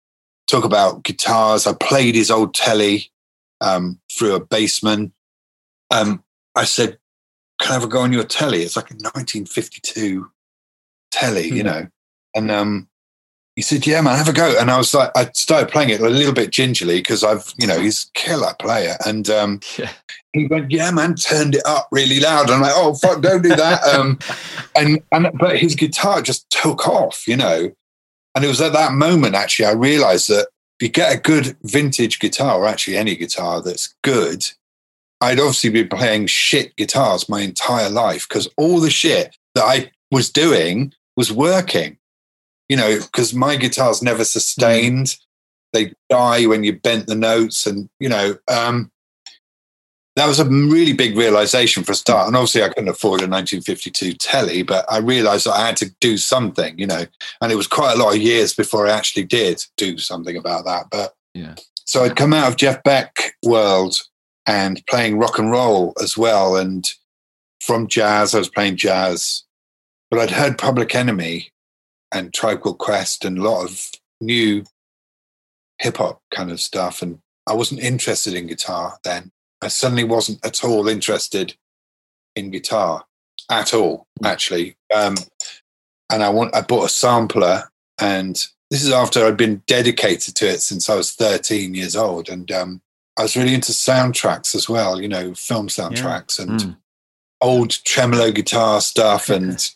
talk 0.46 0.64
about 0.64 1.02
guitars. 1.02 1.66
I 1.66 1.72
played 1.72 2.14
his 2.14 2.30
old 2.30 2.54
telly 2.54 3.11
um, 3.61 4.00
through 4.12 4.35
a 4.35 4.40
Bassman. 4.40 5.12
Um, 5.90 6.22
I 6.54 6.64
said, 6.64 6.98
"Can 7.61 7.72
I 7.72 7.76
ever 7.76 7.87
go 7.87 8.00
on 8.00 8.12
your 8.12 8.24
telly?" 8.24 8.62
It's 8.62 8.76
like 8.76 8.90
a 8.90 8.94
1952 8.94 10.30
telly, 11.11 11.44
mm-hmm. 11.44 11.57
you 11.57 11.62
know. 11.62 11.88
And 12.35 12.50
um, 12.50 12.88
he 13.57 13.62
said, 13.62 13.87
"Yeah, 13.87 14.01
man, 14.01 14.17
have 14.17 14.29
a 14.29 14.33
go." 14.33 14.57
And 14.59 14.71
I 14.71 14.79
was 14.79 14.93
like, 14.95 15.11
I 15.14 15.31
started 15.35 15.71
playing 15.71 15.90
it 15.90 16.01
a 16.01 16.09
little 16.09 16.33
bit 16.33 16.51
gingerly 16.51 16.99
because 16.99 17.23
I've, 17.23 17.53
you 17.59 17.67
know, 17.67 17.79
he's 17.79 18.11
killer 18.14 18.55
player. 18.59 18.97
And 19.07 19.31
um, 19.31 19.61
yeah. 19.79 19.90
he 20.33 20.47
went, 20.47 20.71
"Yeah, 20.71 20.90
man," 20.90 21.14
turned 21.14 21.55
it 21.55 21.67
up 21.67 21.88
really 21.93 22.21
loud. 22.21 22.47
And 22.47 22.55
I'm 22.55 22.61
like, 22.62 22.73
"Oh 22.75 22.95
fuck, 22.95 23.23
don't 23.23 23.43
do 23.43 23.51
that." 23.51 23.85
um, 23.95 24.19
and 24.75 25.01
and 25.12 25.31
but 25.38 25.59
his 25.59 25.75
guitar 25.75 26.21
just 26.21 26.49
took 26.51 26.88
off, 26.88 27.27
you 27.29 27.37
know. 27.37 27.71
And 28.35 28.45
it 28.45 28.49
was 28.49 28.61
at 28.61 28.73
that 28.73 28.93
moment 28.93 29.37
actually 29.37 29.67
I 29.67 29.73
realised 29.73 30.29
that 30.29 30.49
if 30.81 30.83
you 30.83 30.88
get 30.88 31.14
a 31.14 31.21
good 31.21 31.57
vintage 31.62 32.19
guitar, 32.19 32.59
or 32.59 32.67
actually 32.67 32.97
any 32.97 33.14
guitar 33.14 33.62
that's 33.62 33.95
good, 34.03 34.45
I'd 35.21 35.38
obviously 35.38 35.71
been 35.71 35.88
playing 35.88 36.27
shit 36.27 36.75
guitars 36.75 37.29
my 37.29 37.43
entire 37.43 37.88
life 37.88 38.29
because 38.29 38.49
all 38.57 38.81
the 38.81 38.90
shit 38.90 39.37
that 39.55 39.62
I 39.62 39.93
was 40.11 40.31
doing 40.31 40.93
was 41.17 41.31
working 41.31 41.97
you 42.68 42.77
know, 42.77 42.98
because 43.00 43.35
my 43.35 43.57
guitar's 43.57 44.03
never 44.03 44.22
mm. 44.22 44.27
sustained. 44.27 45.16
They 45.72 45.92
die 46.09 46.46
when 46.46 46.64
you 46.64 46.79
bent 46.79 47.07
the 47.07 47.14
notes, 47.14 47.66
and 47.66 47.88
you 47.98 48.09
know, 48.09 48.37
um, 48.48 48.90
that 50.16 50.27
was 50.27 50.38
a 50.38 50.44
really 50.44 50.92
big 50.92 51.16
realization 51.16 51.83
for 51.83 51.92
a 51.92 51.96
start. 51.96 52.29
And 52.29 52.37
obviously, 52.37 52.62
I 52.62 52.68
couldn't 52.68 52.88
afford 52.88 53.20
a 53.20 53.27
1952 53.27 54.14
telly, 54.14 54.62
but 54.62 54.85
I 54.90 54.98
realized 54.98 55.46
that 55.46 55.55
I 55.55 55.66
had 55.66 55.77
to 55.79 55.90
do 56.00 56.16
something, 56.16 56.79
you 56.79 56.87
know. 56.87 57.07
And 57.40 57.50
it 57.50 57.57
was 57.57 57.66
quite 57.66 57.94
a 57.94 58.03
lot 58.03 58.14
of 58.14 58.22
years 58.22 58.55
before 58.55 58.87
I 58.87 58.92
actually 58.92 59.24
did 59.24 59.64
do 59.77 59.98
something 59.98 60.37
about 60.37 60.64
that. 60.66 60.87
But 60.90 61.14
yeah, 61.35 61.57
so 61.85 62.05
I'd 62.05 62.16
come 62.16 62.33
out 62.33 62.48
of 62.48 62.57
Jeff 62.57 62.83
Beck 62.85 63.35
world 63.44 64.00
and 64.46 64.83
playing 64.88 65.18
rock 65.18 65.38
and 65.38 65.50
roll 65.50 65.94
as 66.00 66.16
well, 66.16 66.57
and 66.57 66.88
from 67.61 67.88
jazz, 67.88 68.35
I 68.35 68.38
was 68.38 68.48
playing 68.48 68.77
jazz. 68.77 69.42
But 70.11 70.20
I'd 70.20 70.31
heard 70.31 70.59
Public 70.59 70.94
Enemy 70.94 71.50
and 72.14 72.33
Tribe 72.33 72.61
Called 72.61 72.79
Quest 72.79 73.24
and 73.24 73.38
a 73.38 73.42
lot 73.42 73.64
of 73.64 73.90
new 74.20 74.64
hip 75.79 75.98
hop 75.98 76.22
kind 76.33 76.50
of 76.50 76.61
stuff. 76.61 77.03
And 77.03 77.18
I 77.46 77.55
wasn't 77.55 77.83
interested 77.83 78.35
in 78.35 78.46
guitar 78.46 78.98
then. 79.05 79.33
I 79.61 79.68
suddenly 79.68 80.05
wasn't 80.05 80.44
at 80.44 80.64
all 80.64 80.88
interested 80.88 81.57
in 82.37 82.50
guitar 82.50 83.05
at 83.50 83.74
all, 83.74 84.07
hmm. 84.18 84.27
actually. 84.27 84.77
Um, 84.94 85.16
and 86.11 86.22
I 86.22 86.29
want 86.29 86.55
I 86.55 86.61
bought 86.61 86.85
a 86.85 86.88
sampler, 86.88 87.64
and 88.00 88.35
this 88.70 88.85
is 88.85 88.92
after 88.92 89.24
I'd 89.24 89.37
been 89.37 89.62
dedicated 89.66 90.35
to 90.37 90.48
it 90.48 90.61
since 90.61 90.88
I 90.88 90.96
was 90.96 91.12
13 91.12 91.74
years 91.74 91.96
old, 91.96 92.29
and 92.29 92.50
um, 92.53 92.83
I 93.18 93.22
was 93.22 93.37
really 93.37 93.55
into 93.55 93.72
soundtracks 93.72 94.55
as 94.55 94.68
well. 94.68 95.00
You 95.00 95.09
know, 95.09 95.35
film 95.35 95.68
soundtracks 95.68 96.38
yeah. 96.38 96.44
and 96.44 96.61
mm. 96.61 96.77
old 97.40 97.70
tremolo 97.70 98.31
guitar 98.31 98.81
stuff, 98.81 99.31
and 99.31 99.74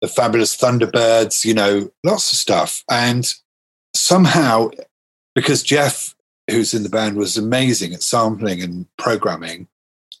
the 0.00 0.08
fabulous 0.08 0.56
Thunderbirds, 0.56 1.44
you 1.44 1.54
know, 1.54 1.90
lots 2.04 2.32
of 2.32 2.38
stuff. 2.38 2.84
And 2.90 3.32
somehow, 3.94 4.70
because 5.34 5.62
Geoff, 5.62 6.14
who's 6.50 6.74
in 6.74 6.82
the 6.82 6.88
band, 6.88 7.16
was 7.16 7.36
amazing 7.36 7.92
at 7.92 8.02
sampling 8.02 8.62
and 8.62 8.86
programming, 8.96 9.68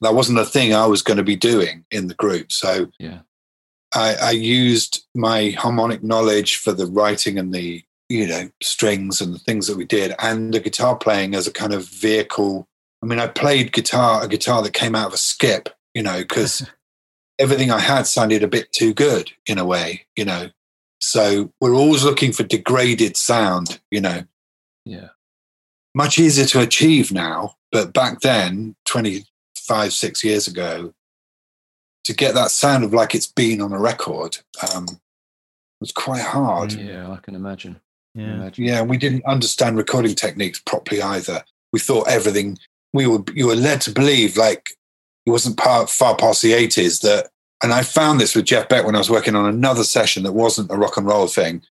that 0.00 0.14
wasn't 0.14 0.38
a 0.38 0.44
thing 0.44 0.72
I 0.72 0.86
was 0.86 1.02
going 1.02 1.16
to 1.16 1.22
be 1.22 1.36
doing 1.36 1.84
in 1.90 2.08
the 2.08 2.14
group. 2.14 2.52
So 2.52 2.90
yeah. 2.98 3.20
I, 3.94 4.14
I 4.14 4.30
used 4.30 5.04
my 5.14 5.50
harmonic 5.50 6.02
knowledge 6.02 6.56
for 6.56 6.72
the 6.72 6.86
writing 6.86 7.38
and 7.38 7.52
the 7.52 7.82
you 8.08 8.26
know 8.26 8.50
strings 8.60 9.20
and 9.20 9.32
the 9.32 9.38
things 9.38 9.66
that 9.66 9.76
we 9.76 9.84
did, 9.84 10.14
and 10.18 10.52
the 10.52 10.60
guitar 10.60 10.96
playing 10.96 11.34
as 11.34 11.46
a 11.46 11.52
kind 11.52 11.72
of 11.72 11.88
vehicle. 11.88 12.66
I 13.02 13.06
mean, 13.06 13.20
I 13.20 13.28
played 13.28 13.72
guitar, 13.72 14.22
a 14.22 14.28
guitar 14.28 14.62
that 14.62 14.72
came 14.72 14.94
out 14.94 15.06
of 15.06 15.14
a 15.14 15.18
skip, 15.18 15.70
you 15.94 16.02
know, 16.02 16.18
because 16.18 16.66
everything 17.40 17.70
I 17.70 17.80
had 17.80 18.06
sounded 18.06 18.42
a 18.42 18.48
bit 18.48 18.72
too 18.72 18.94
good 18.94 19.32
in 19.46 19.58
a 19.58 19.64
way, 19.64 20.06
you 20.14 20.24
know. 20.24 20.50
So 21.00 21.52
we're 21.60 21.74
always 21.74 22.04
looking 22.04 22.32
for 22.32 22.42
degraded 22.42 23.16
sound, 23.16 23.80
you 23.90 24.00
know. 24.00 24.24
Yeah. 24.84 25.08
Much 25.94 26.18
easier 26.18 26.44
to 26.46 26.60
achieve 26.60 27.10
now, 27.10 27.56
but 27.72 27.92
back 27.92 28.20
then, 28.20 28.76
25, 28.84 29.92
six 29.92 30.22
years 30.22 30.46
ago, 30.46 30.92
to 32.04 32.14
get 32.14 32.34
that 32.34 32.50
sound 32.50 32.84
of 32.84 32.92
like 32.92 33.14
it's 33.14 33.26
been 33.26 33.60
on 33.60 33.72
a 33.72 33.78
record 33.78 34.38
um, 34.72 34.86
was 35.80 35.92
quite 35.92 36.22
hard. 36.22 36.72
Yeah, 36.72 37.10
I 37.10 37.16
can 37.16 37.34
imagine. 37.34 37.80
Yeah. 38.14 38.34
Imagine. 38.34 38.64
Yeah, 38.64 38.82
we 38.82 38.98
didn't 38.98 39.24
understand 39.24 39.76
recording 39.76 40.14
techniques 40.14 40.60
properly 40.60 41.00
either. 41.00 41.44
We 41.72 41.80
thought 41.80 42.08
everything 42.08 42.58
we 42.92 43.06
were 43.06 43.22
you 43.34 43.46
were 43.46 43.56
led 43.56 43.80
to 43.82 43.92
believe 43.92 44.36
like 44.36 44.70
it 45.30 45.32
wasn't 45.32 45.56
part, 45.56 45.88
far 45.88 46.16
past 46.16 46.42
the 46.42 46.52
80s 46.52 47.02
that, 47.02 47.28
and 47.62 47.72
I 47.72 47.82
found 47.82 48.20
this 48.20 48.34
with 48.34 48.46
Jeff 48.46 48.68
Beck 48.68 48.84
when 48.84 48.96
I 48.96 48.98
was 48.98 49.10
working 49.10 49.36
on 49.36 49.46
another 49.46 49.84
session 49.84 50.24
that 50.24 50.32
wasn't 50.32 50.72
a 50.72 50.76
rock 50.76 50.96
and 50.96 51.06
roll 51.06 51.28
thing, 51.28 51.62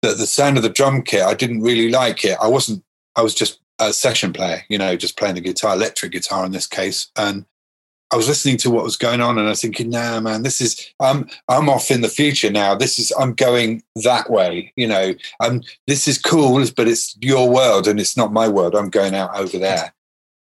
that 0.00 0.16
the 0.16 0.26
sound 0.26 0.56
of 0.56 0.62
the 0.62 0.70
drum 0.70 1.02
kit, 1.02 1.22
I 1.22 1.34
didn't 1.34 1.60
really 1.60 1.90
like 1.90 2.24
it. 2.24 2.38
I 2.40 2.48
wasn't, 2.48 2.82
I 3.14 3.22
was 3.22 3.34
just 3.34 3.60
a 3.78 3.92
session 3.92 4.32
player, 4.32 4.62
you 4.70 4.78
know, 4.78 4.96
just 4.96 5.18
playing 5.18 5.34
the 5.34 5.42
guitar, 5.42 5.74
electric 5.74 6.12
guitar 6.12 6.46
in 6.46 6.52
this 6.52 6.66
case. 6.66 7.08
And 7.16 7.44
I 8.10 8.16
was 8.16 8.28
listening 8.28 8.56
to 8.58 8.70
what 8.70 8.84
was 8.84 8.96
going 8.96 9.20
on 9.20 9.36
and 9.36 9.46
I 9.46 9.50
was 9.50 9.60
thinking, 9.60 9.90
nah, 9.90 10.20
man, 10.20 10.42
this 10.42 10.62
is, 10.62 10.94
I'm, 10.98 11.28
I'm 11.48 11.68
off 11.68 11.90
in 11.90 12.00
the 12.00 12.08
future 12.08 12.50
now. 12.50 12.74
This 12.74 12.98
is, 12.98 13.12
I'm 13.18 13.34
going 13.34 13.82
that 13.96 14.30
way, 14.30 14.72
you 14.76 14.86
know, 14.86 15.14
um, 15.40 15.62
this 15.86 16.08
is 16.08 16.16
cool, 16.16 16.64
but 16.74 16.88
it's 16.88 17.14
your 17.20 17.50
world 17.50 17.88
and 17.88 18.00
it's 18.00 18.16
not 18.16 18.32
my 18.32 18.48
world. 18.48 18.74
I'm 18.74 18.88
going 18.88 19.14
out 19.14 19.36
over 19.36 19.58
there 19.58 19.92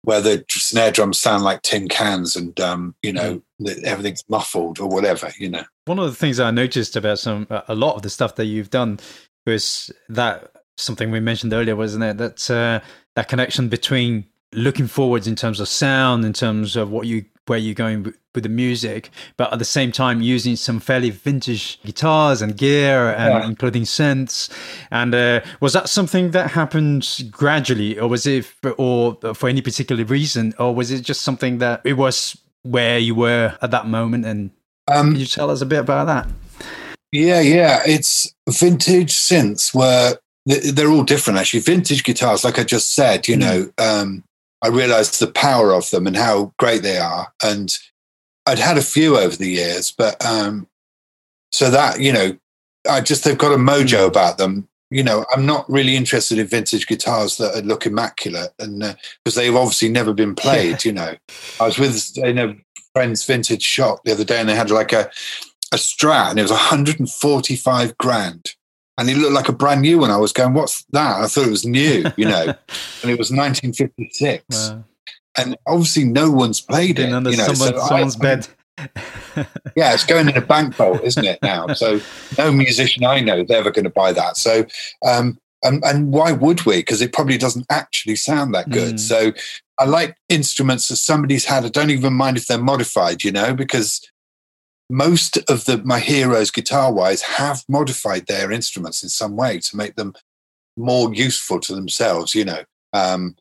where 0.05 0.21
the 0.21 0.45
snare 0.49 0.91
drums 0.91 1.21
sound 1.21 1.43
like 1.43 1.63
tin 1.63 1.89
cans 1.89 2.37
and 2.37 2.59
um, 2.61 2.95
you 3.03 3.13
know 3.13 3.43
mm. 3.61 3.83
everything's 3.85 4.25
muffled 4.29 4.79
or 4.79 4.89
whatever 4.89 5.33
you 5.39 5.49
know 5.49 5.65
one 5.87 5.99
of 5.99 6.07
the 6.07 6.15
things 6.17 6.39
i 6.41 6.51
noticed 6.51 6.97
about 6.97 7.19
some 7.19 7.47
a 7.69 7.75
lot 7.75 7.97
of 7.97 8.03
the 8.03 8.11
stuff 8.11 8.37
that 8.37 8.47
you've 8.47 8.71
done 8.71 8.99
was 9.47 9.91
that 10.09 10.51
something 10.77 11.11
we 11.11 11.21
mentioned 11.21 11.53
earlier 11.53 11.77
wasn't 11.77 12.03
it 12.03 12.17
that 12.19 12.51
uh, 12.51 12.81
that 13.15 13.29
connection 13.29 13.69
between 13.69 14.25
looking 14.53 14.87
forwards 14.87 15.27
in 15.27 15.37
terms 15.37 15.61
of 15.61 15.69
sound 15.69 16.25
in 16.25 16.33
terms 16.33 16.77
of 16.77 16.91
what 16.91 17.07
you 17.07 17.25
where 17.47 17.59
you're 17.59 17.75
going 17.75 18.13
with 18.35 18.45
the 18.45 18.49
music, 18.49 19.11
but 19.37 19.53
at 19.53 19.59
the 19.59 19.65
same 19.65 19.93
time 19.93 20.21
using 20.21 20.57
some 20.57 20.81
fairly 20.81 21.11
vintage 21.11 21.81
guitars 21.83 22.43
and 22.43 22.57
gear, 22.57 23.11
and 23.11 23.35
yeah. 23.35 23.47
including 23.47 23.83
synths. 23.83 24.51
And 24.91 25.15
uh, 25.15 25.41
was 25.61 25.73
that 25.73 25.89
something 25.89 26.33
that 26.33 26.51
happened 26.51 27.29
gradually, 27.31 27.99
or 27.99 28.09
was 28.09 28.27
it, 28.27 28.45
for, 28.45 28.73
or 28.73 29.35
for 29.35 29.49
any 29.49 29.63
particular 29.63 30.05
reason, 30.05 30.55
or 30.59 30.75
was 30.75 30.91
it 30.91 31.03
just 31.03 31.23
something 31.23 31.59
that 31.59 31.81
it 31.85 31.95
was 31.95 32.37
where 32.63 32.99
you 32.99 33.15
were 33.15 33.57
at 33.63 33.71
that 33.71 33.87
moment? 33.87 34.25
And 34.25 34.51
um, 34.89 35.13
can 35.13 35.21
you 35.21 35.27
tell 35.27 35.51
us 35.51 35.61
a 35.61 35.67
bit 35.67 35.81
about 35.81 36.07
that? 36.07 36.29
Yeah, 37.13 37.41
yeah, 37.41 37.81
it's 37.87 38.35
vintage 38.49 39.13
synths 39.13 39.75
were 39.75 40.19
they're 40.47 40.91
all 40.91 41.05
different 41.05 41.39
actually. 41.39 41.61
Vintage 41.61 42.05
guitars, 42.05 42.45
like 42.45 42.59
I 42.59 42.65
just 42.65 42.93
said, 42.93 43.29
you 43.29 43.37
mm. 43.37 43.41
know. 43.41 43.73
Um, 43.79 44.25
I 44.65 44.69
realized 44.69 45.21
the 45.21 45.27
power 45.27 45.73
of 45.73 45.91
them 45.91 46.07
and 46.07 46.17
how 46.17 46.55
great 46.59 46.83
they 46.83 46.97
are. 46.97 47.33
And 47.43 47.77
I'd 48.47 48.59
had 48.59 48.79
a 48.79 48.83
few 48.83 49.17
over 49.17 49.37
the 49.37 49.49
years, 49.49 49.91
but 49.91 50.25
um, 50.25 50.69
so 51.51 51.71
that, 51.71 52.01
you 52.01 52.13
know, 52.13 52.37
I 52.89 53.01
just, 53.01 53.25
they've 53.25 53.39
got 53.39 53.53
a 53.53 53.57
mojo 53.57 54.01
hmm. 54.01 54.09
about 54.09 54.39
them. 54.39 54.69
You 54.91 55.03
know, 55.03 55.25
I'm 55.33 55.47
not 55.47 55.69
really 55.69 55.97
interested 55.97 56.39
in 56.39 56.47
vintage 56.47 56.87
guitars 56.87 57.39
that 57.39 57.65
look 57.65 57.87
immaculate 57.87 58.53
and 58.59 58.79
because 58.79 59.37
uh, 59.37 59.41
they've 59.41 59.57
obviously 59.57 59.89
never 59.89 60.13
been 60.13 60.35
played, 60.37 60.85
you 60.85 60.93
know. 60.93 61.15
I 61.59 61.67
was 61.67 61.79
with 61.79 62.17
in 62.19 62.39
a 62.39 62.55
friend's 62.93 63.25
vintage 63.25 63.63
shop 63.63 64.01
the 64.05 64.13
other 64.13 64.25
day 64.25 64.39
and 64.39 64.49
they 64.49 64.55
had 64.55 64.71
like 64.71 64.93
a, 64.93 65.11
a 65.73 65.77
strat 65.77 66.31
and 66.31 66.39
it 66.39 66.43
was 66.43 66.53
145 66.53 67.99
grand 67.99 68.55
and 68.97 69.11
it 69.11 69.17
looked 69.17 69.33
like 69.33 69.49
a 69.49 69.53
brand 69.53 69.83
new 69.83 69.99
one. 69.99 70.11
I 70.11 70.17
was 70.17 70.33
going, 70.33 70.55
"What's 70.55 70.85
that?" 70.91 71.21
I 71.21 71.27
thought 71.27 71.47
it 71.47 71.51
was 71.51 71.67
new, 71.67 72.05
you 72.17 72.27
know, 72.27 72.55
and 73.03 73.11
it 73.11 73.19
was 73.19 73.31
1956. 73.33 74.45
Wow. 74.51 74.85
And 75.37 75.57
obviously, 75.67 76.05
no 76.05 76.31
one's 76.31 76.61
played 76.61 76.99
it. 76.99 77.13
Under 77.13 77.31
you 77.31 77.37
know, 77.37 77.53
someone, 77.53 77.81
so 77.81 77.87
someone's 77.87 78.17
I, 78.17 78.21
bed. 78.21 78.49
yeah, 79.77 79.95
it's 79.95 80.05
going 80.05 80.29
in 80.29 80.37
a 80.37 80.41
bank 80.41 80.75
vault, 80.75 81.03
isn't 81.03 81.25
it 81.25 81.39
now? 81.43 81.69
So 81.75 82.01
no 82.39 82.53
musician 82.53 83.05
I 83.05 83.21
know 83.21 83.39
is 83.39 83.51
ever 83.51 83.71
going 83.71 83.85
to 83.85 83.91
buy 83.91 84.13
that. 84.13 84.37
So, 84.37 84.67
um, 85.05 85.39
and, 85.63 85.83
and 85.85 86.13
why 86.13 86.33
would 86.33 86.67
we? 86.67 86.77
Because 86.77 87.01
it 87.01 87.13
probably 87.13 87.39
doesn't 87.39 87.67
actually 87.71 88.17
sound 88.17 88.55
that 88.55 88.71
good. 88.71 88.95
Mm. 88.95 89.01
So 89.01 89.33
I 89.79 89.85
like 89.85 90.17
instruments 90.29 90.89
that 90.89 90.97
somebody's 90.97 91.47
had. 91.47 91.65
I 91.65 91.69
don't 91.69 91.91
even 91.91 92.13
mind 92.13 92.37
if 92.37 92.47
they're 92.47 92.59
modified, 92.59 93.25
you 93.25 93.33
know, 93.33 93.55
because 93.55 94.01
most 94.91 95.39
of 95.51 95.65
the 95.65 95.79
my 95.85 95.99
heroes 95.99 96.51
guitar 96.51 96.93
wise 96.93 97.23
have 97.23 97.65
modified 97.69 98.27
their 98.27 98.53
instruments 98.53 99.03
in 99.03 99.09
some 99.09 99.37
way 99.37 99.59
to 99.59 99.77
make 99.77 99.97
them 99.97 100.15
more 100.77 101.15
useful 101.15 101.59
to 101.59 101.75
themselves 101.75 102.35
you 102.35 102.45
know 102.45 102.63
um, 102.93 103.35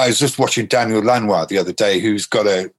i 0.00 0.06
was 0.08 0.18
just 0.18 0.38
watching 0.38 0.66
daniel 0.66 1.02
lanois 1.02 1.46
the 1.46 1.58
other 1.58 1.72
day 1.72 1.98
who's 1.98 2.26
got 2.26 2.46
a, 2.46 2.70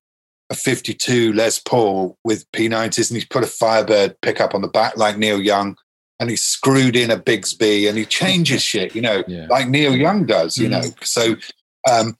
a 0.49 0.55
52 0.55 1.33
les 1.33 1.59
paul 1.59 2.17
with 2.23 2.49
p90s 2.51 3.09
and 3.09 3.17
he's 3.17 3.25
put 3.25 3.43
a 3.43 3.47
firebird 3.47 4.19
pickup 4.21 4.53
on 4.53 4.61
the 4.61 4.67
back 4.67 4.97
like 4.97 5.17
neil 5.17 5.41
young 5.41 5.77
and 6.19 6.29
he's 6.29 6.43
screwed 6.43 6.95
in 6.95 7.09
a 7.09 7.17
bigsby 7.17 7.87
and 7.87 7.97
he 7.97 8.05
changes 8.05 8.61
shit 8.61 8.95
you 8.95 9.01
know 9.01 9.23
yeah. 9.27 9.47
like 9.49 9.67
neil 9.67 9.95
young 9.95 10.25
does 10.25 10.57
you 10.57 10.69
mm-hmm. 10.69 10.81
know 10.81 10.95
so 11.01 11.35
um, 11.89 12.15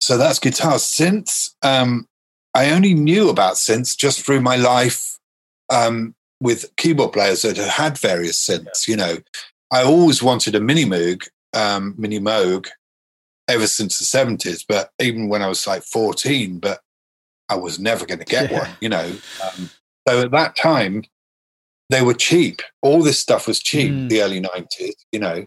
so 0.00 0.18
that's 0.18 0.40
guitar 0.40 0.74
synths 0.74 1.54
um, 1.62 2.08
I 2.54 2.70
only 2.72 2.94
knew 2.94 3.28
about 3.28 3.54
synths 3.54 3.96
just 3.96 4.24
through 4.24 4.40
my 4.40 4.56
life 4.56 5.18
um, 5.70 6.14
with 6.40 6.74
keyboard 6.76 7.12
players 7.12 7.42
that 7.42 7.56
had 7.56 7.68
had 7.68 7.98
various 7.98 8.36
synths. 8.44 8.88
You 8.88 8.96
know, 8.96 9.18
I 9.72 9.84
always 9.84 10.22
wanted 10.22 10.56
a 10.56 10.60
mini 10.60 10.84
Moog, 10.84 11.28
um, 11.54 11.94
mini 11.96 12.18
Moog, 12.18 12.66
ever 13.48 13.66
since 13.66 13.98
the 13.98 14.04
seventies. 14.04 14.64
But 14.66 14.90
even 15.00 15.28
when 15.28 15.42
I 15.42 15.48
was 15.48 15.66
like 15.66 15.82
fourteen, 15.82 16.58
but 16.58 16.80
I 17.48 17.56
was 17.56 17.78
never 17.78 18.06
going 18.06 18.20
to 18.20 18.24
get 18.24 18.50
yeah. 18.50 18.60
one. 18.60 18.70
You 18.80 18.88
know, 18.90 19.12
um, 19.44 19.70
so 20.06 20.22
at 20.22 20.30
that 20.30 20.56
time 20.56 21.04
they 21.90 22.02
were 22.02 22.14
cheap. 22.14 22.62
All 22.82 23.02
this 23.02 23.18
stuff 23.18 23.46
was 23.46 23.60
cheap. 23.60 23.90
Mm. 23.90 24.08
The 24.08 24.22
early 24.22 24.40
nineties. 24.40 24.96
You 25.12 25.20
know, 25.20 25.46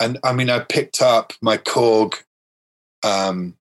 and 0.00 0.18
I 0.22 0.32
mean, 0.32 0.50
I 0.50 0.60
picked 0.60 1.02
up 1.02 1.32
my 1.40 1.56
Korg 1.56 2.14
um, 3.04 3.56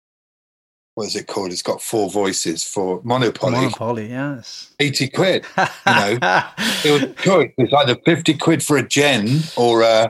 what 0.96 1.08
is 1.08 1.16
it 1.16 1.28
called? 1.28 1.52
It's 1.52 1.62
got 1.62 1.82
four 1.82 2.10
voices 2.10 2.64
for 2.64 3.02
Mono/Poly. 3.04 3.54
Mono/Poly, 3.54 4.10
yes. 4.10 4.74
80 4.80 5.08
quid. 5.10 5.46
You 5.58 5.66
know, 5.88 6.18
it 6.86 6.92
was 6.92 7.24
choice. 7.24 7.52
It's 7.58 7.74
either 7.74 7.96
50 8.06 8.34
quid 8.36 8.64
for 8.64 8.78
a 8.78 8.88
gen 8.88 9.40
or 9.56 9.84
uh, 9.84 10.10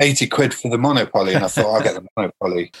80 0.00 0.26
quid 0.28 0.54
for 0.54 0.70
the 0.70 0.78
Mono/Poly. 0.78 1.34
And 1.34 1.44
I 1.44 1.48
thought, 1.48 1.74
I'll 1.74 1.82
get 1.82 1.94
the 1.94 2.06
Mono/Poly. 2.16 2.72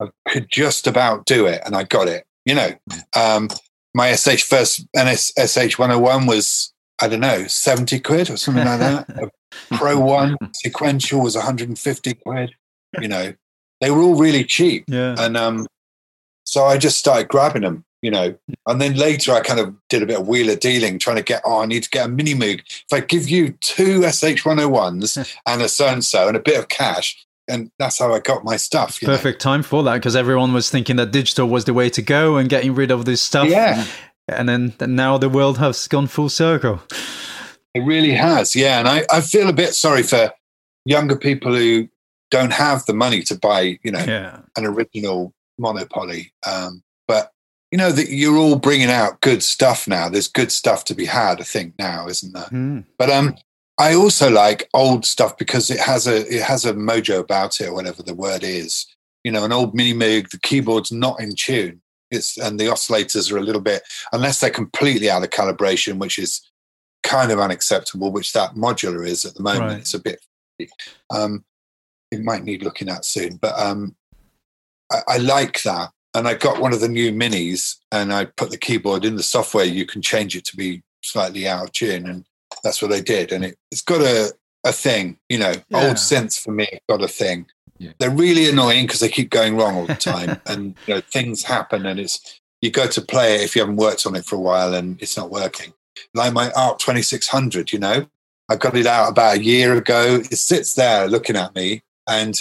I 0.00 0.06
could 0.28 0.48
just 0.50 0.86
about 0.86 1.26
do 1.26 1.46
it. 1.46 1.62
And 1.64 1.76
I 1.76 1.84
got 1.84 2.08
it. 2.08 2.24
You 2.44 2.54
know, 2.54 2.70
um, 3.16 3.48
my 3.94 4.14
SH 4.14 4.44
first 4.44 4.86
NS, 4.96 5.32
SH 5.38 5.78
101 5.78 6.26
was, 6.26 6.72
I 7.00 7.08
don't 7.08 7.20
know, 7.20 7.46
70 7.46 8.00
quid 8.00 8.30
or 8.30 8.36
something 8.36 8.64
like 8.64 8.80
that. 8.80 9.10
A 9.10 9.30
Pro 9.76 10.00
1 10.00 10.36
sequential 10.54 11.20
was 11.20 11.36
150 11.36 12.14
quid. 12.14 12.54
You 13.00 13.08
know, 13.08 13.34
they 13.80 13.90
were 13.90 14.00
all 14.00 14.14
really 14.14 14.44
cheap. 14.44 14.84
Yeah. 14.88 15.14
And 15.18 15.36
um, 15.36 15.66
so 16.44 16.64
I 16.64 16.78
just 16.78 16.98
started 16.98 17.28
grabbing 17.28 17.62
them, 17.62 17.84
you 18.02 18.10
know. 18.10 18.36
And 18.66 18.80
then 18.80 18.94
later 18.94 19.32
I 19.32 19.40
kind 19.40 19.60
of 19.60 19.74
did 19.88 20.02
a 20.02 20.06
bit 20.06 20.20
of 20.20 20.28
wheeler 20.28 20.56
dealing, 20.56 20.98
trying 20.98 21.16
to 21.16 21.22
get, 21.22 21.40
oh, 21.44 21.62
I 21.62 21.66
need 21.66 21.84
to 21.84 21.90
get 21.90 22.06
a 22.06 22.08
mini 22.08 22.34
Moog. 22.34 22.60
If 22.60 22.92
I 22.92 23.00
give 23.00 23.28
you 23.28 23.52
two 23.60 24.00
SH101s 24.00 25.36
and 25.46 25.62
a 25.62 25.68
so 25.68 25.86
and 25.86 26.04
so 26.04 26.28
and 26.28 26.36
a 26.36 26.40
bit 26.40 26.58
of 26.58 26.68
cash, 26.68 27.24
and 27.48 27.70
that's 27.78 27.98
how 27.98 28.12
I 28.12 28.20
got 28.20 28.44
my 28.44 28.56
stuff. 28.56 29.00
Perfect 29.00 29.44
know? 29.44 29.50
time 29.52 29.62
for 29.62 29.82
that 29.84 29.94
because 29.94 30.16
everyone 30.16 30.52
was 30.52 30.70
thinking 30.70 30.96
that 30.96 31.10
digital 31.10 31.48
was 31.48 31.64
the 31.64 31.74
way 31.74 31.90
to 31.90 32.02
go 32.02 32.36
and 32.36 32.48
getting 32.48 32.74
rid 32.74 32.90
of 32.90 33.04
this 33.04 33.22
stuff. 33.22 33.48
Yeah. 33.48 33.86
And 34.28 34.48
then 34.48 34.74
now 34.80 35.18
the 35.18 35.28
world 35.28 35.58
has 35.58 35.88
gone 35.88 36.06
full 36.06 36.28
circle. 36.28 36.80
It 37.74 37.80
really 37.80 38.12
has, 38.12 38.54
yeah. 38.54 38.78
And 38.78 38.88
I, 38.88 39.04
I 39.10 39.20
feel 39.20 39.48
a 39.48 39.52
bit 39.52 39.74
sorry 39.74 40.02
for 40.02 40.32
younger 40.84 41.16
people 41.16 41.54
who 41.54 41.88
don't 42.30 42.52
have 42.52 42.86
the 42.86 42.94
money 42.94 43.22
to 43.22 43.34
buy, 43.34 43.78
you 43.82 43.90
know, 43.90 44.04
yeah. 44.06 44.40
an 44.56 44.64
original 44.64 45.34
Mono/Poly. 45.58 46.32
Um, 46.46 46.82
but 47.08 47.32
you 47.72 47.78
know 47.78 47.90
that 47.90 48.10
you're 48.10 48.36
all 48.36 48.56
bringing 48.56 48.90
out 48.90 49.22
good 49.22 49.42
stuff 49.42 49.88
now. 49.88 50.10
There's 50.10 50.28
good 50.28 50.52
stuff 50.52 50.84
to 50.84 50.94
be 50.94 51.06
had, 51.06 51.40
I 51.40 51.44
think 51.44 51.74
now, 51.78 52.06
isn't 52.06 52.34
there? 52.34 52.44
Mm. 52.44 52.84
But 52.98 53.08
um, 53.08 53.34
I 53.78 53.94
also 53.94 54.30
like 54.30 54.68
old 54.74 55.06
stuff 55.06 55.38
because 55.38 55.70
it 55.70 55.80
has 55.80 56.06
a 56.06 56.18
it 56.32 56.42
has 56.42 56.66
a 56.66 56.74
mojo 56.74 57.18
about 57.18 57.60
it, 57.62 57.68
or 57.68 57.74
whatever 57.74 58.02
the 58.02 58.14
word 58.14 58.44
is. 58.44 58.86
You 59.24 59.32
know, 59.32 59.44
an 59.44 59.52
old 59.52 59.74
mini 59.74 59.94
Moog, 59.94 60.30
the 60.30 60.38
keyboard's 60.38 60.92
not 60.92 61.18
in 61.18 61.34
tune. 61.34 61.80
It's 62.10 62.36
and 62.36 62.60
the 62.60 62.66
oscillators 62.66 63.32
are 63.32 63.38
a 63.38 63.42
little 63.42 63.62
bit, 63.62 63.82
unless 64.12 64.38
they're 64.38 64.50
completely 64.50 65.08
out 65.08 65.24
of 65.24 65.30
calibration, 65.30 65.98
which 65.98 66.18
is 66.18 66.42
kind 67.02 67.32
of 67.32 67.40
unacceptable. 67.40 68.12
Which 68.12 68.34
that 68.34 68.54
modular 68.54 69.06
is 69.06 69.24
at 69.24 69.34
the 69.34 69.42
moment. 69.42 69.62
Right. 69.62 69.78
It's 69.78 69.94
a 69.94 69.98
bit. 69.98 70.20
Um, 71.08 71.42
it 72.10 72.20
might 72.20 72.44
need 72.44 72.62
looking 72.62 72.90
at 72.90 73.06
soon, 73.06 73.36
but 73.36 73.58
um, 73.58 73.96
I, 74.92 74.98
I 75.08 75.16
like 75.16 75.62
that. 75.62 75.90
And 76.14 76.28
I 76.28 76.34
got 76.34 76.60
one 76.60 76.72
of 76.72 76.80
the 76.80 76.88
new 76.88 77.10
minis 77.12 77.76
and 77.90 78.12
I 78.12 78.26
put 78.26 78.50
the 78.50 78.58
keyboard 78.58 79.04
in 79.04 79.16
the 79.16 79.22
software. 79.22 79.64
You 79.64 79.86
can 79.86 80.02
change 80.02 80.36
it 80.36 80.44
to 80.46 80.56
be 80.56 80.82
slightly 81.02 81.48
out 81.48 81.64
of 81.64 81.72
tune. 81.72 82.06
And 82.06 82.24
that's 82.62 82.82
what 82.82 82.92
I 82.92 83.00
did. 83.00 83.32
And 83.32 83.44
it, 83.44 83.56
it's 83.70 83.80
got 83.80 84.02
a, 84.02 84.32
a 84.64 84.72
thing, 84.72 85.18
you 85.28 85.38
know, 85.38 85.54
yeah. 85.70 85.86
old 85.86 85.96
synths 85.96 86.40
for 86.40 86.52
me 86.52 86.68
got 86.88 87.02
a 87.02 87.08
thing. 87.08 87.46
Yeah. 87.78 87.92
They're 87.98 88.10
really 88.10 88.48
annoying 88.48 88.86
because 88.86 89.00
they 89.00 89.08
keep 89.08 89.30
going 89.30 89.56
wrong 89.56 89.76
all 89.76 89.86
the 89.86 89.94
time. 89.94 90.40
and 90.46 90.74
you 90.86 90.94
know, 90.94 91.00
things 91.00 91.42
happen 91.44 91.86
and 91.86 91.98
it's, 91.98 92.40
you 92.60 92.70
go 92.70 92.86
to 92.86 93.00
play 93.00 93.36
it 93.36 93.40
if 93.42 93.56
you 93.56 93.62
haven't 93.62 93.76
worked 93.76 94.06
on 94.06 94.14
it 94.14 94.24
for 94.24 94.36
a 94.36 94.40
while 94.40 94.74
and 94.74 95.00
it's 95.02 95.16
not 95.16 95.30
working. 95.30 95.72
Like 96.14 96.32
my 96.32 96.52
ARP 96.52 96.78
2600, 96.78 97.72
you 97.72 97.78
know, 97.78 98.06
I 98.48 98.56
got 98.56 98.76
it 98.76 98.86
out 98.86 99.08
about 99.08 99.38
a 99.38 99.42
year 99.42 99.74
ago. 99.76 100.16
It 100.16 100.36
sits 100.36 100.74
there 100.74 101.08
looking 101.08 101.36
at 101.36 101.54
me 101.54 101.82
and 102.06 102.40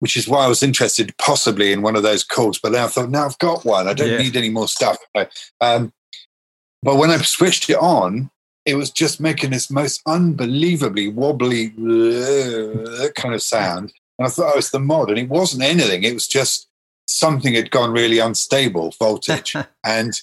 which 0.00 0.16
is 0.16 0.28
why 0.28 0.44
I 0.44 0.48
was 0.48 0.62
interested 0.62 1.14
possibly 1.18 1.72
in 1.72 1.82
one 1.82 1.96
of 1.96 2.02
those 2.02 2.24
calls. 2.24 2.58
But 2.58 2.72
then 2.72 2.82
I 2.82 2.88
thought, 2.88 3.10
now 3.10 3.26
I've 3.26 3.38
got 3.38 3.64
one. 3.64 3.86
I 3.86 3.94
don't 3.94 4.10
yeah. 4.10 4.18
need 4.18 4.36
any 4.36 4.50
more 4.50 4.68
stuff. 4.68 4.98
Um, 5.60 5.92
but 6.82 6.96
when 6.96 7.10
I 7.10 7.18
switched 7.18 7.70
it 7.70 7.76
on, 7.76 8.30
it 8.64 8.74
was 8.74 8.90
just 8.90 9.20
making 9.20 9.50
this 9.50 9.70
most 9.70 10.02
unbelievably 10.06 11.08
wobbly 11.08 11.68
kind 13.14 13.34
of 13.34 13.42
sound. 13.42 13.92
And 14.18 14.26
I 14.26 14.30
thought, 14.30 14.52
oh, 14.54 14.58
it's 14.58 14.70
the 14.70 14.80
mod. 14.80 15.10
And 15.10 15.18
it 15.18 15.28
wasn't 15.28 15.62
anything. 15.62 16.04
It 16.04 16.14
was 16.14 16.26
just 16.26 16.68
something 17.06 17.54
had 17.54 17.70
gone 17.70 17.92
really 17.92 18.18
unstable 18.18 18.94
voltage. 18.98 19.54
and 19.84 20.20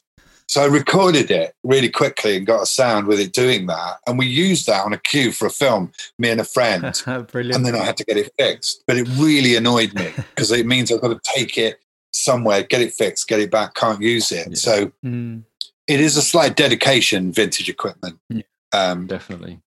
so 0.48 0.62
I 0.62 0.66
recorded 0.66 1.30
it 1.30 1.54
really 1.64 1.90
quickly 1.90 2.38
and 2.38 2.48
got 2.48 2.62
a 2.64 2.66
sound 2.66 3.08
with 3.08 3.20
it 3.20 3.34
doing 3.34 3.68
that. 3.68 3.98
And 4.08 4.18
we 4.18 4.26
used 4.28 4.66
that 4.68 4.86
on 4.86 4.94
a 4.94 4.98
cue 4.98 5.32
for 5.32 5.46
a 5.46 5.50
film, 5.50 5.92
me 6.18 6.30
and 6.30 6.40
a 6.40 6.46
friend. 6.46 6.84
Brilliant. 7.32 7.56
And 7.56 7.66
then 7.66 7.76
I 7.76 7.84
had 7.84 7.98
to 7.98 8.06
get 8.06 8.18
it 8.18 8.32
fixed. 8.40 8.84
But 8.88 8.98
it 8.98 9.08
really 9.18 9.56
annoyed 9.56 9.94
me 9.94 10.10
because 10.16 10.52
it 10.52 10.66
means 10.66 10.92
I've 10.92 11.02
got 11.02 11.10
to 11.22 11.32
take 11.36 11.58
it 11.58 11.80
somewhere, 12.14 12.64
get 12.64 12.82
it 12.82 12.94
fixed, 12.94 13.28
get 13.28 13.40
it 13.42 13.52
back, 13.52 13.74
can't 13.76 14.02
use 14.02 14.32
it. 14.32 14.48
Yeah. 14.50 14.56
So 14.56 14.92
Mm. 15.06 15.44
it 15.88 16.00
is 16.00 16.16
a 16.18 16.22
slight 16.22 16.56
dedication, 16.56 17.32
vintage 17.34 17.68
equipment. 17.70 18.20
Yeah. 18.30 18.44
Um, 18.72 19.06
Definitely. 19.08 19.60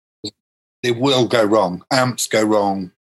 it 0.82 0.96
will 0.96 1.28
go 1.28 1.44
wrong. 1.44 1.84
Amps 1.92 2.26
go 2.26 2.42
wrong. 2.42 2.92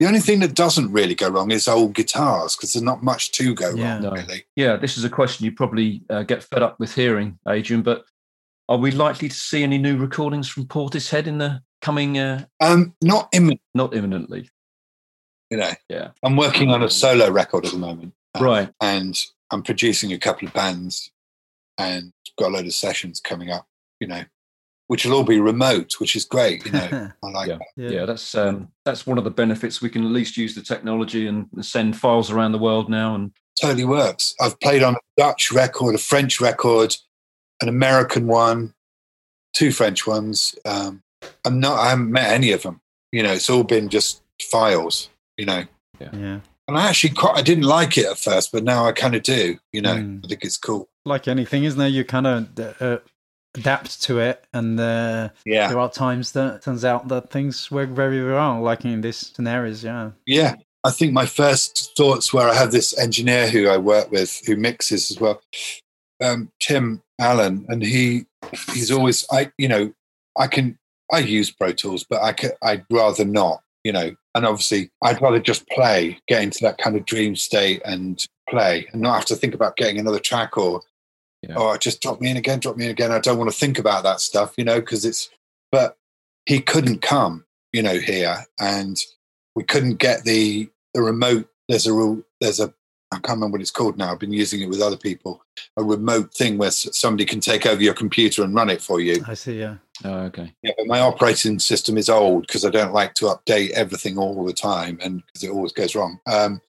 The 0.00 0.06
only 0.06 0.20
thing 0.20 0.40
that 0.40 0.54
doesn't 0.54 0.90
really 0.92 1.14
go 1.14 1.28
wrong 1.28 1.50
is 1.50 1.68
old 1.68 1.92
guitars 1.94 2.56
because 2.56 2.72
there's 2.72 2.82
not 2.82 3.02
much 3.02 3.32
to 3.32 3.54
go 3.54 3.74
Yeah. 3.74 3.92
wrong, 3.94 4.02
No. 4.04 4.10
really. 4.12 4.44
Yeah, 4.56 4.76
this 4.76 4.96
is 4.96 5.04
a 5.04 5.10
question 5.10 5.44
you 5.44 5.52
probably 5.52 6.02
uh, 6.08 6.22
get 6.22 6.42
fed 6.42 6.62
up 6.62 6.80
with 6.80 6.94
hearing, 6.94 7.38
Adrian. 7.46 7.82
But 7.82 8.06
are 8.70 8.78
we 8.78 8.92
likely 8.92 9.28
to 9.28 9.34
see 9.34 9.62
any 9.62 9.76
new 9.76 9.98
recordings 9.98 10.48
from 10.48 10.64
Portishead 10.66 11.26
in 11.26 11.36
the 11.36 11.62
coming? 11.82 12.18
Uh, 12.18 12.46
Um, 12.60 12.94
not 13.02 13.28
imminent, 13.32 13.60
not 13.74 13.94
imminently. 13.94 14.48
you 15.50 15.58
know. 15.58 15.72
Yeah. 15.88 16.12
I'm 16.22 16.36
working 16.36 16.70
on 16.70 16.82
a 16.82 16.88
solo 16.88 17.28
record 17.30 17.66
at 17.66 17.72
the 17.72 17.78
moment. 17.78 18.14
um, 18.36 18.42
Right. 18.44 18.72
And 18.80 19.20
I'm 19.50 19.62
producing 19.64 20.12
a 20.12 20.18
couple 20.18 20.46
of 20.48 20.54
bands 20.54 21.10
and 21.76 22.12
got 22.38 22.50
a 22.50 22.54
load 22.54 22.66
of 22.66 22.72
sessions 22.72 23.20
coming 23.20 23.50
up, 23.50 23.66
you 23.98 24.06
know, 24.06 24.24
which 24.90 25.04
will 25.04 25.14
all 25.14 25.22
be 25.22 25.38
remote, 25.38 26.00
which 26.00 26.16
is 26.16 26.24
great, 26.24 26.66
you 26.66 26.72
know. 26.72 27.12
I 27.22 27.30
like 27.30 27.48
Yeah. 27.48 27.58
that. 27.76 27.92
Yeah, 27.92 28.06
that's 28.06 28.34
um, 28.34 28.72
that's 28.84 29.06
one 29.06 29.18
of 29.18 29.22
the 29.24 29.30
benefits. 29.30 29.80
We 29.80 29.88
can 29.88 30.04
at 30.04 30.10
least 30.10 30.36
use 30.36 30.56
the 30.56 30.62
technology 30.62 31.28
and 31.28 31.46
send 31.60 31.96
files 31.96 32.28
around 32.28 32.50
the 32.50 32.58
world 32.58 32.90
now. 32.90 33.14
And 33.14 33.30
Totally 33.60 33.84
works. 33.84 34.34
I've 34.40 34.58
played 34.58 34.82
on 34.82 34.96
a 34.96 34.98
Dutch 35.16 35.52
record, 35.52 35.94
a 35.94 35.98
French 35.98 36.40
record, 36.40 36.96
an 37.62 37.68
American 37.68 38.26
one, 38.26 38.74
two 39.52 39.70
French 39.70 40.08
ones. 40.08 40.56
Um, 40.64 41.04
I'm 41.44 41.60
not, 41.60 41.78
I 41.78 41.90
haven't 41.90 42.10
met 42.10 42.32
any 42.32 42.50
of 42.50 42.62
them. 42.62 42.80
You 43.12 43.22
know, 43.22 43.32
it's 43.32 43.48
all 43.48 43.62
been 43.62 43.90
just 43.90 44.22
files, 44.42 45.08
you 45.36 45.46
know. 45.46 45.66
Yeah. 46.00 46.10
yeah. 46.12 46.40
And 46.66 46.76
I 46.76 46.88
actually 46.88 47.14
quite, 47.14 47.36
I 47.36 47.42
didn't 47.42 47.62
like 47.62 47.96
it 47.96 48.06
at 48.06 48.18
first, 48.18 48.50
but 48.50 48.64
now 48.64 48.86
I 48.86 48.90
kind 48.92 49.14
of 49.14 49.22
do, 49.22 49.56
you 49.72 49.82
know. 49.82 49.94
Mm. 49.94 50.24
I 50.24 50.28
think 50.28 50.42
it's 50.42 50.56
cool. 50.56 50.88
Like 51.04 51.28
anything, 51.28 51.62
isn't 51.62 51.78
there? 51.78 51.86
You 51.86 52.04
kind 52.04 52.26
of 52.26 52.58
uh, 52.80 52.98
adapt 53.54 54.02
to 54.04 54.18
it, 54.20 54.44
and 54.52 54.78
uh, 54.78 55.30
Yeah. 55.44 55.68
there 55.68 55.78
are 55.78 55.90
times 55.90 56.32
that 56.32 56.62
turns 56.62 56.84
out 56.84 57.08
that 57.08 57.30
things 57.30 57.70
work 57.70 57.90
very 57.90 58.24
well, 58.24 58.60
like 58.60 58.84
in 58.84 59.00
this 59.00 59.32
scenarios. 59.34 59.82
Yeah. 59.84 60.10
Yeah. 60.26 60.54
I 60.82 60.90
think 60.90 61.12
my 61.12 61.26
first 61.26 61.92
thoughts 61.96 62.32
were 62.32 62.48
I 62.48 62.54
have 62.54 62.72
this 62.72 62.98
engineer 62.98 63.48
who 63.48 63.68
I 63.68 63.76
work 63.76 64.10
with 64.10 64.40
who 64.46 64.56
mixes 64.56 65.10
as 65.10 65.20
well, 65.20 65.42
um, 66.22 66.50
Tim 66.60 67.02
Allen, 67.20 67.66
and 67.68 67.82
he 67.82 68.24
he's 68.72 68.90
always 68.90 69.26
I 69.30 69.52
you 69.58 69.68
know 69.68 69.92
I 70.38 70.46
can 70.46 70.78
I 71.12 71.18
use 71.18 71.50
Pro 71.50 71.72
Tools, 71.72 72.04
but 72.08 72.22
I 72.22 72.32
could, 72.32 72.52
I'd 72.62 72.86
rather 72.88 73.24
not, 73.24 73.62
you 73.84 73.92
know. 73.92 74.14
And 74.36 74.46
obviously, 74.46 74.90
I'd 75.02 75.20
rather 75.20 75.40
just 75.40 75.68
play, 75.68 76.20
get 76.28 76.40
into 76.40 76.60
that 76.62 76.78
kind 76.78 76.94
of 76.96 77.04
dream 77.04 77.34
state 77.34 77.82
and 77.84 78.24
play, 78.48 78.86
and 78.92 79.02
not 79.02 79.16
have 79.16 79.24
to 79.26 79.34
think 79.36 79.52
about 79.52 79.76
getting 79.76 79.98
another 79.98 80.20
track 80.20 80.56
or 80.56 80.80
Yeah. 81.42 81.54
oh 81.56 81.76
just 81.78 82.02
drop 82.02 82.20
me 82.20 82.30
in 82.30 82.36
again, 82.36 82.58
drop 82.58 82.76
me 82.76 82.84
in 82.84 82.90
again. 82.90 83.12
I 83.12 83.18
don't 83.18 83.38
want 83.38 83.50
to 83.50 83.56
think 83.56 83.78
about 83.78 84.02
that 84.04 84.20
stuff, 84.20 84.54
you 84.56 84.64
know, 84.64 84.80
because 84.80 85.04
it's. 85.04 85.30
But 85.72 85.96
he 86.46 86.60
couldn't 86.60 87.00
come, 87.00 87.44
you 87.72 87.82
know, 87.82 87.98
here, 87.98 88.44
and 88.58 89.00
we 89.54 89.62
couldn't 89.64 89.96
get 89.96 90.24
the 90.24 90.68
the 90.94 91.02
remote. 91.02 91.48
There's 91.68 91.86
a 91.86 91.92
rule. 91.92 92.22
There's 92.40 92.60
a 92.60 92.74
I 93.12 93.16
can't 93.16 93.36
remember 93.36 93.56
what 93.56 93.60
it's 93.60 93.72
called 93.72 93.98
now. 93.98 94.12
I've 94.12 94.20
been 94.20 94.32
using 94.32 94.60
it 94.60 94.68
with 94.68 94.80
other 94.80 94.96
people. 94.96 95.42
A 95.76 95.82
remote 95.82 96.32
thing 96.32 96.58
where 96.58 96.70
somebody 96.70 97.24
can 97.24 97.40
take 97.40 97.66
over 97.66 97.82
your 97.82 97.94
computer 97.94 98.44
and 98.44 98.54
run 98.54 98.70
it 98.70 98.80
for 98.80 99.00
you. 99.00 99.24
I 99.26 99.34
see. 99.34 99.58
Yeah. 99.58 99.76
oh, 100.04 100.20
okay, 100.26 100.52
Yeah, 100.62 100.72
but 100.76 100.86
my 100.86 101.00
operating 101.00 101.58
system 101.58 101.98
is 101.98 102.08
old 102.08 102.46
because 102.46 102.64
I 102.64 102.70
don't 102.70 102.92
like 102.92 103.14
to 103.14 103.24
update 103.26 103.70
everything 103.70 104.16
all 104.16 104.44
the 104.44 104.52
time, 104.52 104.98
and 105.02 105.24
because 105.26 105.42
it 105.42 105.50
always 105.50 105.72
goes 105.72 105.96
wrong. 105.96 106.20
Um, 106.26 106.60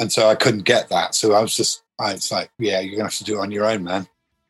and 0.00 0.10
so 0.10 0.28
I 0.28 0.36
couldn't 0.36 0.64
get 0.64 0.88
that. 0.88 1.14
So 1.14 1.34
I 1.34 1.40
was 1.40 1.54
just, 1.54 1.82
I 1.98 2.12
was 2.12 2.30
like, 2.30 2.50
yeah, 2.58 2.80
you're 2.80 2.92
gonna 2.96 3.04
have 3.08 3.18
to 3.18 3.24
do 3.24 3.38
it 3.38 3.42
on 3.42 3.50
your 3.50 3.64
own, 3.64 3.84
man. 3.84 4.06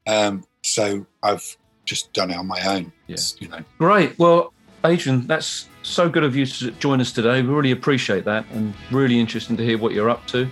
Um, 0.06 0.44
so 0.62 1.06
I've 1.22 1.56
just 1.84 2.12
done 2.12 2.30
it 2.30 2.36
on 2.36 2.46
my 2.46 2.60
own. 2.66 2.92
Yeah. 3.06 3.16
You 3.38 3.48
know, 3.48 3.64
great. 3.78 4.18
Well, 4.18 4.52
Adrian, 4.84 5.26
that's 5.26 5.68
so 5.82 6.08
good 6.08 6.24
of 6.24 6.36
you 6.36 6.46
to 6.46 6.70
join 6.72 7.00
us 7.00 7.10
today. 7.12 7.42
We 7.42 7.48
really 7.48 7.72
appreciate 7.72 8.24
that, 8.26 8.44
and 8.52 8.74
really 8.90 9.18
interesting 9.18 9.56
to 9.56 9.64
hear 9.64 9.78
what 9.78 9.92
you're 9.92 10.10
up 10.10 10.26
to. 10.28 10.48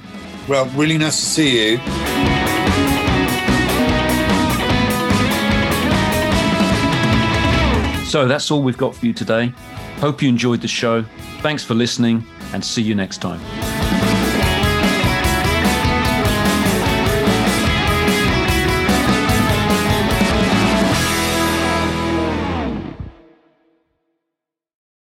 well, 0.49 0.66
really 0.70 0.97
nice 0.99 1.16
to 1.20 1.26
see 1.26 1.72
you. 1.72 1.78
So 8.07 8.26
that's 8.26 8.51
all 8.51 8.62
we've 8.62 8.78
got 8.78 8.94
for 8.94 9.05
you 9.05 9.12
today. 9.12 9.53
Hope 9.99 10.22
you 10.22 10.28
enjoyed 10.28 10.62
the 10.62 10.68
show. 10.68 11.05
Thanks 11.40 11.62
for 11.62 11.74
listening, 11.74 12.24
and 12.55 12.64
see 12.64 12.80
you 12.80 12.94
next 12.94 13.18
time. 13.18 13.40